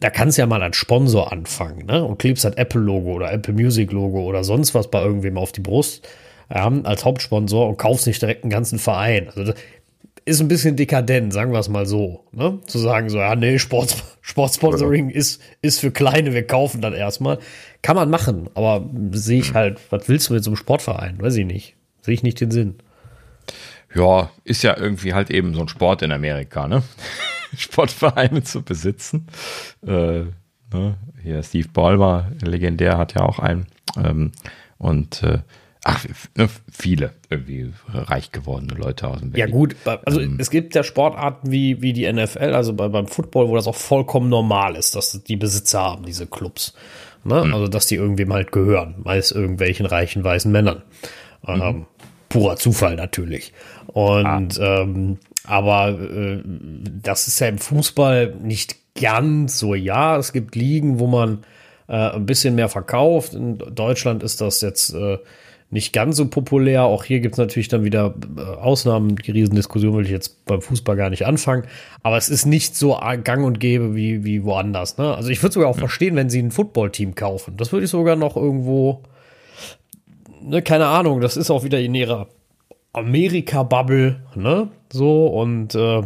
[0.00, 2.04] da kannst du ja mal als Sponsor anfangen, ne?
[2.04, 6.08] Und klebst halt Apple-Logo oder Apple Music-Logo oder sonst was bei irgendwem auf die Brust
[6.52, 9.28] ja, als Hauptsponsor und kaufst nicht direkt einen ganzen Verein.
[9.28, 9.54] Also, das
[10.24, 12.24] ist ein bisschen dekadent, sagen wir es mal so.
[12.32, 12.58] Ne?
[12.66, 15.16] Zu sagen so, ja, nee, Sport, Sportsponsoring ja.
[15.16, 17.38] ist, ist für Kleine, wir kaufen dann erstmal.
[17.82, 21.20] Kann man machen, aber sehe ich halt, was willst du mit so einem Sportverein?
[21.20, 21.76] Weiß ich nicht.
[22.00, 22.76] Sehe ich nicht den Sinn.
[23.94, 26.82] Ja, ist ja irgendwie halt eben so ein Sport in Amerika, ne?
[27.56, 29.28] Sportvereine zu besitzen.
[29.86, 30.24] Äh,
[30.72, 30.96] ne?
[31.22, 33.66] Hier Steve Ballmer, legendär, hat ja auch einen.
[33.96, 34.32] Ähm,
[34.78, 35.38] und äh,
[35.84, 36.04] ach,
[36.36, 39.48] ne, viele irgendwie reich gewordene Leute aus dem Berlin.
[39.48, 43.06] Ja gut, also ähm, es gibt ja Sportarten wie, wie die NFL, also bei, beim
[43.06, 46.74] Football, wo das auch vollkommen normal ist, dass die Besitzer haben, diese Clubs.
[47.22, 47.44] Ne?
[47.44, 47.54] Mhm.
[47.54, 50.82] Also dass die irgendwem halt gehören, meist irgendwelchen reichen weißen Männern.
[51.46, 51.62] Mhm.
[51.62, 51.86] Ähm,
[52.28, 53.52] purer Zufall natürlich.
[53.94, 54.82] Und ah.
[54.82, 59.74] ähm, aber äh, das ist ja im Fußball nicht ganz so.
[59.74, 61.44] Ja, es gibt Ligen, wo man
[61.88, 63.34] äh, ein bisschen mehr verkauft.
[63.34, 65.18] In Deutschland ist das jetzt äh,
[65.70, 66.82] nicht ganz so populär.
[66.82, 69.14] Auch hier gibt es natürlich dann wieder äh, Ausnahmen.
[69.14, 71.64] Die Riesendiskussion will ich jetzt beim Fußball gar nicht anfangen.
[72.02, 74.98] Aber es ist nicht so gang und gäbe wie, wie woanders.
[74.98, 75.14] Ne?
[75.14, 75.80] Also ich würde sogar auch ja.
[75.80, 77.56] verstehen, wenn sie ein Footballteam kaufen.
[77.56, 79.02] Das würde ich sogar noch irgendwo,
[80.42, 82.26] ne, keine Ahnung, das ist auch wieder in ihrer
[82.94, 84.68] Amerika-Bubble, ne?
[84.90, 86.02] So und äh,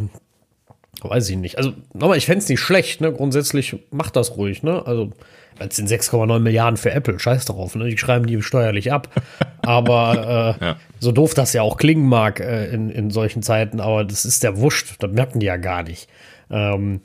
[1.01, 1.57] weiß ich nicht.
[1.57, 3.13] Also nochmal, ich fände es nicht schlecht, ne?
[3.13, 4.85] Grundsätzlich macht das ruhig, ne?
[4.85, 5.11] Also
[5.59, 7.89] es sind 6,9 Milliarden für Apple, scheiß drauf, ne?
[7.89, 9.09] Die schreiben die steuerlich ab.
[9.61, 10.75] Aber äh, ja.
[10.99, 14.41] so doof das ja auch klingen mag äh, in, in solchen Zeiten, aber das ist
[14.41, 16.09] der Wurscht, das merken die ja gar nicht.
[16.49, 17.01] Ähm,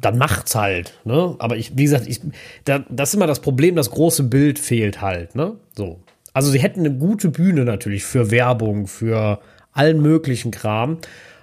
[0.00, 1.34] dann macht's halt, ne?
[1.38, 2.20] Aber ich, wie gesagt, ich,
[2.64, 5.56] da, das ist immer das Problem, das große Bild fehlt halt, ne?
[5.76, 5.98] So.
[6.36, 9.40] Also sie hätten eine gute Bühne natürlich für Werbung, für
[9.72, 10.98] allen möglichen Kram.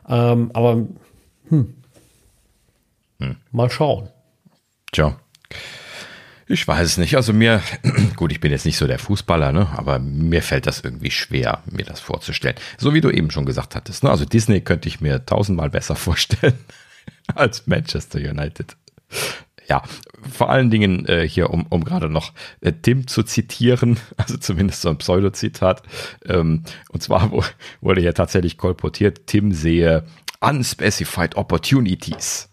[0.08, 0.86] Ähm, aber
[1.50, 1.74] hm.
[3.20, 3.38] Hm.
[3.52, 4.10] mal schauen.
[4.92, 5.20] Tja.
[6.46, 7.16] Ich weiß es nicht.
[7.16, 7.64] Also mir,
[8.18, 9.68] gut, ich bin jetzt nicht so der Fußballer, ne?
[9.76, 12.58] aber mir fällt das irgendwie schwer, mir das vorzustellen.
[12.78, 14.04] So wie du eben schon gesagt hattest.
[14.04, 14.12] Ne?
[14.12, 16.60] Also Disney könnte ich mir tausendmal besser vorstellen
[17.34, 18.78] als Manchester United
[19.68, 19.82] ja,
[20.30, 24.82] vor allen Dingen äh, hier, um, um gerade noch äh, Tim zu zitieren, also zumindest
[24.82, 25.84] so ein Pseudo-Zitat.
[26.26, 27.44] Ähm, und zwar wo,
[27.82, 30.04] wurde ja tatsächlich kolportiert, Tim sehe
[30.42, 32.50] unspecified opportunities.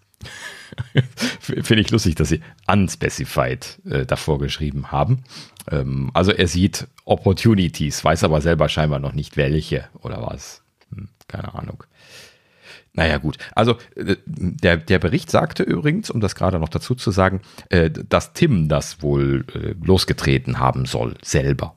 [1.40, 5.24] Finde ich lustig, dass sie unspecified äh, davor geschrieben haben.
[5.70, 10.62] Ähm, also er sieht Opportunities, weiß aber selber scheinbar noch nicht welche oder was.
[10.94, 11.84] Hm, keine Ahnung.
[12.92, 13.38] Naja, gut.
[13.54, 17.90] Also äh, der, der Bericht sagte übrigens, um das gerade noch dazu zu sagen, äh,
[17.90, 21.76] dass Tim das wohl äh, losgetreten haben soll, selber.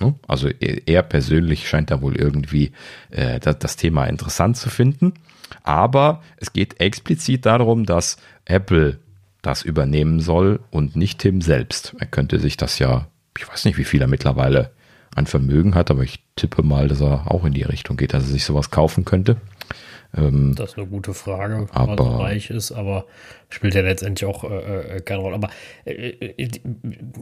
[0.00, 0.14] Ne?
[0.28, 2.72] Also er persönlich scheint da wohl irgendwie
[3.10, 5.14] das Thema interessant zu finden.
[5.62, 8.98] Aber es geht explizit darum, dass Apple
[9.40, 11.94] das übernehmen soll und nicht Tim selbst.
[12.00, 13.06] Er könnte sich das ja,
[13.38, 14.72] ich weiß nicht, wie viel er mittlerweile
[15.14, 18.24] an Vermögen hat, aber ich tippe mal, dass er auch in die Richtung geht, dass
[18.24, 19.36] er sich sowas kaufen könnte.
[20.16, 23.06] Ähm, das ist eine gute Frage, aber, was reich ist, aber
[23.48, 25.34] spielt ja letztendlich auch äh, äh keine Rolle.
[25.36, 25.50] Aber
[25.84, 26.48] äh, äh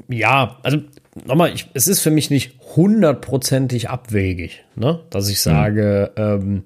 [0.08, 0.78] ja, also
[1.24, 5.00] nochmal, ich, es ist für mich nicht hundertprozentig abwegig, ne?
[5.10, 6.22] dass ich sage, mhm.
[6.22, 6.62] ähm,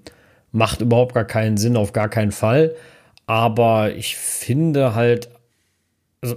[0.52, 2.74] macht überhaupt gar keinen Sinn, auf gar keinen Fall.
[3.26, 5.28] Aber ich finde halt,
[6.22, 6.36] also,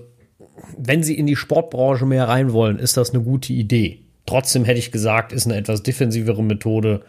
[0.77, 4.01] wenn sie in die Sportbranche mehr rein wollen, ist das eine gute Idee.
[4.25, 7.01] Trotzdem hätte ich gesagt, ist eine etwas defensivere Methode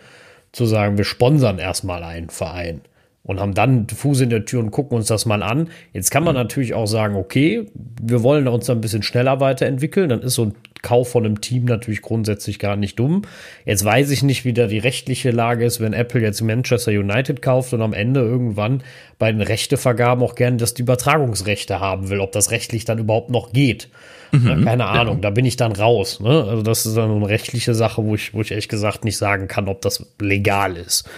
[0.52, 2.82] zu sagen, wir sponsern erstmal einen Verein
[3.22, 5.68] und haben dann Fuß in der Tür und gucken uns das mal an.
[5.92, 7.66] Jetzt kann man natürlich auch sagen, okay,
[8.02, 10.08] wir wollen uns ein bisschen schneller weiterentwickeln.
[10.08, 13.22] Dann ist so ein Kauf von einem Team natürlich grundsätzlich gar nicht dumm.
[13.66, 17.42] Jetzt weiß ich nicht, wie da die rechtliche Lage ist, wenn Apple jetzt Manchester United
[17.42, 18.82] kauft und am Ende irgendwann
[19.18, 23.28] bei den Rechtevergaben auch gerne das die Übertragungsrechte haben will, ob das rechtlich dann überhaupt
[23.28, 23.90] noch geht.
[24.32, 25.22] Mhm, Keine Ahnung, ja.
[25.22, 26.20] da bin ich dann raus.
[26.20, 26.44] Ne?
[26.44, 29.48] Also das ist dann eine rechtliche Sache, wo ich, wo ich ehrlich gesagt nicht sagen
[29.48, 31.08] kann, ob das legal ist.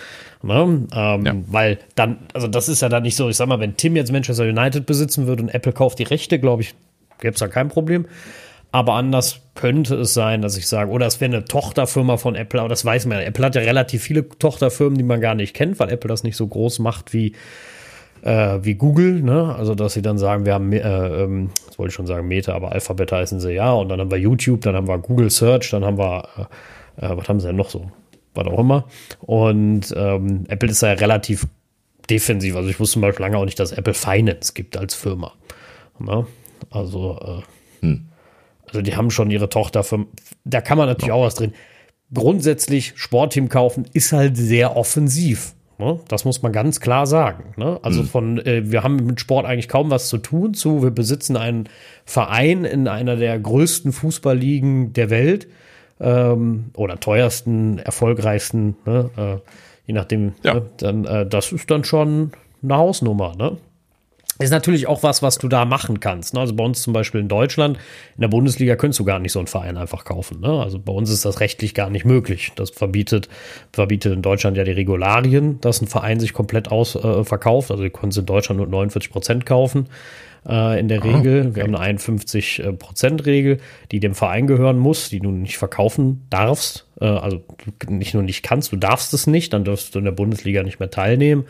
[0.43, 0.87] Ne?
[0.95, 1.35] Ähm, ja.
[1.47, 4.13] Weil dann, also das ist ja dann nicht so, ich sag mal, wenn Tim jetzt
[4.13, 6.75] Manchester United besitzen würde und Apple kauft die Rechte, glaube ich,
[7.21, 8.07] gäbe es da kein Problem.
[8.73, 12.59] Aber anders könnte es sein, dass ich sage, oder es wäre eine Tochterfirma von Apple,
[12.59, 13.25] aber das weiß man ja.
[13.25, 16.37] Apple hat ja relativ viele Tochterfirmen, die man gar nicht kennt, weil Apple das nicht
[16.37, 17.35] so groß macht wie,
[18.23, 19.21] äh, wie Google.
[19.21, 19.55] Ne?
[19.55, 22.55] Also, dass sie dann sagen, wir haben, äh, ähm, das wollte ich schon sagen, Meta,
[22.55, 23.73] aber Alphabet heißen sie ja.
[23.73, 26.25] Und dann haben wir YouTube, dann haben wir Google Search, dann haben wir,
[26.97, 27.91] äh, äh was haben sie denn noch so?
[28.35, 28.87] Was auch immer.
[29.21, 31.47] Und ähm, Apple ist ja relativ
[32.09, 32.57] defensiv.
[32.57, 35.33] Also ich wusste zum Beispiel lange auch nicht, dass Apple Finance gibt als Firma.
[35.99, 36.27] Ne?
[36.71, 37.19] Also,
[37.81, 38.07] äh, hm.
[38.67, 39.85] also die haben schon ihre Tochter.
[39.85, 40.07] Für,
[40.45, 41.53] da kann man natürlich auch was drin.
[42.15, 45.55] Grundsätzlich Sportteam kaufen ist halt sehr offensiv.
[45.79, 45.99] Ne?
[46.09, 47.55] Das muss man ganz klar sagen.
[47.57, 47.79] Ne?
[47.83, 48.09] Also hm.
[48.09, 51.69] von, äh, wir haben mit Sport eigentlich kaum was zu tun, zu, wir besitzen einen
[52.05, 55.49] Verein in einer der größten Fußballligen der Welt
[56.03, 59.11] ähm, oder teuersten, erfolgreichsten, ne?
[59.17, 59.51] äh,
[59.87, 60.55] je nachdem, ja.
[60.55, 60.63] ne?
[60.79, 63.57] dann äh, das ist dann schon eine Hausnummer, ne?
[64.39, 66.35] Ist natürlich auch was, was du da machen kannst.
[66.35, 66.41] Ne?
[66.41, 67.77] Also bei uns zum Beispiel in Deutschland,
[68.17, 70.41] in der Bundesliga könntest du gar nicht so einen Verein einfach kaufen.
[70.41, 70.49] Ne?
[70.49, 72.51] Also bei uns ist das rechtlich gar nicht möglich.
[72.57, 73.29] Das verbietet,
[73.73, 77.71] verbietet in Deutschland ja die Regularien, dass ein Verein sich komplett ausverkauft.
[77.71, 79.87] Äh, also du kannst in Deutschland nur 49 Prozent kaufen
[80.47, 81.47] äh, in der ah, Regel.
[81.47, 81.57] Okay.
[81.57, 83.59] Wir haben eine 51-Prozent-Regel,
[83.91, 86.87] die dem Verein gehören muss, die du nicht verkaufen darfst.
[87.01, 87.43] Äh, also
[87.89, 90.81] nicht nur nicht kannst, du darfst es nicht, dann darfst du in der Bundesliga nicht
[90.81, 91.45] mehr teilnehmen.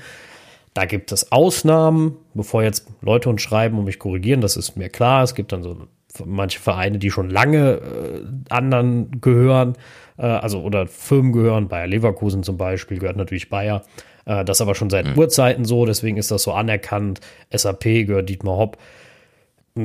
[0.75, 4.89] Da gibt es Ausnahmen, bevor jetzt Leute uns schreiben und mich korrigieren, das ist mir
[4.89, 5.23] klar.
[5.23, 5.77] Es gibt dann so
[6.25, 9.75] manche Vereine, die schon lange äh, anderen gehören,
[10.17, 13.83] äh, also oder Firmen gehören, Bayer Leverkusen zum Beispiel, gehört natürlich Bayer.
[14.25, 15.19] Äh, das aber schon seit mhm.
[15.19, 17.21] Urzeiten so, deswegen ist das so anerkannt.
[17.51, 18.79] SAP gehört Dietmar Hopp.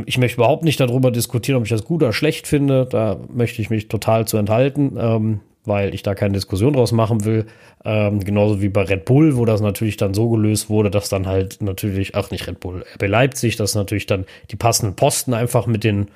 [0.05, 2.85] Ich möchte überhaupt nicht darüber diskutieren, ob ich das gut oder schlecht finde.
[2.89, 7.23] Da möchte ich mich total zu enthalten, ähm, weil ich da keine Diskussion draus machen
[7.23, 7.45] will.
[7.85, 11.25] Ähm, genauso wie bei Red Bull, wo das natürlich dann so gelöst wurde, dass dann
[11.25, 15.67] halt natürlich, ach nicht Red Bull, RB Leipzig, dass natürlich dann die passenden Posten einfach
[15.67, 16.07] mit den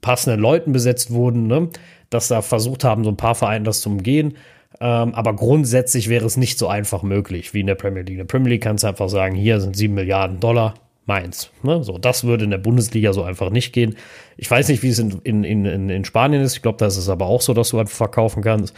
[0.00, 1.70] passenden Leuten besetzt wurden, ne?
[2.10, 4.34] dass da versucht haben, so ein paar Vereine das zu umgehen.
[4.80, 8.12] Ähm, aber grundsätzlich wäre es nicht so einfach möglich wie in der Premier League.
[8.12, 10.74] In der Premier League kannst du einfach sagen, hier sind sieben Milliarden Dollar,
[11.06, 11.50] meins.
[11.62, 11.82] Ne?
[11.82, 13.96] So, das würde in der Bundesliga so einfach nicht gehen.
[14.36, 16.54] Ich weiß nicht, wie es in, in, in, in Spanien ist.
[16.54, 18.74] Ich glaube, da ist es aber auch so, dass du einfach verkaufen kannst.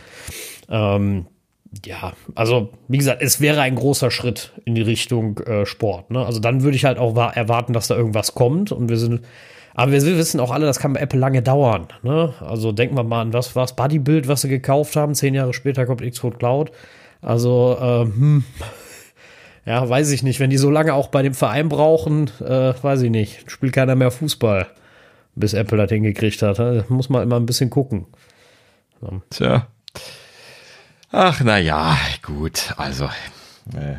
[0.70, 1.26] Ähm,
[1.84, 6.10] ja, also wie gesagt, es wäre ein großer Schritt in die Richtung äh, Sport.
[6.10, 6.24] Ne?
[6.24, 8.72] Also dann würde ich halt auch erwarten, dass da irgendwas kommt.
[8.72, 9.22] Und wir sind
[9.74, 11.88] aber wir wissen auch alle, das kann bei Apple lange dauern.
[12.02, 12.34] Ne?
[12.40, 15.14] Also denken wir mal an, was das Bodybuild, was sie gekauft haben.
[15.14, 16.72] Zehn Jahre später kommt Xcode Cloud.
[17.22, 18.44] Also, äh, hm,
[19.64, 20.40] ja, weiß ich nicht.
[20.40, 23.50] Wenn die so lange auch bei dem Verein brauchen, äh, weiß ich nicht.
[23.50, 24.66] Spielt keiner mehr Fußball,
[25.34, 26.58] bis Apple das hingekriegt hat.
[26.58, 28.06] Da muss man immer ein bisschen gucken.
[29.30, 29.66] Tja.
[31.12, 32.74] Ach, na ja, gut.
[32.76, 33.06] Also,
[33.74, 33.96] äh.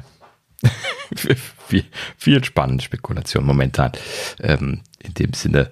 [1.68, 1.86] viel,
[2.18, 3.92] viel spannende Spekulation momentan.
[4.40, 5.72] Ähm, in dem Sinne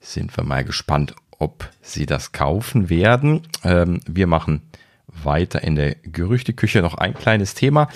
[0.00, 3.42] sind wir mal gespannt, ob sie das kaufen werden.
[3.64, 4.62] Ähm, wir machen
[5.06, 7.88] weiter in der Gerüchteküche noch ein kleines Thema.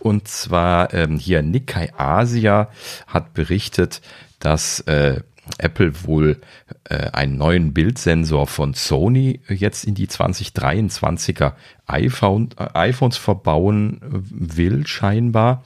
[0.00, 2.70] Und zwar ähm, hier Nikkei Asia
[3.06, 4.00] hat berichtet,
[4.38, 5.20] dass äh,
[5.58, 6.40] Apple wohl
[6.84, 11.54] äh, einen neuen Bildsensor von Sony jetzt in die 2023er
[11.86, 15.64] iPhone, äh, iPhones verbauen will, scheinbar.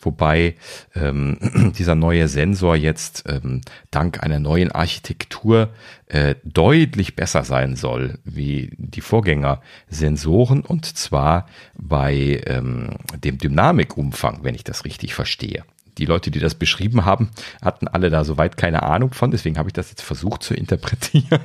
[0.00, 0.54] Wobei
[0.94, 3.60] ähm, dieser neue Sensor jetzt ähm,
[3.90, 5.70] dank einer neuen Architektur
[6.06, 14.54] äh, deutlich besser sein soll wie die Vorgängersensoren und zwar bei ähm, dem Dynamikumfang, wenn
[14.54, 15.64] ich das richtig verstehe
[15.98, 19.30] die Leute, die das beschrieben haben, hatten alle da soweit keine Ahnung von.
[19.30, 21.40] Deswegen habe ich das jetzt versucht zu interpretieren.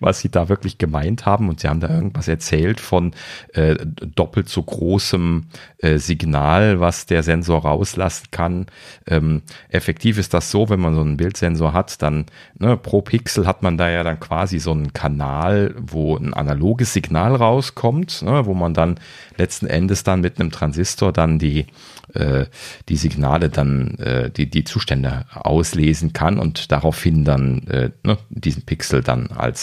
[0.00, 1.48] Was sie da wirklich gemeint haben.
[1.48, 3.12] Und sie haben da irgendwas erzählt von
[3.54, 5.46] äh, doppelt so großem
[5.78, 8.66] äh, Signal, was der Sensor rauslassen kann.
[9.06, 12.26] Ähm, effektiv ist das so, wenn man so einen Bildsensor hat, dann
[12.58, 16.92] ne, pro Pixel hat man da ja dann quasi so einen Kanal, wo ein analoges
[16.92, 18.98] Signal rauskommt, ne, wo man dann
[19.36, 21.66] letzten Endes dann mit einem Transistor dann die
[22.14, 22.46] äh,
[22.88, 28.62] die Signale dann, äh, die, die Zustände auslesen kann und daraufhin dann äh, ne, diesen
[28.62, 29.59] Pixel dann als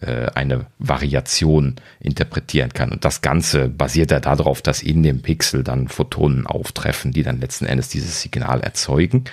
[0.00, 2.92] äh, eine Variation interpretieren kann.
[2.92, 7.40] Und das Ganze basiert ja darauf, dass in dem Pixel dann Photonen auftreffen, die dann
[7.40, 9.24] letzten Endes dieses Signal erzeugen.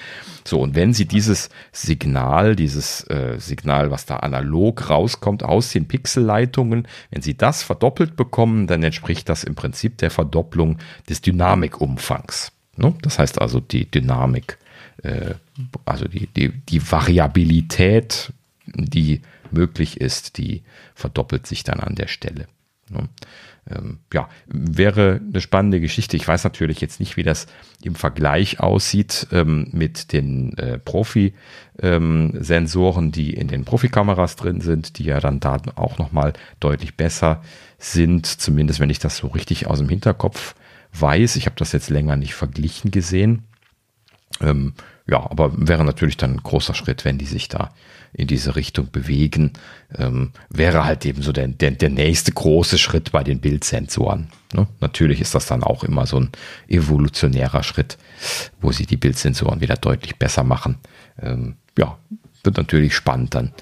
[0.45, 5.87] So, und wenn Sie dieses Signal, dieses äh, Signal, was da analog rauskommt aus den
[5.87, 10.77] Pixelleitungen, wenn Sie das verdoppelt bekommen, dann entspricht das im Prinzip der Verdopplung
[11.07, 12.51] des Dynamikumfangs.
[12.75, 12.93] Ne?
[13.01, 14.57] Das heißt also die Dynamik,
[15.03, 15.35] äh,
[15.85, 18.33] also die, die, die Variabilität,
[18.65, 19.21] die
[19.51, 20.63] möglich ist, die
[20.95, 22.47] verdoppelt sich dann an der Stelle.
[22.89, 23.09] Ne?
[23.69, 26.17] Ähm, ja, wäre eine spannende Geschichte.
[26.17, 27.45] Ich weiß natürlich jetzt nicht, wie das
[27.83, 34.97] im Vergleich aussieht ähm, mit den äh, Profi-Sensoren, ähm, die in den Profikameras drin sind,
[34.97, 37.43] die ja dann da auch nochmal deutlich besser
[37.77, 40.55] sind, zumindest wenn ich das so richtig aus dem Hinterkopf
[40.93, 41.35] weiß.
[41.35, 43.43] Ich habe das jetzt länger nicht verglichen gesehen.
[44.41, 47.73] Ja, aber wäre natürlich dann ein großer Schritt, wenn die sich da
[48.13, 49.53] in diese Richtung bewegen.
[49.97, 54.29] Ähm, wäre halt eben so der, der, der nächste große Schritt bei den Bildsensoren.
[54.53, 54.67] Ne?
[54.79, 56.29] Natürlich ist das dann auch immer so ein
[56.67, 57.97] evolutionärer Schritt,
[58.61, 60.77] wo sie die Bildsensoren wieder deutlich besser machen.
[61.21, 61.97] Ähm, ja,
[62.43, 63.53] wird natürlich spannend dann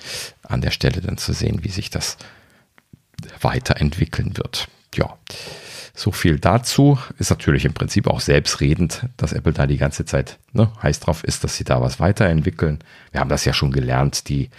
[0.43, 2.17] an der Stelle dann zu sehen, wie sich das
[3.41, 4.67] weiterentwickeln wird.
[4.95, 5.17] Ja.
[5.97, 6.99] So viel dazu.
[7.17, 11.23] Ist natürlich im Prinzip auch selbstredend, dass Apple da die ganze Zeit ne, heiß drauf
[11.23, 12.77] ist, dass sie da was weiterentwickeln.
[13.11, 14.29] Wir haben das ja schon gelernt.
[14.29, 14.51] Die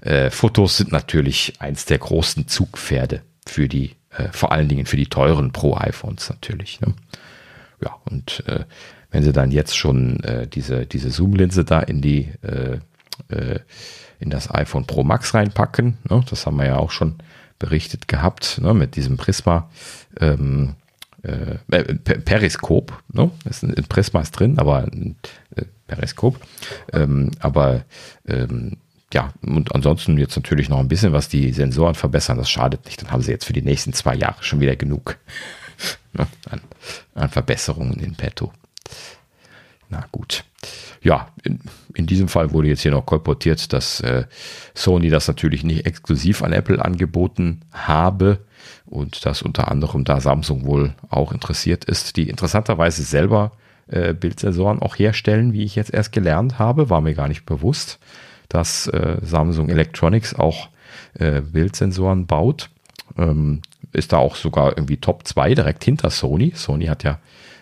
[0.00, 4.96] äh, Fotos sind natürlich eins der großen Zugpferde für die, äh, vor allen Dingen für
[4.96, 6.80] die teuren Pro-iPhones natürlich.
[6.80, 6.94] Ne?
[7.84, 8.64] Ja, und äh,
[9.10, 12.78] wenn sie dann jetzt schon äh, diese, diese Zoom-Linse da in die äh,
[13.28, 13.60] äh,
[14.18, 16.24] in das iPhone Pro Max reinpacken, ne?
[16.30, 17.16] das haben wir ja auch schon
[17.58, 18.72] berichtet gehabt, ne?
[18.72, 19.68] mit diesem Prisma.
[20.18, 20.74] Ähm,
[21.26, 23.30] äh, äh Periskop, ne?
[23.48, 25.16] ist ein, Prisma ist drin, aber ein
[25.54, 26.40] äh, Periskop.
[26.92, 27.84] Ähm, aber
[28.26, 28.76] ähm,
[29.12, 33.02] ja, und ansonsten jetzt natürlich noch ein bisschen, was die Sensoren verbessern, das schadet nicht.
[33.02, 35.18] Dann haben sie jetzt für die nächsten zwei Jahre schon wieder genug
[36.12, 36.60] ne, an,
[37.14, 38.52] an, Verbesserungen in petto.
[39.88, 40.44] Na gut.
[41.02, 41.60] Ja, in,
[41.94, 44.24] in, diesem Fall wurde jetzt hier noch kolportiert, dass äh,
[44.74, 48.40] Sony das natürlich nicht exklusiv an Apple angeboten habe,
[48.86, 53.52] und dass unter anderem da Samsung wohl auch interessiert ist, die interessanterweise selber
[53.88, 57.98] äh, Bildsensoren auch herstellen, wie ich jetzt erst gelernt habe, war mir gar nicht bewusst,
[58.48, 60.68] dass äh, Samsung Electronics auch
[61.14, 62.70] äh, Bildsensoren baut.
[63.16, 66.52] Ähm, ist da auch sogar irgendwie Top 2 direkt hinter Sony.
[66.54, 67.18] Sony hat ja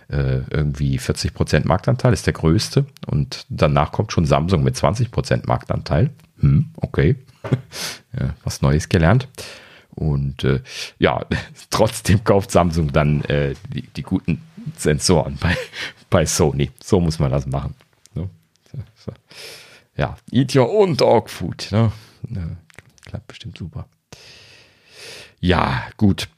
[0.09, 2.87] äh, irgendwie 40% Marktanteil, ist der größte.
[3.07, 6.11] Und danach kommt schon Samsung mit 20% Marktanteil.
[6.41, 7.17] Hm, okay.
[8.19, 9.29] ja, was Neues gelernt.
[9.95, 10.61] Und äh,
[10.99, 11.25] ja,
[11.71, 14.43] trotzdem kauft Samsung dann äh, die, die, guten
[14.77, 15.57] Sensoren bei,
[16.11, 16.71] bei Sony.
[16.83, 17.75] So muss man das machen.
[18.15, 18.29] Ne?
[18.97, 19.13] So.
[19.97, 21.69] Ja, eat your own dog food.
[21.71, 21.93] Ne?
[22.31, 22.57] Ja,
[23.05, 23.87] klappt bestimmt super.
[25.41, 26.29] Ja, gut.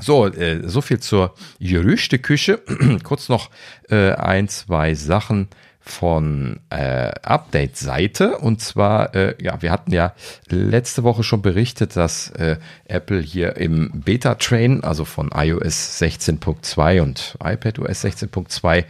[0.00, 2.62] So, äh, so viel zur Gerüchteküche.
[3.02, 3.50] Kurz noch
[3.90, 5.48] äh, ein, zwei Sachen
[5.88, 8.38] von äh, Update-Seite.
[8.38, 10.14] Und zwar, äh, ja, wir hatten ja
[10.48, 12.56] letzte Woche schon berichtet, dass äh,
[12.86, 18.84] Apple hier im Beta-Train, also von iOS 16.2 und iPadOS 16.2,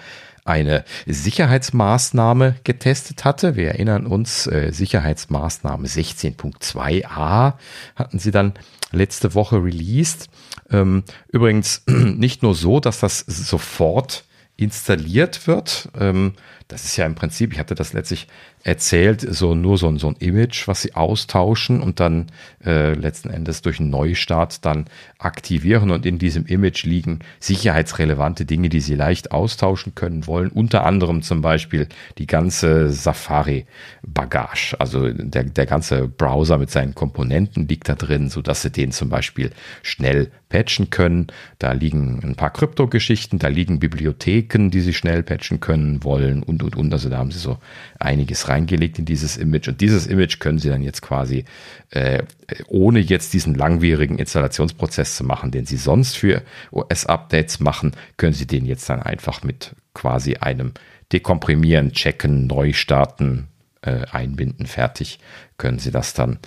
[0.48, 3.54] eine Sicherheitsmaßnahme getestet hatte.
[3.54, 7.54] Wir erinnern uns, äh, Sicherheitsmaßnahme 16.2a
[7.94, 8.54] hatten sie dann
[8.90, 10.28] letzte Woche released.
[10.70, 14.24] Ähm, übrigens nicht nur so, dass das sofort
[14.56, 15.88] installiert wird.
[15.98, 16.34] Ähm,
[16.68, 18.28] das ist ja im Prinzip, ich hatte das letztlich
[18.62, 22.26] erzählt, so nur so, so ein Image, was sie austauschen und dann
[22.64, 24.84] äh, letzten Endes durch einen Neustart dann
[25.18, 30.84] aktivieren und in diesem Image liegen sicherheitsrelevante Dinge, die sie leicht austauschen können wollen, unter
[30.84, 31.88] anderem zum Beispiel
[32.18, 38.42] die ganze Safari-Bagage, also der, der ganze Browser mit seinen Komponenten liegt da drin, so
[38.42, 39.50] dass sie den zum Beispiel
[39.82, 41.28] schnell patchen können.
[41.58, 46.57] Da liegen ein paar Kryptogeschichten, da liegen Bibliotheken, die sie schnell patchen können wollen und,
[46.62, 46.92] und, und.
[46.92, 47.58] Also da haben sie so
[47.98, 49.68] einiges reingelegt in dieses Image.
[49.68, 51.44] Und dieses Image können sie dann jetzt quasi,
[51.90, 52.22] äh,
[52.66, 58.46] ohne jetzt diesen langwierigen Installationsprozess zu machen, den sie sonst für OS-Updates machen, können sie
[58.46, 60.72] den jetzt dann einfach mit quasi einem
[61.12, 63.48] Dekomprimieren, Checken, Neustarten,
[63.82, 65.18] äh, Einbinden, fertig,
[65.56, 66.38] können sie das dann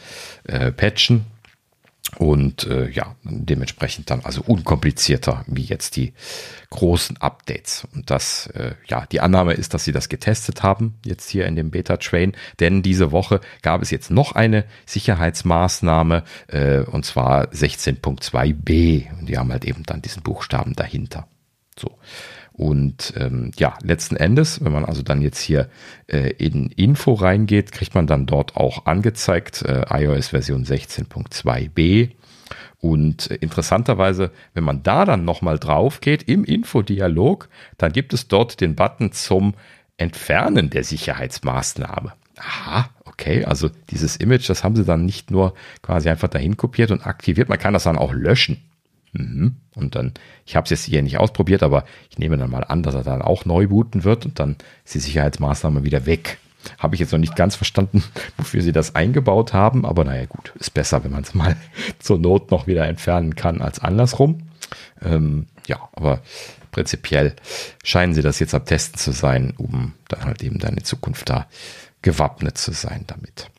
[0.44, 1.26] äh, patchen
[2.18, 6.14] Und äh, ja, dementsprechend dann also unkomplizierter wie jetzt die
[6.70, 7.88] großen Updates.
[7.94, 11.56] Und das, äh, ja, die Annahme ist, dass sie das getestet haben, jetzt hier in
[11.56, 12.34] dem Beta-Train.
[12.60, 19.20] Denn diese Woche gab es jetzt noch eine Sicherheitsmaßnahme, äh, und zwar 16.2b.
[19.20, 21.28] Und die haben halt eben dann diesen Buchstaben dahinter.
[21.78, 21.98] So.
[22.62, 25.68] Und ähm, ja, letzten Endes, wenn man also dann jetzt hier
[26.06, 32.12] äh, in Info reingeht, kriegt man dann dort auch angezeigt äh, iOS Version 16.2b.
[32.80, 38.28] Und äh, interessanterweise, wenn man da dann nochmal drauf geht im Infodialog, dann gibt es
[38.28, 39.56] dort den Button zum
[39.98, 42.14] Entfernen der Sicherheitsmaßnahme.
[42.38, 46.92] Aha, okay, also dieses Image, das haben sie dann nicht nur quasi einfach dahin kopiert
[46.92, 48.62] und aktiviert, man kann das dann auch löschen.
[49.14, 49.56] Mhm.
[49.76, 50.14] Und dann,
[50.46, 53.04] ich habe es jetzt hier nicht ausprobiert, aber ich nehme dann mal an, dass er
[53.04, 54.56] dann auch neu booten wird und dann
[54.86, 56.38] ist die Sicherheitsmaßnahme wieder weg.
[56.78, 58.04] Habe ich jetzt noch nicht ganz verstanden,
[58.38, 61.56] wofür sie das eingebaut haben, aber naja gut, ist besser, wenn man es mal
[62.00, 64.44] zur Not noch wieder entfernen kann als andersrum.
[65.02, 66.22] Ähm, ja, aber
[66.72, 67.36] prinzipiell
[67.84, 71.48] scheinen sie das jetzt am Testen zu sein, um dann halt eben in Zukunft da
[72.02, 73.50] gewappnet zu sein damit.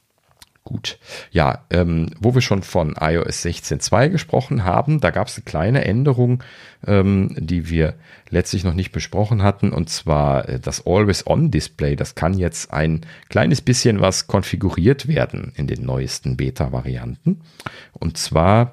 [0.73, 0.99] Gut.
[1.33, 5.85] Ja, ähm, wo wir schon von iOS 16.2 gesprochen haben, da gab es eine kleine
[5.85, 6.43] Änderung,
[6.87, 7.93] ähm, die wir
[8.31, 11.95] letztlich noch nicht besprochen hatten, und zwar äh, das Always-On-Display.
[11.95, 17.43] Das kann jetzt ein kleines bisschen was konfiguriert werden in den neuesten Beta-Varianten.
[17.93, 18.73] Und zwar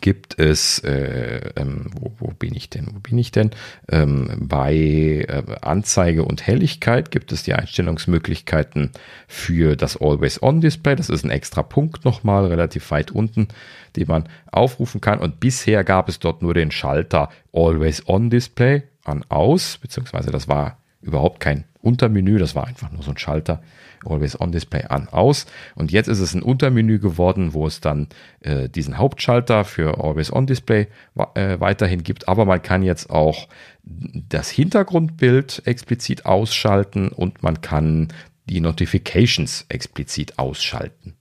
[0.00, 3.50] gibt es, äh, ähm, wo, wo bin ich denn, wo bin ich denn?
[3.90, 8.90] Ähm, bei äh, Anzeige und Helligkeit gibt es die Einstellungsmöglichkeiten
[9.26, 10.96] für das Always-On-Display.
[10.96, 13.48] Das ist ein extra Punkt nochmal, relativ weit unten,
[13.96, 15.20] den man aufrufen kann.
[15.20, 21.40] Und bisher gab es dort nur den Schalter Always-On-Display an aus, beziehungsweise das war überhaupt
[21.40, 23.62] kein Untermenü, das war einfach nur so ein Schalter
[24.04, 25.46] Always On Display an, aus.
[25.74, 28.08] Und jetzt ist es ein Untermenü geworden, wo es dann
[28.40, 30.88] äh, diesen Hauptschalter für Always On Display
[31.34, 32.28] äh, weiterhin gibt.
[32.28, 33.48] Aber man kann jetzt auch
[33.82, 38.08] das Hintergrundbild explizit ausschalten und man kann
[38.44, 41.16] die Notifications explizit ausschalten.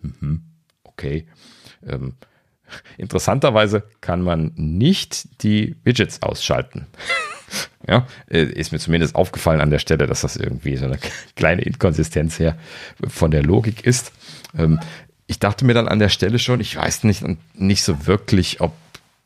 [0.00, 0.42] Mhm.
[0.84, 1.26] Okay.
[1.86, 2.14] Ähm,
[2.96, 6.86] interessanterweise kann man nicht die Widgets ausschalten.
[7.88, 10.98] Ja, äh, ist mir zumindest aufgefallen an der Stelle, dass das irgendwie so eine
[11.36, 12.58] kleine Inkonsistenz her
[13.06, 14.12] von der Logik ist.
[14.58, 14.80] Ähm,
[15.28, 17.24] ich dachte mir dann an der Stelle schon, ich weiß nicht,
[17.54, 18.72] nicht so wirklich, ob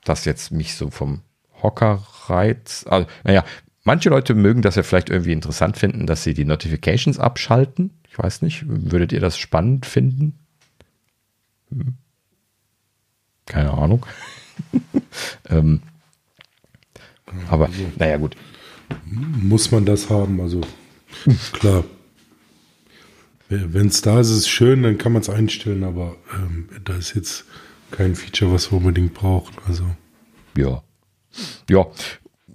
[0.04, 1.22] das jetzt mich so vom
[1.62, 2.86] Hocker reizt.
[2.86, 3.44] Also, naja,
[3.84, 7.90] manche Leute mögen das ja vielleicht irgendwie interessant finden, dass sie die Notifications abschalten.
[8.08, 10.38] Ich weiß nicht, würdet ihr das spannend finden?
[11.70, 11.96] Hm.
[13.46, 14.06] Keine Ahnung.
[15.48, 15.82] ähm,
[17.48, 18.36] aber also, naja, gut.
[19.04, 20.40] Muss man das haben?
[20.40, 20.60] Also
[21.52, 21.84] klar.
[23.48, 26.94] Wenn es da ist, ist es schön, dann kann man es einstellen, aber ähm, da
[26.94, 27.44] ist jetzt
[27.90, 29.56] kein Feature, was wir unbedingt brauchen.
[29.66, 29.84] Also.
[30.56, 30.82] Ja.
[31.68, 31.86] Ja.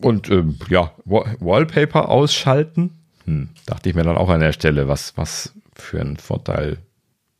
[0.02, 2.92] Und ähm, ja, Wallpaper ausschalten.
[3.26, 6.78] Hm, dachte ich mir dann auch an der Stelle, was, was für einen Vorteil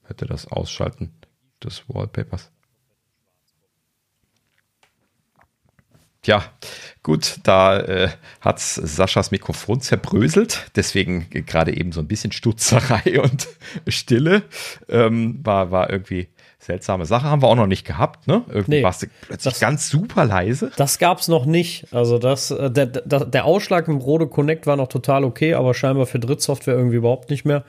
[0.04, 1.12] hätte das Ausschalten
[1.64, 2.52] des Wallpapers.
[6.26, 6.44] Ja,
[7.04, 8.10] gut, da äh,
[8.42, 13.48] hat Saschas Mikrofon zerbröselt, deswegen gerade eben so ein bisschen Stutzerei und
[13.88, 14.44] Stille.
[14.90, 16.28] Ähm, war, war irgendwie
[16.66, 17.30] seltsame Sache.
[17.30, 18.44] Haben wir auch noch nicht gehabt, ne?
[18.48, 20.72] Irgendwie nee, warst du plötzlich das, ganz super leise.
[20.76, 21.94] Das gab's noch nicht.
[21.94, 25.74] Also das, äh, der, der, der Ausschlag im Rode Connect war noch total okay, aber
[25.74, 27.64] scheinbar für Drittsoftware irgendwie überhaupt nicht mehr.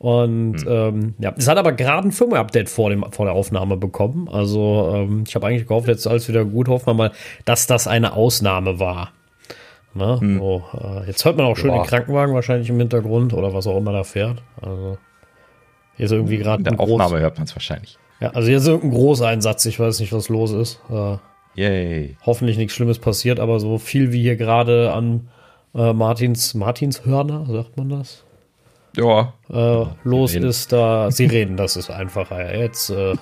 [0.00, 0.66] Und hm.
[0.66, 4.30] ähm, ja, es hat aber gerade ein Firmware-Update vor, vor der Aufnahme bekommen.
[4.32, 6.68] Also ähm, ich habe eigentlich gehofft, jetzt ist alles wieder gut.
[6.68, 7.12] Hoffen wir mal,
[7.44, 9.12] dass das eine Ausnahme war.
[9.92, 10.38] Na, hm.
[10.38, 11.82] so, äh, jetzt hört man auch schön ja.
[11.82, 14.42] den Krankenwagen wahrscheinlich im Hintergrund oder was auch immer da fährt.
[14.62, 14.96] Also
[15.96, 17.98] hier ist irgendwie gerade ein Aufnahme Groß hört man es wahrscheinlich.
[18.20, 19.66] Ja, also hier ist irgendein Großeinsatz.
[19.66, 20.80] Ich weiß nicht, was los ist.
[20.88, 21.18] Äh,
[21.56, 22.16] Yay.
[22.24, 25.28] Hoffentlich nichts Schlimmes passiert, aber so viel wie hier gerade an
[25.74, 28.24] äh, Martins Martins Hörner, sagt man das?
[28.96, 29.32] Ja.
[29.48, 30.50] Äh, los Sirenen.
[30.50, 32.56] ist da Sirenen, das ist einfacher.
[32.56, 33.14] Jetzt, äh,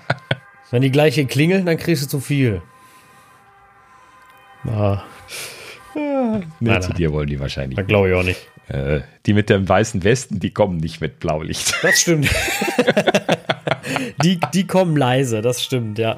[0.70, 2.62] wenn die gleiche klingeln, dann kriegst du zu viel.
[4.66, 5.02] Ah.
[5.94, 7.76] Ja, nee, zu dir wollen die wahrscheinlich.
[7.76, 8.48] Das glaube ich auch nicht.
[8.68, 11.74] Äh, die mit dem weißen Westen, die kommen nicht mit Blaulicht.
[11.82, 12.28] Das stimmt.
[14.22, 16.16] die, die kommen leise, das stimmt, ja.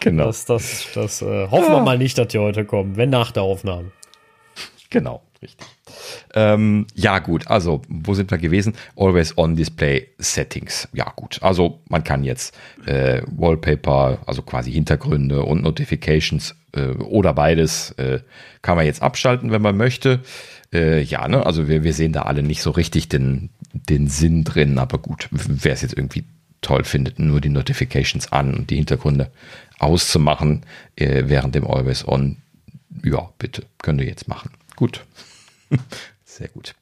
[0.00, 0.24] Genau.
[0.24, 3.42] Das, das, das äh, hoffen wir mal nicht, dass die heute kommen, wenn nach der
[3.42, 3.92] Aufnahme.
[4.90, 5.66] Genau, richtig.
[6.34, 8.74] Ähm, ja, gut, also wo sind wir gewesen?
[8.96, 10.88] Always on Display Settings.
[10.92, 11.38] Ja, gut.
[11.42, 12.56] Also man kann jetzt
[12.86, 18.20] äh, Wallpaper, also quasi Hintergründe und Notifications äh, oder beides äh,
[18.62, 20.20] kann man jetzt abschalten, wenn man möchte.
[20.72, 24.44] Äh, ja, ne, also wir, wir sehen da alle nicht so richtig den, den Sinn
[24.44, 26.24] drin, aber gut, wäre es jetzt irgendwie
[26.60, 29.30] toll findet, nur die Notifications an und die Hintergründe
[29.78, 30.62] auszumachen
[30.96, 32.38] äh, während dem Always On,
[33.04, 34.50] ja, bitte, könnt ihr jetzt machen.
[34.74, 35.04] Gut.
[36.36, 36.74] Sehr gut.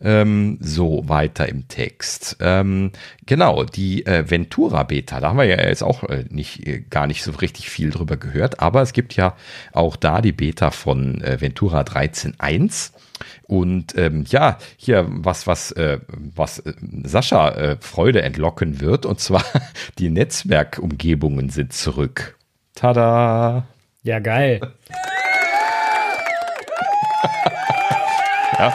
[0.00, 2.36] Ähm, so, weiter im Text.
[2.38, 2.92] Ähm,
[3.26, 7.08] genau, die äh, Ventura Beta, da haben wir ja jetzt auch äh, nicht, äh, gar
[7.08, 9.34] nicht so richtig viel drüber gehört, aber es gibt ja
[9.72, 12.92] auch da die Beta von äh, Ventura 13.1.
[13.48, 19.18] Und ähm, ja, hier was, was, äh, was äh, Sascha äh, Freude entlocken wird, und
[19.18, 19.44] zwar
[19.98, 22.38] die Netzwerkumgebungen sind zurück.
[22.76, 23.66] Tada!
[24.04, 24.60] Ja, geil.
[28.58, 28.74] ja,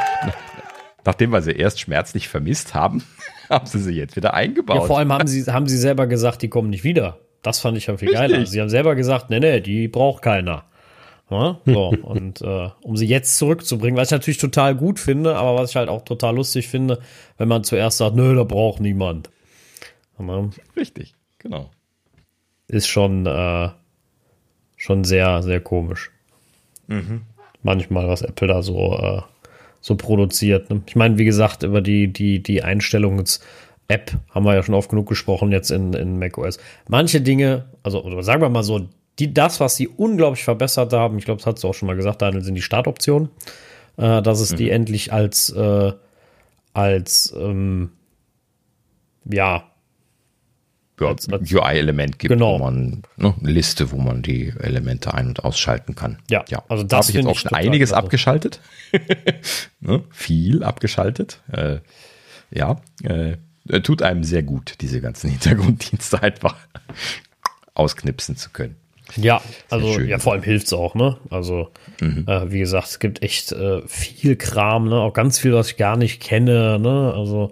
[1.06, 3.04] nachdem wir sie erst schmerzlich vermisst haben,
[3.50, 4.78] haben sie sie jetzt wieder eingebaut.
[4.78, 7.20] Ja, vor allem haben sie, haben sie selber gesagt, die kommen nicht wieder.
[7.42, 8.32] Das fand ich ja viel Richtig.
[8.32, 8.46] geiler.
[8.46, 10.66] Sie haben selber gesagt, nee, nee, die braucht keiner.
[11.30, 15.56] Ja, so, und äh, um sie jetzt zurückzubringen, was ich natürlich total gut finde, aber
[15.56, 17.00] was ich halt auch total lustig finde,
[17.38, 19.30] wenn man zuerst sagt, nö, da braucht niemand.
[20.20, 21.70] Ja, Richtig, genau.
[22.68, 23.70] Ist schon, äh,
[24.76, 26.12] schon sehr, sehr komisch.
[26.88, 27.22] Mhm.
[27.64, 29.22] Manchmal, was Apple da so, äh,
[29.82, 30.70] so produziert.
[30.70, 30.82] Ne?
[30.88, 35.08] Ich meine, wie gesagt, über die, die, die Einstellungs-App haben wir ja schon oft genug
[35.08, 36.60] gesprochen jetzt in, in macOS.
[36.88, 38.88] Manche Dinge, also oder sagen wir mal so,
[39.20, 41.96] die, das, was sie unglaublich verbessert haben, ich glaube, das hast du auch schon mal
[41.96, 43.30] gesagt, Daniel, sind die Startoptionen.
[44.00, 44.58] Äh, dass es mhm.
[44.58, 45.92] die endlich als, äh,
[46.72, 47.92] als ähm,
[49.26, 49.70] ja,
[51.00, 51.16] ja,
[51.62, 52.56] UI-Element gibt, genau.
[52.56, 56.20] wo man ne, eine Liste, wo man die Elemente ein- und ausschalten kann.
[56.30, 56.64] Ja, ja.
[56.68, 58.04] also das habe ich jetzt auch schon einiges klasse.
[58.04, 58.62] abgeschaltet.
[59.80, 61.42] ne, viel abgeschaltet.
[61.52, 61.80] Äh,
[62.52, 63.38] ja, äh,
[63.82, 66.56] tut einem sehr gut, diese ganzen Hintergrunddienste einfach
[67.74, 68.76] ausknipsen zu können.
[69.16, 71.18] Ja, also ja, vor allem hilft es auch, ne?
[71.32, 72.26] Also, mhm.
[72.28, 74.96] äh, wie gesagt, es gibt echt äh, viel Kram, ne?
[74.96, 77.14] Auch ganz viel, was ich gar nicht kenne, ne?
[77.16, 77.52] Also,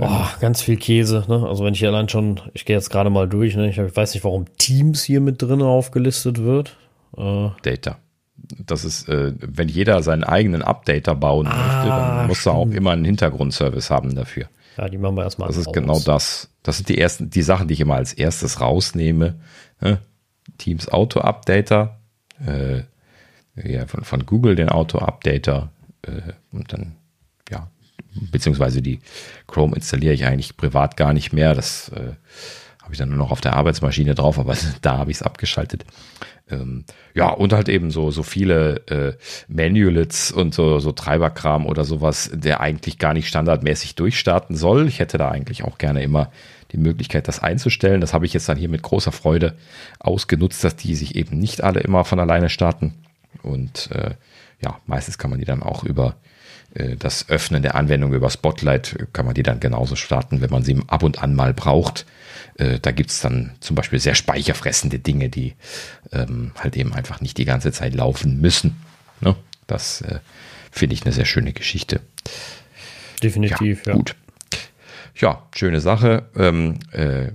[0.00, 1.46] oh, ganz viel Käse, ne?
[1.46, 3.68] Also, wenn ich allein schon, ich gehe jetzt gerade mal durch, ne?
[3.68, 6.76] Ich, weiß nicht, warum Teams hier mit drin aufgelistet wird.
[7.16, 7.98] Äh, Data.
[8.66, 12.70] Das ist, äh, wenn jeder seinen eigenen Updater bauen ah, möchte, dann muss er auch
[12.70, 14.48] immer einen Hintergrundservice haben dafür.
[14.76, 15.48] Ja, die machen wir erstmal.
[15.48, 16.50] Das ist genau das.
[16.62, 19.40] Das sind die ersten, die Sachen, die ich immer als erstes rausnehme.
[19.80, 19.98] Ne?
[20.58, 22.00] Teams Auto Updater,
[22.46, 22.82] äh,
[23.62, 25.70] ja, von, von Google den Auto Updater
[26.02, 26.96] äh, und dann,
[28.14, 29.00] beziehungsweise die
[29.46, 31.54] Chrome installiere ich eigentlich privat gar nicht mehr.
[31.54, 32.14] Das äh,
[32.82, 35.84] habe ich dann nur noch auf der Arbeitsmaschine drauf, aber da habe ich es abgeschaltet.
[36.50, 36.84] Ähm,
[37.14, 39.16] ja, und halt eben so, so viele äh,
[39.48, 44.88] Manualits und so, so Treiberkram oder sowas, der eigentlich gar nicht standardmäßig durchstarten soll.
[44.88, 46.32] Ich hätte da eigentlich auch gerne immer
[46.72, 48.00] die Möglichkeit, das einzustellen.
[48.00, 49.56] Das habe ich jetzt dann hier mit großer Freude
[49.98, 52.94] ausgenutzt, dass die sich eben nicht alle immer von alleine starten.
[53.42, 54.14] Und äh,
[54.62, 56.16] ja, meistens kann man die dann auch über
[56.98, 60.80] das Öffnen der Anwendung über Spotlight, kann man die dann genauso starten, wenn man sie
[60.86, 62.06] ab und an mal braucht.
[62.56, 65.54] Äh, da gibt es dann zum Beispiel sehr speicherfressende Dinge, die
[66.12, 68.76] ähm, halt eben einfach nicht die ganze Zeit laufen müssen.
[69.20, 69.34] Ne?
[69.66, 70.20] Das äh,
[70.70, 72.00] finde ich eine sehr schöne Geschichte.
[73.22, 73.94] Definitiv, ja.
[73.94, 74.14] Gut
[75.20, 76.24] ja, schöne Sache.
[76.36, 77.32] Ähm, äh,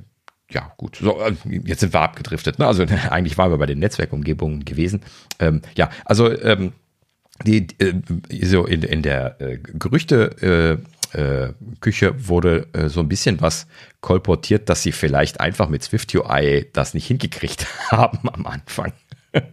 [0.49, 0.97] ja, gut.
[0.97, 1.33] So, äh,
[1.63, 2.59] jetzt sind wir abgedriftet.
[2.59, 2.67] Ne?
[2.67, 5.01] Also eigentlich waren wir bei den Netzwerkumgebungen gewesen.
[5.39, 6.73] Ähm, ja, also ähm,
[7.43, 7.93] die, äh,
[8.43, 10.81] so in, in der äh, Gerüchte
[11.13, 13.67] äh, äh, Küche wurde äh, so ein bisschen was
[14.01, 18.93] kolportiert, dass sie vielleicht einfach mit Swift UI das nicht hingekriegt haben am Anfang.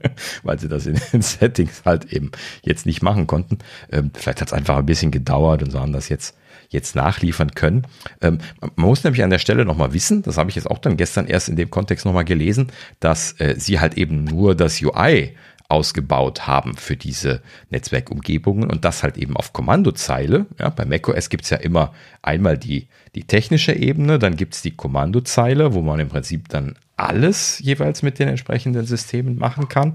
[0.42, 2.30] Weil sie das in den Settings halt eben
[2.62, 3.58] jetzt nicht machen konnten.
[3.90, 6.36] Ähm, vielleicht hat es einfach ein bisschen gedauert und so haben das jetzt
[6.72, 7.86] jetzt nachliefern können.
[8.22, 10.96] Ähm, man muss nämlich an der Stelle nochmal wissen, das habe ich jetzt auch dann
[10.96, 12.68] gestern erst in dem Kontext nochmal gelesen,
[12.98, 15.36] dass äh, sie halt eben nur das UI
[15.72, 17.40] ausgebaut haben für diese
[17.70, 20.46] Netzwerkumgebungen und das halt eben auf Kommandozeile.
[20.60, 24.60] Ja, bei macOS gibt es ja immer einmal die, die technische Ebene, dann gibt es
[24.60, 29.94] die Kommandozeile, wo man im Prinzip dann alles jeweils mit den entsprechenden Systemen machen kann.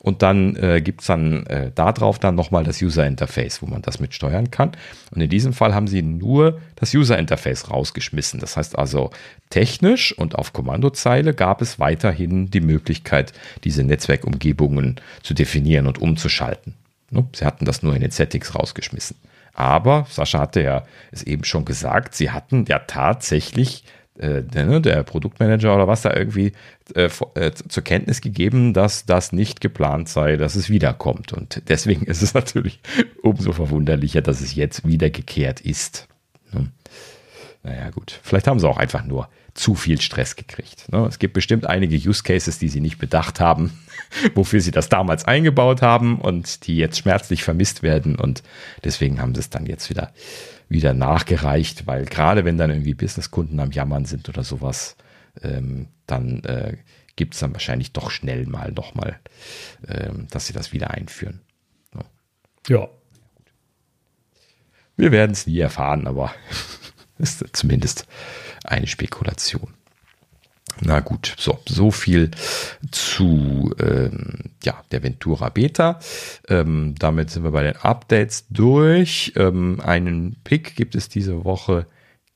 [0.00, 3.82] Und dann äh, gibt es dann äh, darauf dann nochmal das User Interface, wo man
[3.82, 4.72] das mit steuern kann.
[5.10, 8.38] Und in diesem Fall haben sie nur das User Interface rausgeschmissen.
[8.38, 9.10] Das heißt also,
[9.50, 13.32] technisch und auf Kommandozeile gab es weiterhin die Möglichkeit,
[13.64, 16.74] diese Netzwerkumgebungen zu definieren und umzuschalten.
[17.10, 17.26] Ne?
[17.34, 19.16] Sie hatten das nur in den Settings rausgeschmissen.
[19.54, 23.82] Aber, Sascha hatte ja es eben schon gesagt, sie hatten ja tatsächlich
[24.18, 26.52] äh, der, ne, der, Produktmanager oder was da irgendwie
[26.94, 31.32] äh, äh, zur Kenntnis gegeben, dass das nicht geplant sei, dass es wiederkommt.
[31.32, 32.80] Und deswegen ist es natürlich
[33.22, 36.08] umso verwunderlicher, dass es jetzt wiedergekehrt ist.
[36.52, 36.68] Ne?
[37.62, 38.18] Naja, gut.
[38.22, 40.90] Vielleicht haben sie auch einfach nur zu viel Stress gekriegt.
[40.92, 41.04] Ne?
[41.06, 43.78] Es gibt bestimmt einige Use Cases, die sie nicht bedacht haben,
[44.34, 48.16] wofür sie das damals eingebaut haben und die jetzt schmerzlich vermisst werden.
[48.16, 48.42] Und
[48.84, 50.12] deswegen haben sie es dann jetzt wieder,
[50.68, 54.96] wieder nachgereicht, weil gerade wenn dann irgendwie Businesskunden am Jammern sind oder sowas,
[55.42, 56.76] ähm, dann äh,
[57.16, 59.18] gibt es dann wahrscheinlich doch schnell mal nochmal,
[59.86, 61.40] ähm, dass sie das wieder einführen.
[61.94, 62.04] Ja.
[62.68, 62.88] ja.
[64.96, 66.32] Wir werden es nie erfahren, aber
[67.18, 68.06] ist zumindest
[68.64, 69.74] eine Spekulation.
[70.80, 72.30] Na gut, so, so viel
[72.90, 75.98] zu ähm, ja, der Ventura Beta.
[76.48, 79.32] Ähm, damit sind wir bei den Updates durch.
[79.36, 81.86] Ähm, einen Pick gibt es diese Woche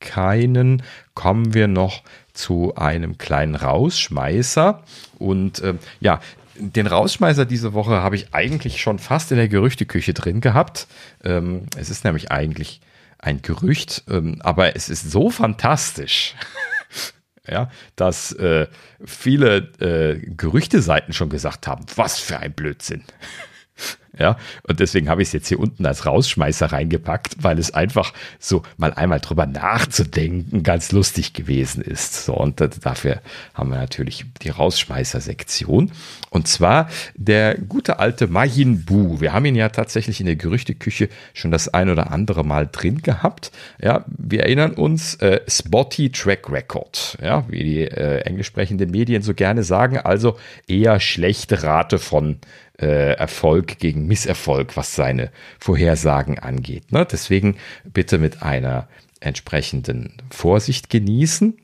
[0.01, 0.83] keinen.
[1.15, 2.03] Kommen wir noch
[2.33, 4.83] zu einem kleinen Rausschmeißer.
[5.19, 6.21] Und ähm, ja,
[6.57, 10.87] den Rausschmeißer diese Woche habe ich eigentlich schon fast in der Gerüchteküche drin gehabt.
[11.25, 12.81] Ähm, es ist nämlich eigentlich
[13.19, 16.35] ein Gerücht, ähm, aber es ist so fantastisch,
[17.49, 18.67] ja, dass äh,
[19.05, 23.05] viele äh, Gerüchteseiten schon gesagt haben, was für ein Blödsinn.
[24.19, 24.37] Ja,
[24.69, 28.63] und deswegen habe ich es jetzt hier unten als Rausschmeißer reingepackt, weil es einfach so
[28.77, 32.27] mal einmal drüber nachzudenken ganz lustig gewesen ist.
[32.27, 33.23] So, und dafür
[33.55, 35.93] haben wir natürlich die Rausschmeißer-Sektion.
[36.29, 39.21] Und zwar der gute alte Majin Bu.
[39.21, 43.01] Wir haben ihn ja tatsächlich in der Gerüchteküche schon das ein oder andere Mal drin
[43.01, 43.51] gehabt.
[43.81, 47.17] Ja, wir erinnern uns, äh, Spotty Track Record.
[47.23, 49.97] Ja, wie die äh, englisch sprechenden Medien so gerne sagen.
[49.97, 50.37] Also
[50.69, 52.39] eher schlechte Rate von
[52.83, 56.93] äh, Erfolg gegen Misserfolg, was seine Vorhersagen angeht.
[56.93, 57.07] Ne?
[57.11, 58.89] Deswegen bitte mit einer
[59.21, 61.57] entsprechenden Vorsicht genießen.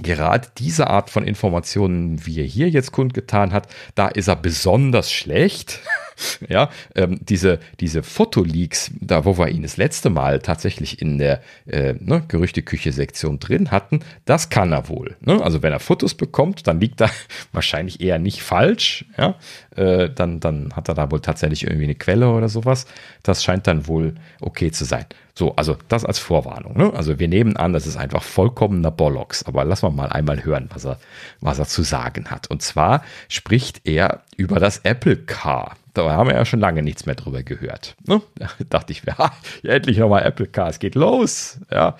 [0.00, 5.12] Gerade diese Art von Informationen, wie er hier jetzt kundgetan hat, da ist er besonders
[5.12, 5.80] schlecht.
[6.48, 11.40] ja, ähm, diese, diese Fotoleaks, da wo wir ihn das letzte Mal tatsächlich in der
[11.66, 15.16] äh, ne, Gerüchteküche-Sektion drin hatten, das kann er wohl.
[15.20, 15.42] Ne?
[15.42, 17.10] Also wenn er Fotos bekommt, dann liegt er
[17.52, 19.04] wahrscheinlich eher nicht falsch.
[19.16, 19.36] Ja?
[19.76, 22.86] Äh, dann, dann hat er da wohl tatsächlich irgendwie eine Quelle oder sowas.
[23.22, 25.06] Das scheint dann wohl okay zu sein.
[25.38, 26.76] So, also das als Vorwarnung.
[26.76, 26.92] Ne?
[26.94, 29.44] Also wir nehmen an, das ist einfach vollkommener Bollocks.
[29.44, 30.98] Aber lassen wir mal einmal hören, was er,
[31.40, 32.50] was er zu sagen hat.
[32.50, 35.76] Und zwar spricht er über das Apple Car.
[35.98, 37.96] Da haben wir ja schon lange nichts mehr drüber gehört.
[38.06, 38.22] Ne?
[38.36, 39.32] Da dachte ich, ja,
[39.64, 41.58] endlich nochmal Apple Car, es geht los.
[41.70, 41.96] Ja,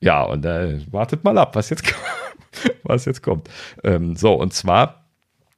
[0.00, 1.92] ja und äh, wartet mal ab, was jetzt,
[2.84, 3.48] was jetzt kommt.
[3.82, 5.06] Ähm, so, und zwar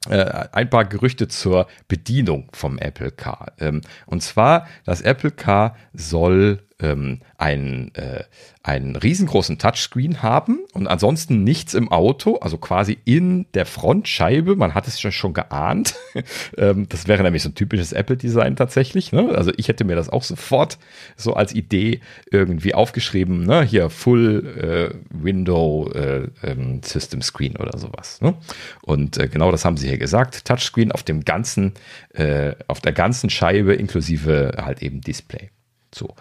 [0.09, 3.53] äh, ein paar Gerüchte zur Bedienung vom Apple Car.
[3.59, 8.23] Ähm, und zwar, das Apple Car soll ähm, einen, äh,
[8.61, 14.55] einen riesengroßen Touchscreen haben und ansonsten nichts im Auto, also quasi in der Frontscheibe.
[14.57, 15.95] Man hat es schon, schon geahnt.
[16.57, 19.13] ähm, das wäre nämlich so ein typisches Apple-Design tatsächlich.
[19.13, 19.33] Ne?
[19.35, 20.77] Also ich hätte mir das auch sofort
[21.15, 23.45] so als Idee irgendwie aufgeschrieben.
[23.45, 23.63] Ne?
[23.63, 28.19] Hier Full äh, Window äh, ähm, System Screen oder sowas.
[28.21, 28.35] Ne?
[28.81, 30.43] Und äh, genau das haben sie hier gesagt.
[30.43, 31.73] Touchscreen auf dem ganzen,
[32.13, 35.51] äh, auf der ganzen Scheibe inklusive halt eben Display.
[35.95, 36.13] So.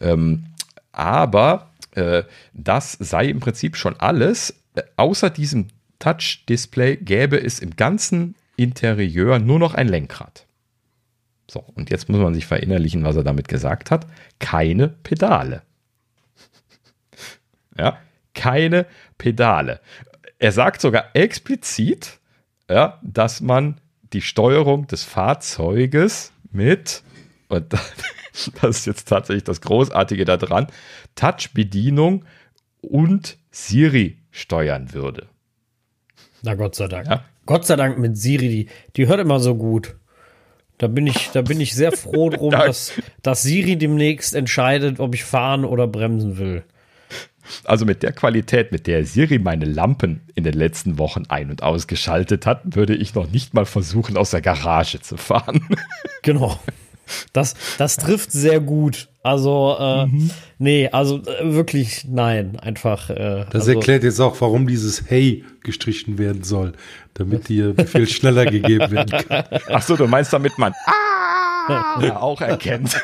[0.00, 0.46] Ähm,
[0.92, 4.54] aber äh, das sei im Prinzip schon alles.
[4.74, 5.68] Äh, außer diesem
[5.98, 10.46] Touch-Display gäbe es im ganzen Interieur nur noch ein Lenkrad.
[11.50, 14.06] So, und jetzt muss man sich verinnerlichen, was er damit gesagt hat.
[14.38, 15.62] Keine Pedale.
[17.78, 17.98] ja,
[18.34, 19.80] keine Pedale.
[20.38, 22.18] Er sagt sogar explizit,
[22.68, 23.80] ja, dass man
[24.12, 27.02] die Steuerung des Fahrzeuges mit,
[27.48, 27.74] und
[28.62, 30.66] das ist jetzt tatsächlich das Großartige daran,
[31.14, 32.24] Touch-Bedienung
[32.80, 35.26] und Siri steuern würde.
[36.42, 37.06] Na Gott sei Dank.
[37.08, 37.24] Ja?
[37.46, 39.96] Gott sei Dank mit Siri, die, die hört immer so gut.
[40.76, 42.92] Da bin ich, da bin ich sehr froh drum, dass,
[43.22, 46.64] dass Siri demnächst entscheidet, ob ich fahren oder bremsen will.
[47.64, 51.62] Also mit der Qualität, mit der Siri meine Lampen in den letzten Wochen ein- und
[51.62, 55.66] ausgeschaltet hat, würde ich noch nicht mal versuchen, aus der Garage zu fahren.
[56.22, 56.60] Genau.
[57.32, 59.08] Das, das trifft sehr gut.
[59.22, 60.30] Also, äh, mhm.
[60.58, 63.10] nee, also äh, wirklich nein, einfach.
[63.10, 66.72] Äh, das also, erklärt jetzt auch, warum dieses Hey gestrichen werden soll,
[67.14, 69.44] damit dir viel schneller gegeben werden kann.
[69.68, 70.72] Ach so, du meinst, damit man
[71.66, 72.96] ah, auch erkennt.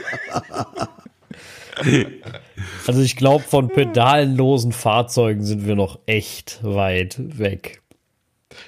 [2.87, 7.83] Also ich glaube, von pedalenlosen Fahrzeugen sind wir noch echt weit weg.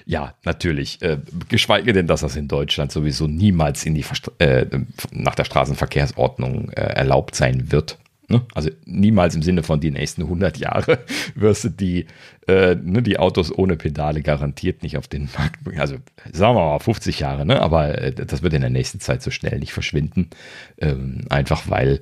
[0.05, 1.03] Ja, natürlich.
[1.03, 1.19] Äh,
[1.49, 4.05] geschweige denn, dass das in Deutschland sowieso niemals in die
[4.39, 4.67] äh,
[5.13, 7.99] nach der Straßenverkehrsordnung äh, erlaubt sein wird.
[8.29, 8.43] Ne?
[8.55, 10.99] Also niemals im Sinne von die nächsten 100 Jahre
[11.37, 12.07] wirst du die,
[12.49, 15.81] äh, ne, die Autos ohne Pedale garantiert nicht auf den Markt bringen.
[15.81, 15.97] Also
[16.33, 17.61] sagen wir mal 50 Jahre, ne?
[17.61, 20.31] aber äh, das wird in der nächsten Zeit so schnell nicht verschwinden.
[20.79, 22.01] Ähm, einfach weil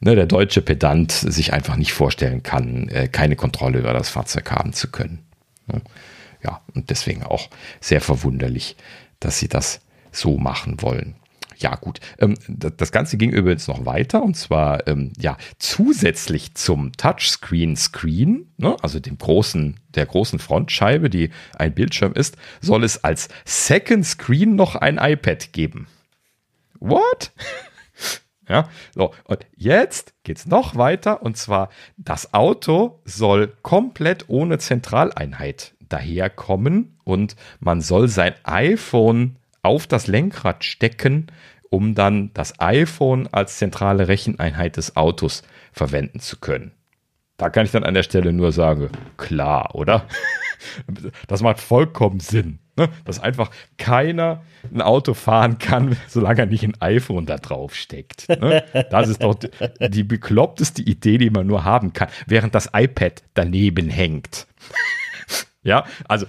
[0.00, 4.50] ne, der deutsche Pedant sich einfach nicht vorstellen kann, äh, keine Kontrolle über das Fahrzeug
[4.50, 5.20] haben zu können.
[5.68, 5.80] Ne?
[6.42, 7.48] Ja, und deswegen auch
[7.80, 8.76] sehr verwunderlich,
[9.20, 11.14] dass sie das so machen wollen.
[11.62, 12.00] Ja, gut.
[12.18, 18.76] Ähm, das Ganze ging übrigens noch weiter und zwar ähm, ja zusätzlich zum Touchscreen-Screen, ne,
[18.82, 24.56] also dem großen, der großen Frontscheibe, die ein Bildschirm ist, soll es als Second Screen
[24.56, 25.86] noch ein iPad geben.
[26.80, 27.32] What?
[28.48, 34.58] Ja, so, und jetzt geht es noch weiter und zwar das Auto soll komplett ohne
[34.58, 41.26] Zentraleinheit daherkommen und man soll sein iPhone auf das Lenkrad stecken
[41.72, 45.42] um dann das iPhone als zentrale Recheneinheit des Autos
[45.72, 46.72] verwenden zu können.
[47.38, 50.06] Da kann ich dann an der Stelle nur sagen, klar, oder?
[51.26, 52.88] Das macht vollkommen Sinn, ne?
[53.04, 58.28] dass einfach keiner ein Auto fahren kann, solange er nicht ein iPhone da drauf steckt.
[58.28, 58.62] Ne?
[58.88, 59.34] Das ist doch
[59.80, 64.46] die bekloppteste Idee, die man nur haben kann, während das iPad daneben hängt.
[65.62, 66.26] Ja, also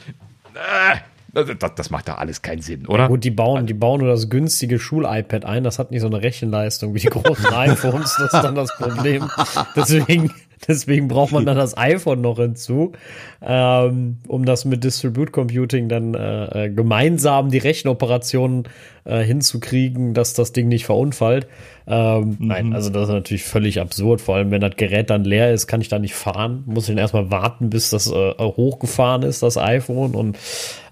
[0.53, 0.97] äh,
[1.33, 3.07] das, das, macht doch alles keinen Sinn, oder?
[3.07, 5.63] Gut, die bauen, die bauen nur das günstige Schul-iPad ein.
[5.63, 8.15] Das hat nicht so eine Rechenleistung wie die großen iPhones.
[8.19, 9.31] Das ist dann das Problem.
[9.75, 10.31] Deswegen,
[10.67, 12.93] deswegen braucht man dann das iPhone noch hinzu,
[13.41, 18.63] ähm, um das mit Distribute Computing dann äh, äh gemeinsam die Rechenoperationen
[19.05, 21.47] äh, hinzukriegen, dass das Ding nicht verunfallt.
[21.87, 22.47] Ähm, mhm.
[22.47, 24.21] Nein, also das ist natürlich völlig absurd.
[24.21, 26.63] Vor allem, wenn das Gerät dann leer ist, kann ich da nicht fahren.
[26.65, 30.15] Muss ich dann erstmal warten, bis das äh, hochgefahren ist, das iPhone.
[30.15, 30.37] Und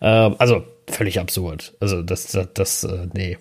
[0.02, 1.74] äh, also völlig absurd.
[1.80, 3.38] Also das, das, das äh, nee.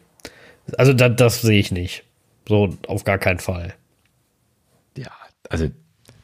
[0.77, 2.05] Also das, das sehe ich nicht.
[2.47, 3.75] So auf gar keinen Fall.
[4.97, 5.11] Ja,
[5.49, 5.69] also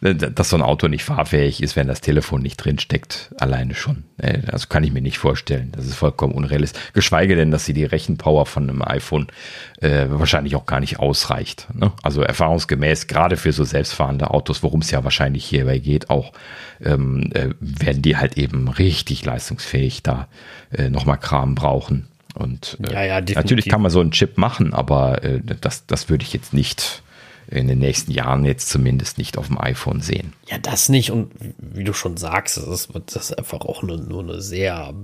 [0.01, 4.05] dass so ein Auto nicht fahrfähig ist, wenn das Telefon nicht drin steckt, alleine schon.
[4.19, 5.73] Äh, also kann ich mir nicht vorstellen.
[5.75, 6.83] Das ist vollkommen unrealistisch.
[6.93, 9.29] Geschweige denn, dass sie die Rechenpower von einem iPhone
[9.81, 11.69] äh, wahrscheinlich auch gar nicht ausreicht.
[11.75, 11.93] Ne?
[12.03, 16.33] Also erfahrungsgemäß, gerade für so selbstfahrende Autos, worum es ja wahrscheinlich hierbei geht, auch
[16.85, 20.29] ähm, äh, werden die halt eben richtig leistungsfähig da
[20.73, 22.09] äh, nochmal Kram brauchen.
[22.35, 26.11] Und äh, ja, ja, natürlich kann man so einen Chip machen, aber äh, das, das
[26.11, 27.03] würde ich jetzt nicht
[27.49, 30.33] in den nächsten Jahren jetzt zumindest nicht auf dem iPhone sehen.
[30.49, 31.11] Ja, das nicht.
[31.11, 34.95] Und wie du schon sagst, das ist, das ist einfach auch nur, nur eine sehr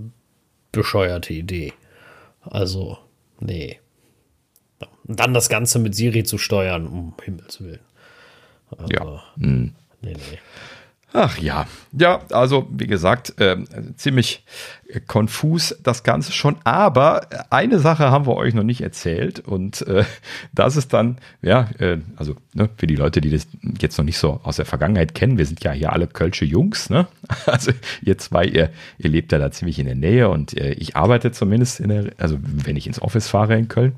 [0.72, 1.72] bescheuerte Idee.
[2.40, 2.98] Also,
[3.40, 3.78] nee.
[5.04, 7.80] Und dann das Ganze mit Siri zu steuern, um Himmels Willen.
[8.76, 9.22] Also, ja.
[9.36, 9.74] Hm.
[10.00, 10.38] Nee, nee.
[11.14, 13.58] Ach ja, ja, also wie gesagt, äh,
[13.96, 14.44] ziemlich
[15.06, 16.56] konfus das Ganze schon.
[16.64, 20.04] Aber eine Sache haben wir euch noch nicht erzählt und äh,
[20.54, 23.46] das ist dann, ja, äh, also ne, für die Leute, die das
[23.80, 26.90] jetzt noch nicht so aus der Vergangenheit kennen, wir sind ja hier alle Kölsche Jungs,
[26.90, 27.06] ne?
[27.46, 27.72] Also
[28.02, 31.32] ihr zwei, ihr, ihr lebt ja da ziemlich in der Nähe und äh, ich arbeite
[31.32, 33.94] zumindest in der, also wenn ich ins Office fahre in Köln.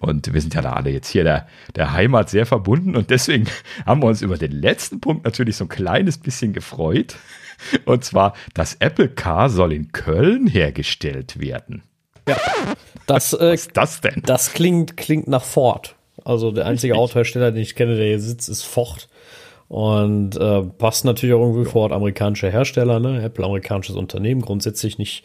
[0.00, 3.46] Und wir sind ja da alle jetzt hier der, der Heimat sehr verbunden und deswegen
[3.86, 7.16] haben wir uns über den letzten Punkt natürlich so ein kleines bisschen gefreut.
[7.84, 11.82] Und zwar, das Apple Car soll in Köln hergestellt werden.
[12.28, 12.36] Ja,
[13.06, 14.22] das, äh, Was ist das denn?
[14.24, 15.96] Das klingt, klingt nach Ford.
[16.24, 17.02] Also der einzige Richtig.
[17.02, 19.08] Autohersteller, den ich kenne, der hier sitzt, ist Ford.
[19.68, 21.70] Und äh, passt natürlich auch irgendwie ja.
[21.70, 23.22] Ford, amerikanische Hersteller, ne?
[23.22, 25.24] Apple, amerikanisches Unternehmen, grundsätzlich nicht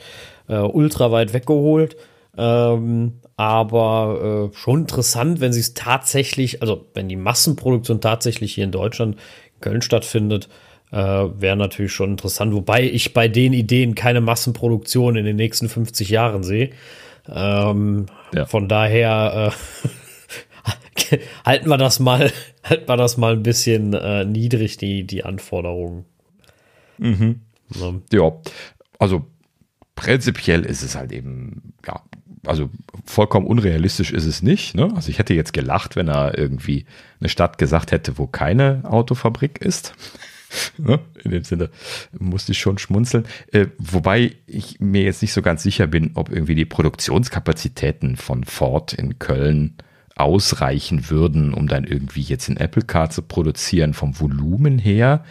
[0.49, 1.95] äh, ultra weit weggeholt.
[2.37, 8.64] Ähm, aber äh, schon interessant, wenn sie es tatsächlich, also wenn die Massenproduktion tatsächlich hier
[8.64, 10.49] in Deutschland, in Köln stattfindet,
[10.91, 12.53] äh, wäre natürlich schon interessant.
[12.53, 16.69] Wobei ich bei den Ideen keine Massenproduktion in den nächsten 50 Jahren sehe.
[17.27, 18.45] Ähm, ja.
[18.45, 19.51] Von daher
[21.11, 22.31] äh, halten wir das mal,
[22.64, 26.05] halten wir das mal ein bisschen äh, niedrig, die, die Anforderungen.
[26.99, 27.41] Mhm.
[27.73, 27.93] Ja.
[28.11, 28.31] ja,
[28.99, 29.26] also
[29.95, 32.03] prinzipiell ist es halt eben, ja,
[32.45, 32.70] also
[33.06, 34.76] vollkommen unrealistisch ist es nicht.
[34.76, 34.91] Ne?
[34.95, 36.86] Also ich hätte jetzt gelacht, wenn er irgendwie
[37.20, 39.94] eine Stadt gesagt hätte, wo keine Autofabrik ist.
[40.78, 40.99] ne?
[41.24, 41.70] In dem Sinne
[42.18, 43.26] musste ich schon schmunzeln.
[43.52, 48.44] Äh, wobei ich mir jetzt nicht so ganz sicher bin, ob irgendwie die Produktionskapazitäten von
[48.44, 49.76] Ford in Köln
[50.15, 55.24] ausreichen würden, um dann irgendwie jetzt ein Apple Car zu produzieren vom Volumen her.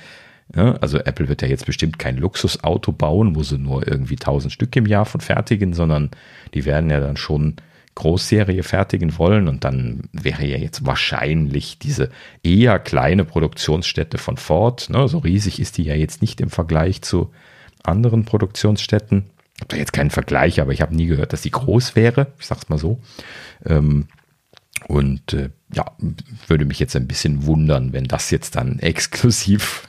[0.54, 4.52] Ja, also Apple wird ja jetzt bestimmt kein Luxusauto bauen, wo sie nur irgendwie 1000
[4.52, 6.10] Stück im Jahr von fertigen, sondern
[6.52, 7.56] die werden ja dann schon
[7.94, 12.10] Großserie fertigen wollen und dann wäre ja jetzt wahrscheinlich diese
[12.42, 17.02] eher kleine Produktionsstätte von Ford, ne, so riesig ist die ja jetzt nicht im Vergleich
[17.02, 17.30] zu
[17.82, 19.26] anderen Produktionsstätten.
[19.56, 22.28] Ich habe da jetzt keinen Vergleich, aber ich habe nie gehört, dass die groß wäre.
[22.38, 22.98] Ich sag's mal so.
[23.66, 24.06] Ähm,
[24.88, 25.86] Und äh, ja,
[26.46, 29.88] würde mich jetzt ein bisschen wundern, wenn das jetzt dann exklusiv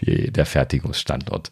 [0.00, 1.50] die, der Fertigungsstandort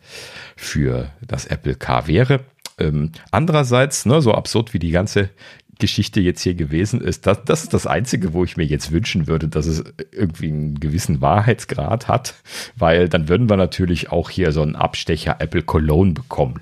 [0.57, 2.41] für das Apple Car wäre.
[2.79, 5.31] Ähm, andererseits, ne, so absurd wie die ganze
[5.79, 9.27] Geschichte jetzt hier gewesen ist, das, das ist das Einzige, wo ich mir jetzt wünschen
[9.27, 12.35] würde, dass es irgendwie einen gewissen Wahrheitsgrad hat,
[12.77, 16.61] weil dann würden wir natürlich auch hier so einen Abstecher Apple Cologne bekommen.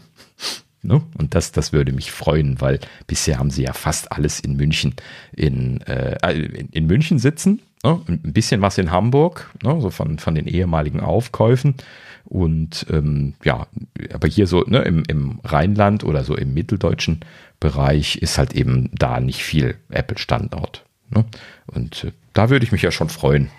[0.83, 1.01] Ne?
[1.17, 4.95] Und das, das würde mich freuen, weil bisher haben sie ja fast alles in München
[5.33, 7.63] in, äh, in, in, München sitzen.
[7.85, 8.01] Ne?
[8.09, 9.81] Ein bisschen was in Hamburg, ne?
[9.81, 11.77] so von, von den ehemaligen Aufkäufen.
[12.25, 13.67] Und ähm, ja,
[14.13, 17.21] aber hier so ne, im, im Rheinland oder so im mitteldeutschen
[17.61, 20.85] Bereich ist halt eben da nicht viel Apple-Standort.
[21.11, 21.25] Ne?
[21.67, 23.51] Und äh, da würde ich mich ja schon freuen,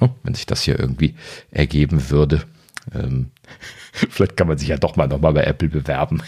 [0.00, 0.10] ne?
[0.24, 1.14] wenn sich das hier irgendwie
[1.52, 2.44] ergeben würde.
[2.92, 3.30] Ähm,
[4.10, 6.22] vielleicht kann man sich ja doch mal nochmal bei Apple bewerben.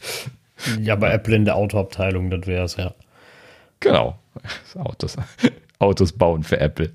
[0.80, 2.92] ja, bei Apple in der Autoabteilung, das wäre es ja.
[3.80, 4.18] Genau.
[4.74, 5.16] Autos,
[5.78, 6.90] Autos bauen für Apple.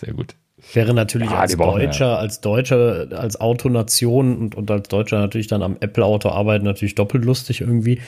[0.00, 0.34] Sehr gut.
[0.72, 2.16] Wäre natürlich ah, als Deutscher, ja.
[2.16, 7.24] als Deutscher, als Autonation und, und als Deutscher natürlich dann am Apple-Auto arbeiten natürlich doppelt
[7.24, 8.00] lustig irgendwie.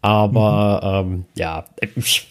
[0.00, 1.12] Aber mhm.
[1.12, 1.64] ähm, ja,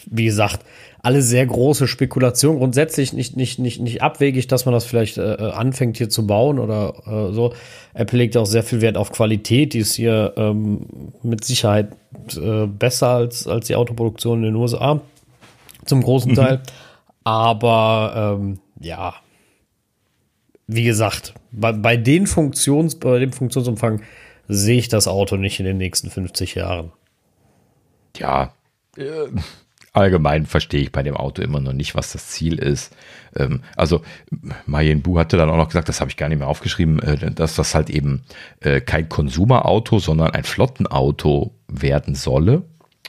[0.06, 0.62] wie gesagt,
[1.08, 2.58] alle sehr große Spekulation.
[2.58, 6.60] Grundsätzlich nicht, nicht, nicht, nicht abwegig, dass man das vielleicht äh, anfängt hier zu bauen
[6.60, 7.54] oder äh, so.
[7.94, 9.74] Apple legt auch sehr viel Wert auf Qualität.
[9.74, 11.96] Die ist hier ähm, mit Sicherheit
[12.36, 15.00] äh, besser als, als die Autoproduktion in den USA.
[15.86, 16.36] Zum großen mhm.
[16.36, 16.62] Teil.
[17.24, 19.14] Aber ähm, ja,
[20.68, 24.02] wie gesagt, bei, bei den Funktions, bei dem Funktionsumfang
[24.50, 26.92] sehe ich das Auto nicht in den nächsten 50 Jahren.
[28.18, 28.52] Ja,
[28.98, 29.28] äh,
[29.98, 32.96] allgemein verstehe ich bei dem Auto immer noch nicht, was das Ziel ist.
[33.36, 34.02] Ähm, also
[34.66, 37.32] Mayen Bu hatte dann auch noch gesagt, das habe ich gar nicht mehr aufgeschrieben, äh,
[37.32, 38.24] dass das halt eben
[38.62, 42.64] äh, kein Konsumerauto, sondern ein Flottenauto werden solle.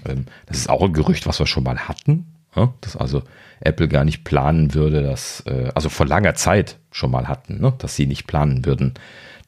[0.06, 2.26] Ähm, das ist auch ein Gerücht, was wir schon mal hatten.
[2.56, 2.72] Ja?
[2.80, 3.22] Dass also
[3.60, 7.72] Apple gar nicht planen würde, dass, äh, also vor langer Zeit schon mal hatten, ne?
[7.78, 8.94] dass sie nicht planen würden,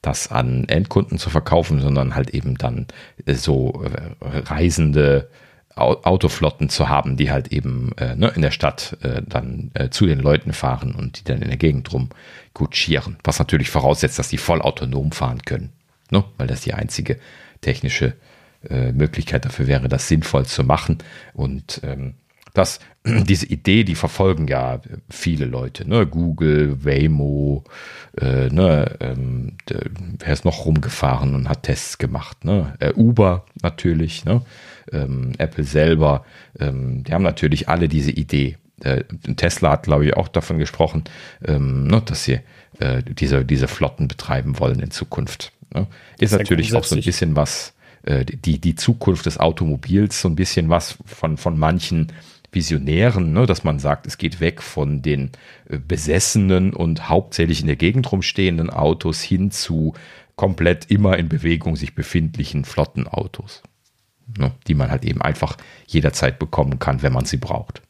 [0.01, 2.87] das an Endkunden zu verkaufen, sondern halt eben dann
[3.25, 5.29] äh, so äh, reisende
[5.75, 10.05] Autoflotten zu haben, die halt eben äh, ne, in der Stadt äh, dann äh, zu
[10.05, 12.09] den Leuten fahren und die dann in der Gegend rum
[12.53, 13.17] kutschieren.
[13.23, 15.71] Was natürlich voraussetzt, dass die voll autonom fahren können,
[16.09, 16.23] ne?
[16.37, 17.17] weil das die einzige
[17.61, 18.13] technische
[18.69, 20.99] äh, Möglichkeit dafür wäre, das sinnvoll zu machen.
[21.33, 22.15] Und ähm,
[22.53, 26.05] dass diese Idee, die verfolgen ja viele Leute, ne?
[26.05, 27.63] Google, Waymo,
[28.19, 28.97] äh, ne?
[28.99, 32.75] Ähm, wer ist noch rumgefahren und hat Tests gemacht, ne?
[32.79, 34.41] Äh, Uber natürlich, ne?
[34.91, 36.25] Ähm, Apple selber,
[36.59, 38.57] ähm, die haben natürlich alle diese Idee.
[38.83, 39.03] Äh,
[39.35, 41.03] Tesla hat, glaube ich, auch davon gesprochen,
[41.45, 42.01] ähm, ne?
[42.03, 42.39] dass sie
[42.79, 45.51] äh, diese, diese Flotten betreiben wollen in Zukunft.
[45.73, 45.87] Ne?
[46.17, 50.27] Ist, ist natürlich auch so ein bisschen was, äh, die, die Zukunft des Automobils, so
[50.27, 52.11] ein bisschen was von, von manchen
[52.51, 55.31] Visionären, ne, dass man sagt, es geht weg von den
[55.69, 59.93] äh, besessenen und hauptsächlich in der Gegend rumstehenden Autos hin zu
[60.35, 63.61] komplett immer in Bewegung sich befindlichen flotten Autos.
[64.37, 67.81] Ne, die man halt eben einfach jederzeit bekommen kann, wenn man sie braucht.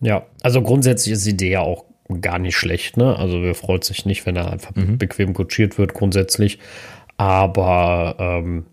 [0.00, 1.84] Ja, also grundsätzlich ist die Idee ja auch
[2.20, 2.96] gar nicht schlecht.
[2.96, 3.16] Ne?
[3.16, 4.98] Also wer freut sich nicht, wenn er einfach mhm.
[4.98, 6.58] bequem kutschiert wird grundsätzlich.
[7.16, 8.66] Aber ähm,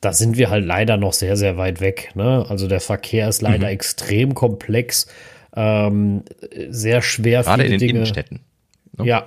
[0.00, 2.10] da sind wir halt leider noch sehr, sehr weit weg.
[2.14, 2.44] Ne?
[2.48, 3.72] Also der Verkehr ist leider mhm.
[3.72, 5.06] extrem komplex,
[5.54, 6.22] ähm,
[6.68, 7.42] sehr schwer.
[7.42, 8.40] Gerade in den Dinge, Innenstädten.
[8.98, 9.06] Ne?
[9.06, 9.26] Ja,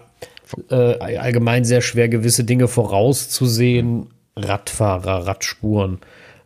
[0.70, 0.76] äh,
[1.18, 3.96] allgemein sehr schwer, gewisse Dinge vorauszusehen.
[3.96, 4.08] Mhm.
[4.38, 6.00] Radfahrer, Radspuren,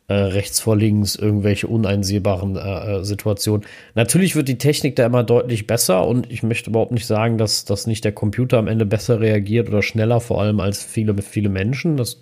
[0.10, 3.66] äh, rechts vor links, irgendwelche uneinsehbaren äh, äh, Situationen.
[3.94, 7.64] Natürlich wird die Technik da immer deutlich besser und ich möchte überhaupt nicht sagen, dass,
[7.64, 11.50] dass nicht der Computer am Ende besser reagiert oder schneller, vor allem als viele, viele
[11.50, 11.96] Menschen.
[11.96, 12.20] Das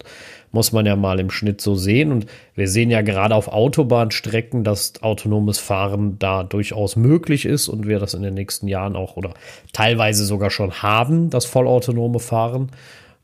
[0.51, 2.11] muss man ja mal im Schnitt so sehen.
[2.11, 7.87] Und wir sehen ja gerade auf Autobahnstrecken, dass autonomes Fahren da durchaus möglich ist und
[7.87, 9.33] wir das in den nächsten Jahren auch oder
[9.71, 12.69] teilweise sogar schon haben, das vollautonome Fahren.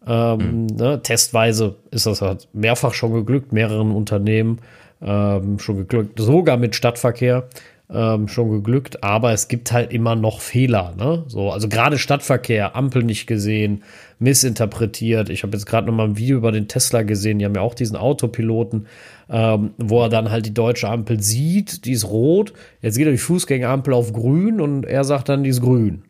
[0.05, 0.65] Ähm, mhm.
[0.75, 4.59] ne, testweise ist das halt mehrfach schon geglückt, mehreren Unternehmen
[5.01, 7.47] ähm, schon geglückt, sogar mit Stadtverkehr
[7.93, 10.93] ähm, schon geglückt, aber es gibt halt immer noch Fehler.
[10.97, 11.23] Ne?
[11.27, 13.83] So, also gerade Stadtverkehr, Ampel nicht gesehen,
[14.19, 15.29] missinterpretiert.
[15.29, 17.61] Ich habe jetzt gerade noch mal ein Video über den Tesla gesehen, die haben ja
[17.61, 18.87] auch diesen Autopiloten,
[19.29, 23.11] ähm, wo er dann halt die deutsche Ampel sieht, die ist rot, jetzt geht er
[23.11, 26.03] die Fußgängerampel auf grün und er sagt dann, die ist grün.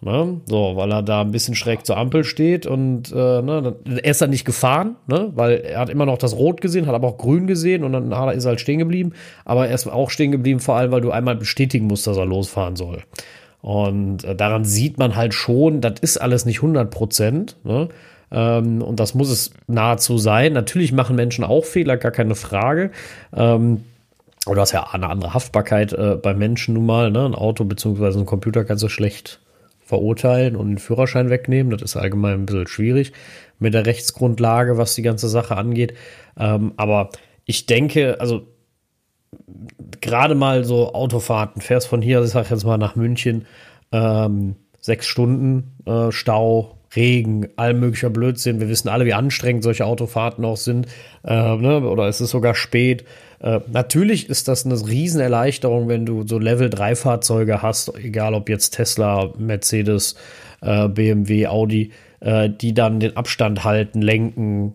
[0.00, 0.40] Ne?
[0.46, 4.22] So, weil er da ein bisschen schräg zur Ampel steht und äh, ne, er ist
[4.22, 5.32] dann nicht gefahren, ne?
[5.34, 8.12] weil er hat immer noch das Rot gesehen, hat aber auch Grün gesehen und dann
[8.30, 9.12] ist er halt stehen geblieben.
[9.44, 12.26] Aber er ist auch stehen geblieben, vor allem, weil du einmal bestätigen musst, dass er
[12.26, 13.02] losfahren soll.
[13.60, 17.56] Und äh, daran sieht man halt schon, das ist alles nicht 100 Prozent.
[17.64, 17.88] Ne?
[18.30, 20.52] Ähm, und das muss es nahezu sein.
[20.52, 22.92] Natürlich machen Menschen auch Fehler, gar keine Frage.
[23.36, 23.82] Ähm,
[24.46, 27.10] oder du hast ja eine andere Haftbarkeit äh, bei Menschen nun mal.
[27.10, 27.24] Ne?
[27.24, 28.20] Ein Auto bzw.
[28.20, 29.40] ein Computer kannst du schlecht
[29.88, 31.72] verurteilen und den Führerschein wegnehmen.
[31.72, 33.12] Das ist allgemein ein bisschen schwierig
[33.58, 35.94] mit der Rechtsgrundlage, was die ganze Sache angeht.
[36.38, 37.08] Ähm, aber
[37.46, 38.46] ich denke, also
[40.02, 43.46] gerade mal so Autofahrten, fährst von hier, ich sag jetzt mal nach München,
[43.90, 48.60] ähm, sechs Stunden äh, Stau, Regen, all möglicher Blödsinn.
[48.60, 50.86] Wir wissen alle, wie anstrengend solche Autofahrten auch sind.
[51.24, 51.80] Äh, ne?
[51.80, 53.06] Oder es ist sogar spät.
[53.40, 58.48] Äh, natürlich ist das eine Riesenerleichterung, wenn du so Level 3 Fahrzeuge hast, egal ob
[58.48, 60.16] jetzt Tesla, Mercedes,
[60.60, 64.74] äh, BMW, Audi, äh, die dann den Abstand halten, lenken,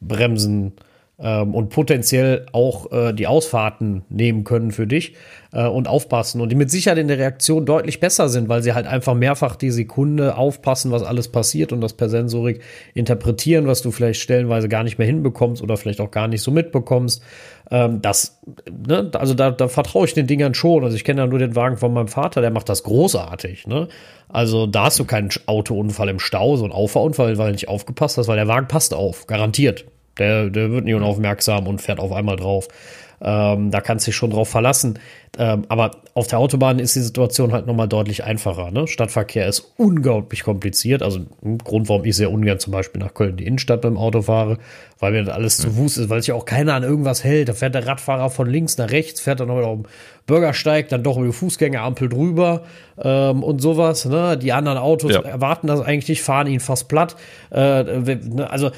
[0.00, 0.72] bremsen,
[1.24, 5.14] ähm, und potenziell auch äh, die Ausfahrten nehmen können für dich
[5.52, 8.74] äh, und aufpassen und die mit Sicherheit in der Reaktion deutlich besser sind, weil sie
[8.74, 12.60] halt einfach mehrfach die Sekunde aufpassen, was alles passiert und das per Sensorik
[12.92, 16.50] interpretieren, was du vielleicht stellenweise gar nicht mehr hinbekommst oder vielleicht auch gar nicht so
[16.50, 17.22] mitbekommst.
[17.70, 20.84] Ähm, das, ne, also da, da vertraue ich den Dingern schon.
[20.84, 23.66] Also ich kenne ja nur den Wagen von meinem Vater, der macht das großartig.
[23.66, 23.88] Ne?
[24.28, 28.18] Also da hast du keinen Autounfall im Stau, so einen Auffahrunfall, weil du nicht aufgepasst
[28.18, 29.86] hast, weil der Wagen passt auf, garantiert.
[30.18, 32.68] Der, der wird nicht unaufmerksam und fährt auf einmal drauf.
[33.20, 34.98] Ähm, da kannst du dich schon drauf verlassen.
[35.38, 38.70] Ähm, aber auf der Autobahn ist die Situation halt nochmal deutlich einfacher.
[38.70, 38.86] Ne?
[38.86, 41.02] Stadtverkehr ist unglaublich kompliziert.
[41.02, 44.22] Also ein Grund, warum ich sehr ungern zum Beispiel nach Köln die Innenstadt beim Auto
[44.22, 44.58] fahre,
[44.98, 47.48] weil mir das alles zu Fuß ist, weil sich auch keiner an irgendwas hält.
[47.48, 49.86] Da fährt der Radfahrer von links nach rechts, fährt dann noch auf dem
[50.26, 52.62] Bürgersteig, dann doch über die Fußgängerampel drüber
[53.02, 54.04] ähm, und sowas.
[54.04, 54.36] Ne?
[54.36, 55.22] Die anderen Autos ja.
[55.22, 57.16] erwarten das eigentlich nicht, fahren ihn fast platt.
[57.50, 58.48] Äh, ne?
[58.50, 58.70] also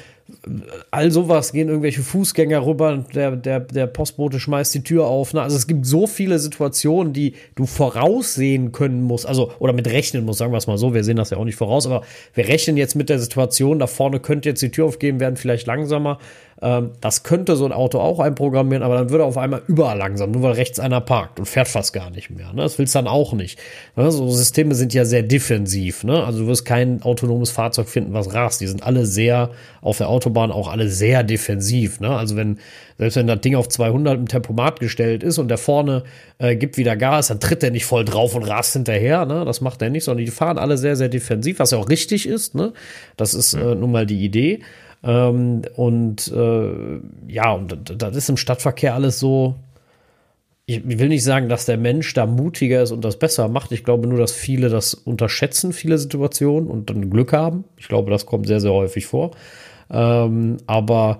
[0.91, 5.33] all sowas gehen irgendwelche Fußgänger rüber, der, der, der Postbote schmeißt die Tür auf.
[5.33, 5.41] Ne?
[5.41, 10.25] Also es gibt so viele Situationen, die du voraussehen können musst, also oder mit rechnen
[10.25, 12.03] musst, sagen wir es mal so, wir sehen das ja auch nicht voraus, aber
[12.33, 15.67] wir rechnen jetzt mit der Situation, da vorne könnte jetzt die Tür aufgehen, werden vielleicht
[15.67, 16.19] langsamer.
[16.61, 19.97] Ähm, das könnte so ein Auto auch einprogrammieren, aber dann würde er auf einmal überall
[19.97, 22.51] langsam, nur weil rechts einer parkt und fährt fast gar nicht mehr.
[22.53, 22.63] Ne?
[22.63, 23.59] Das willst du dann auch nicht.
[23.95, 24.11] Ne?
[24.11, 26.03] So Systeme sind ja sehr defensiv.
[26.03, 26.23] Ne?
[26.23, 28.61] Also du wirst kein autonomes Fahrzeug finden, was rast.
[28.61, 29.51] Die sind alle sehr
[29.81, 31.99] auf der Autobahn auch alle sehr defensiv.
[31.99, 32.09] Ne?
[32.09, 32.57] Also wenn
[32.97, 36.03] selbst wenn das Ding auf 200 im Tempomat gestellt ist und der vorne
[36.39, 39.25] äh, gibt wieder Gas, dann tritt er nicht voll drauf und rast hinterher.
[39.25, 39.45] Ne?
[39.45, 42.27] Das macht er nicht, sondern die fahren alle sehr, sehr defensiv, was ja auch richtig
[42.27, 42.55] ist.
[42.55, 42.73] Ne?
[43.15, 44.61] Das ist äh, nun mal die Idee.
[45.03, 49.55] Ähm, und äh, ja, und das ist im Stadtverkehr alles so.
[50.65, 53.71] Ich will nicht sagen, dass der Mensch da mutiger ist und das besser macht.
[53.71, 57.63] Ich glaube nur, dass viele das unterschätzen, viele Situationen und dann Glück haben.
[57.77, 59.31] Ich glaube, das kommt sehr, sehr häufig vor.
[59.89, 61.19] Ähm, aber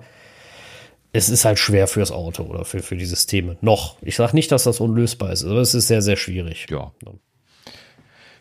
[1.12, 3.56] es ist halt schwer fürs Auto oder für, für die Systeme.
[3.62, 3.96] Noch.
[4.02, 6.66] Ich sage nicht, dass das unlösbar ist, aber es ist sehr, sehr schwierig.
[6.68, 6.92] Ja.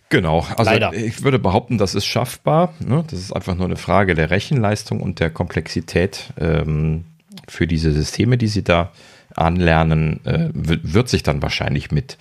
[0.09, 0.93] Genau, also Leider.
[0.93, 2.73] ich würde behaupten, das ist schaffbar.
[2.79, 3.03] Ne?
[3.09, 7.03] Das ist einfach nur eine Frage der Rechenleistung und der Komplexität ähm,
[7.47, 8.91] für diese Systeme, die Sie da
[9.35, 12.17] anlernen, äh, wird sich dann wahrscheinlich mit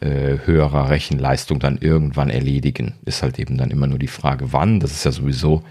[0.00, 2.94] äh, höherer Rechenleistung dann irgendwann erledigen.
[3.04, 4.80] Ist halt eben dann immer nur die Frage, wann.
[4.80, 5.62] Das ist ja sowieso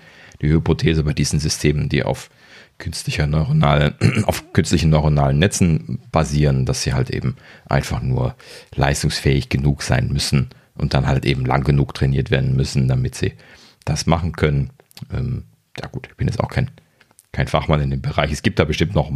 [0.42, 2.30] die Hypothese bei diesen Systemen, die auf
[2.78, 7.36] künstlicher neuronalen, auf künstlichen neuronalen Netzen basieren, dass sie halt eben
[7.68, 8.36] einfach nur
[8.76, 13.34] leistungsfähig genug sein müssen, und dann halt eben lang genug trainiert werden müssen, damit sie
[13.86, 14.72] das machen können.
[15.12, 15.44] Ähm,
[15.80, 16.72] ja gut, ich bin jetzt auch kein,
[17.32, 18.32] kein Fachmann in dem Bereich.
[18.32, 19.12] Es gibt da bestimmt noch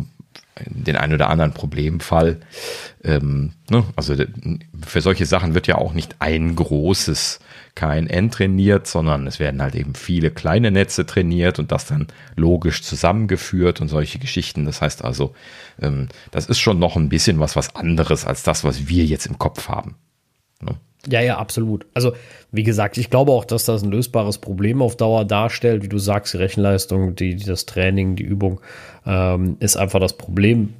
[0.65, 2.39] den einen oder anderen Problemfall.
[3.03, 3.85] Ähm, ne?
[3.95, 4.15] Also
[4.85, 7.39] für solche Sachen wird ja auch nicht ein großes
[7.75, 12.83] KNN trainiert, sondern es werden halt eben viele kleine Netze trainiert und das dann logisch
[12.83, 14.65] zusammengeführt und solche Geschichten.
[14.65, 15.33] Das heißt also,
[15.81, 19.27] ähm, das ist schon noch ein bisschen was, was anderes als das, was wir jetzt
[19.27, 19.95] im Kopf haben.
[20.61, 20.75] Ne?
[21.07, 21.85] Ja, ja, absolut.
[21.93, 22.13] Also,
[22.51, 25.83] wie gesagt, ich glaube auch, dass das ein lösbares Problem auf Dauer darstellt.
[25.83, 28.59] Wie du sagst, die Rechenleistung, die, das Training, die Übung
[29.05, 30.73] ähm, ist einfach das Problem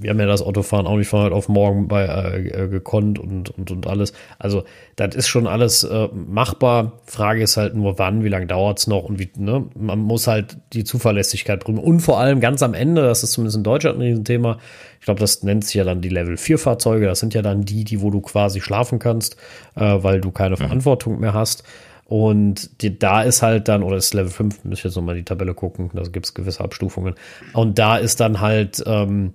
[0.00, 3.50] wir haben ja das Autofahren auch nicht von heute auf morgen bei äh, gekonnt und,
[3.50, 4.12] und, und alles.
[4.38, 4.64] Also,
[4.96, 7.00] das ist schon alles äh, machbar.
[7.04, 9.66] Frage ist halt nur, wann, wie lange dauert es noch und wie, ne?
[9.78, 11.78] Man muss halt die Zuverlässigkeit prüfen.
[11.78, 14.58] Und vor allem ganz am Ende, das ist zumindest in Deutschland ein Riesenthema.
[14.98, 17.06] Ich glaube, das nennt sich ja dann die Level 4 Fahrzeuge.
[17.06, 19.36] Das sind ja dann die, die, wo du quasi schlafen kannst,
[19.76, 20.60] äh, weil du keine mhm.
[20.60, 21.62] Verantwortung mehr hast.
[22.10, 25.22] Und die, da ist halt dann, oder ist Level 5, muss ich jetzt nochmal die
[25.22, 27.14] Tabelle gucken, da gibt es gewisse Abstufungen.
[27.52, 29.34] Und da ist dann halt, ähm,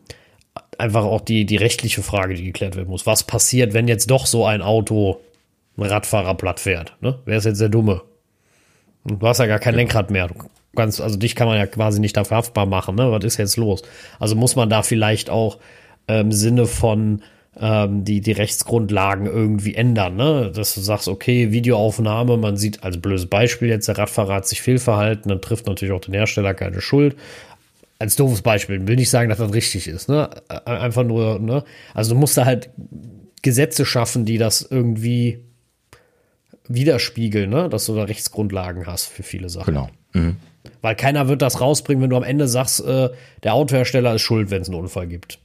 [0.80, 3.06] einfach auch die, die rechtliche Frage, die geklärt werden muss.
[3.06, 5.19] Was passiert, wenn jetzt doch so ein Auto
[5.77, 6.95] ein Radfahrer platt fährt?
[7.02, 7.19] Ne?
[7.26, 8.02] Wer ist jetzt der Dumme?
[9.06, 9.80] Du hast ja gar kein ja.
[9.80, 10.27] Lenkrad mehr.
[10.27, 10.35] Du
[10.76, 12.95] kannst, also dich kann man ja quasi nicht dafür haftbar machen.
[12.95, 13.11] Ne?
[13.11, 13.84] Was ist jetzt los?
[14.19, 15.57] Also muss man da vielleicht auch
[16.07, 17.22] im ähm, Sinne von
[17.60, 20.52] ähm, die, die Rechtsgrundlagen irgendwie ändern, ne?
[20.53, 24.61] Dass du sagst, okay, Videoaufnahme, man sieht als blödes Beispiel jetzt, der Radfahrer hat sich
[24.61, 27.15] fehlverhalten, dann trifft natürlich auch den Hersteller keine Schuld
[27.99, 30.30] als doofes Beispiel, will nicht sagen, dass das richtig ist, ne?
[30.65, 31.63] Einfach nur, ne?
[31.93, 32.69] Also du musst da halt
[33.41, 35.39] Gesetze schaffen, die das irgendwie
[36.67, 37.69] widerspiegeln, ne?
[37.69, 39.73] Dass du da Rechtsgrundlagen hast für viele Sachen.
[39.73, 39.89] Genau.
[40.13, 40.38] Mhm.
[40.81, 43.09] Weil keiner wird das rausbringen, wenn du am Ende sagst, äh,
[43.43, 45.39] der Autohersteller ist schuld, wenn es einen Unfall gibt.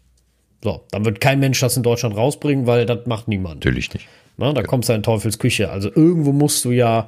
[0.63, 3.57] So, dann wird kein Mensch das in Deutschland rausbringen, weil das macht niemand.
[3.57, 4.07] Natürlich nicht.
[4.37, 4.67] Na, da ja.
[4.67, 5.71] kommst du in Teufels Küche.
[5.71, 7.07] Also irgendwo musst du ja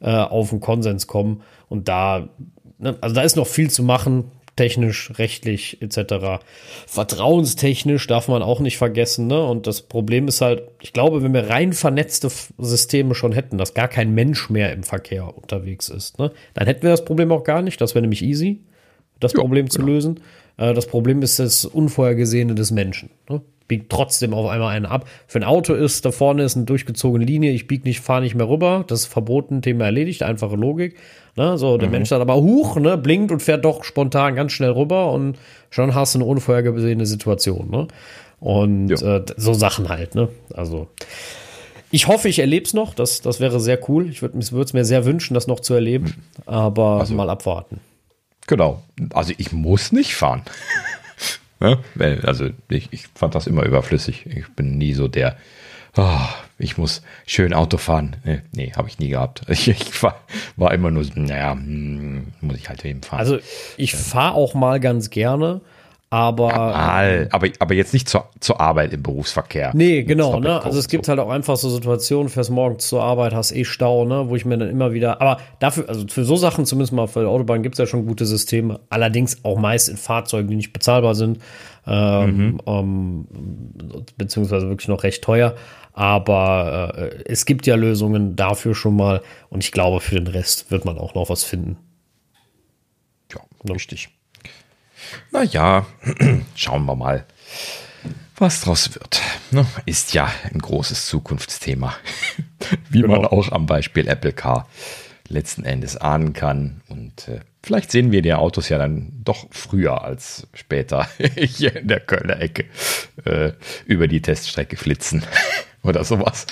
[0.00, 1.42] äh, auf einen Konsens kommen.
[1.68, 2.28] Und da,
[2.78, 4.30] ne, also da ist noch viel zu machen
[4.60, 6.42] technisch, rechtlich etc.
[6.86, 9.26] Vertrauenstechnisch darf man auch nicht vergessen.
[9.26, 9.42] Ne?
[9.42, 13.72] Und das Problem ist halt, ich glaube, wenn wir rein vernetzte Systeme schon hätten, dass
[13.72, 16.30] gar kein Mensch mehr im Verkehr unterwegs ist, ne?
[16.52, 17.80] dann hätten wir das Problem auch gar nicht.
[17.80, 18.60] Das wäre nämlich easy,
[19.18, 19.92] das jo, Problem zu genau.
[19.92, 20.20] lösen.
[20.58, 23.08] Äh, das Problem ist das Unvorhergesehene des Menschen.
[23.30, 23.40] Ne?
[23.70, 25.08] Biegt trotzdem auf einmal einen ab.
[25.28, 28.34] Für ein Auto ist, da vorne ist eine durchgezogene Linie, ich biege nicht, fahre nicht
[28.34, 30.96] mehr rüber, das ist verboten, Thema erledigt, einfache Logik.
[31.36, 31.56] Ne?
[31.56, 31.92] So, der mhm.
[31.92, 35.38] Mensch sagt aber huch, ne, blinkt und fährt doch spontan ganz schnell rüber und
[35.70, 37.70] schon hast du eine unvorhergesehene Situation.
[37.70, 37.86] Ne?
[38.40, 40.28] Und äh, so Sachen halt, ne?
[40.52, 40.88] Also.
[41.92, 42.94] Ich hoffe, ich erlebe es noch.
[42.94, 44.08] Das, das wäre sehr cool.
[44.10, 46.14] Ich würde es mir sehr wünschen, das noch zu erleben.
[46.46, 47.78] Aber also, mal abwarten.
[48.48, 48.82] Genau.
[49.12, 50.42] Also ich muss nicht fahren.
[51.60, 51.78] Ja?
[52.22, 54.26] Also ich, ich fand das immer überflüssig.
[54.26, 55.36] Ich bin nie so der,
[55.96, 56.18] oh,
[56.58, 58.16] ich muss schön Auto fahren.
[58.24, 59.42] Nee, nee habe ich nie gehabt.
[59.48, 60.20] Ich, ich war,
[60.56, 63.20] war, immer nur, naja, hm, muss ich halt eben fahren.
[63.20, 63.38] Also
[63.76, 65.60] ich fahre auch mal ganz gerne,
[66.12, 69.70] aber, ja, aber, aber jetzt nicht zur, zur Arbeit im Berufsverkehr.
[69.74, 70.40] Nee, genau.
[70.40, 70.60] Ne?
[70.60, 71.10] Also es gibt so.
[71.10, 74.28] halt auch einfach so Situationen, fährst morgens zur Arbeit, hast eh Stau, ne?
[74.28, 77.20] wo ich mir dann immer wieder, aber dafür, also für so Sachen zumindest mal für
[77.20, 80.72] die Autobahn gibt es ja schon gute Systeme, allerdings auch meist in Fahrzeugen, die nicht
[80.72, 81.38] bezahlbar sind,
[81.86, 82.60] ähm, mhm.
[82.66, 83.26] ähm,
[84.16, 85.54] beziehungsweise wirklich noch recht teuer.
[85.92, 90.72] Aber äh, es gibt ja Lösungen dafür schon mal und ich glaube, für den Rest
[90.72, 91.76] wird man auch noch was finden.
[93.32, 93.40] Ja,
[93.72, 94.08] richtig.
[95.30, 95.86] Naja,
[96.54, 97.24] schauen wir mal,
[98.36, 99.20] was draus wird.
[99.50, 101.94] Ne, ist ja ein großes Zukunftsthema,
[102.90, 103.16] wie genau.
[103.16, 104.68] man auch am Beispiel Apple Car
[105.28, 106.80] letzten Endes ahnen kann.
[106.88, 111.88] Und äh, vielleicht sehen wir die Autos ja dann doch früher als später hier in
[111.88, 112.64] der Kölner Ecke
[113.24, 113.52] äh,
[113.86, 115.22] über die Teststrecke flitzen
[115.82, 116.46] oder sowas.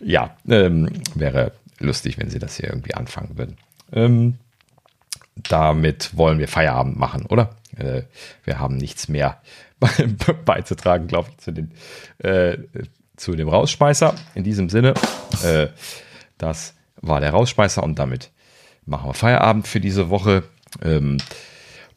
[0.00, 3.56] Ja, ähm, wäre lustig, wenn sie das hier irgendwie anfangen würden.
[3.92, 4.38] Ähm,
[5.36, 7.56] damit wollen wir Feierabend machen, oder?
[7.76, 8.02] Äh,
[8.44, 9.40] wir haben nichts mehr
[10.44, 11.72] beizutragen, glaube ich, zu, den,
[12.18, 12.58] äh,
[13.16, 14.14] zu dem Rausschmeißer.
[14.34, 14.94] In diesem Sinne,
[15.42, 15.68] äh,
[16.38, 18.30] das war der Rausschmeißer und damit
[18.86, 20.44] machen wir Feierabend für diese Woche.
[20.82, 21.18] Ähm,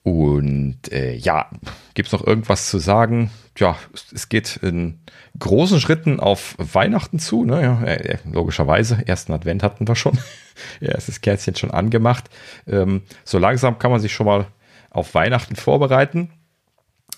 [0.05, 1.49] und äh, ja,
[1.95, 3.31] gibt es noch irgendwas zu sagen?
[3.57, 3.75] Ja,
[4.13, 4.99] es geht in
[5.39, 7.43] großen Schritten auf Weihnachten zu.
[7.43, 7.63] Ne?
[7.63, 10.19] Ja, äh, logischerweise, ersten Advent hatten wir schon.
[10.79, 12.25] Erstes Kerzchen schon angemacht.
[12.67, 14.45] Ähm, so langsam kann man sich schon mal
[14.91, 16.29] auf Weihnachten vorbereiten.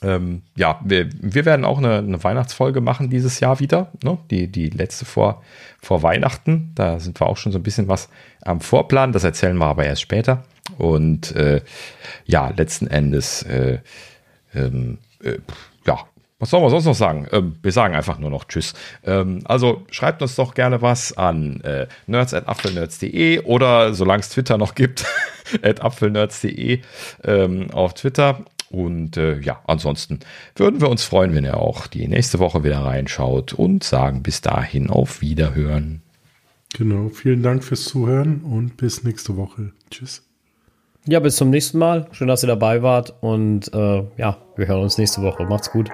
[0.02, 3.92] Ähm, ja, wir, wir, werden auch eine, eine, Weihnachtsfolge machen dieses Jahr wieder.
[4.02, 4.18] Ne?
[4.32, 5.44] Die, die letzte vor,
[5.82, 6.72] vor Weihnachten.
[6.74, 8.08] Da sind wir auch schon so ein bisschen was
[8.44, 9.12] am Vorplan.
[9.12, 10.46] Das erzählen wir aber erst später.
[10.78, 11.62] Und äh,
[12.26, 13.80] ja, letzten Endes, äh,
[14.54, 15.38] ähm, äh,
[15.86, 16.00] ja,
[16.40, 17.28] was soll man sonst noch sagen?
[17.32, 18.74] Ähm, wir sagen einfach nur noch Tschüss.
[19.04, 24.76] Ähm, also schreibt uns doch gerne was an äh, nerds.apfelnerds.de oder solange es Twitter noch
[24.76, 25.06] gibt,
[25.64, 26.82] at apfelnerds.de
[27.24, 28.46] ähm, auf Twitter.
[28.70, 30.20] Und äh, ja, ansonsten
[30.56, 34.42] würden wir uns freuen, wenn ihr auch die nächste Woche wieder reinschaut und sagen bis
[34.42, 36.02] dahin auf Wiederhören.
[36.76, 39.72] Genau, vielen Dank fürs Zuhören und bis nächste Woche.
[39.90, 40.27] Tschüss.
[41.10, 42.06] Ja, bis zum nächsten Mal.
[42.12, 45.46] Schön, dass ihr dabei wart und äh, ja, wir hören uns nächste Woche.
[45.46, 45.90] Macht's gut.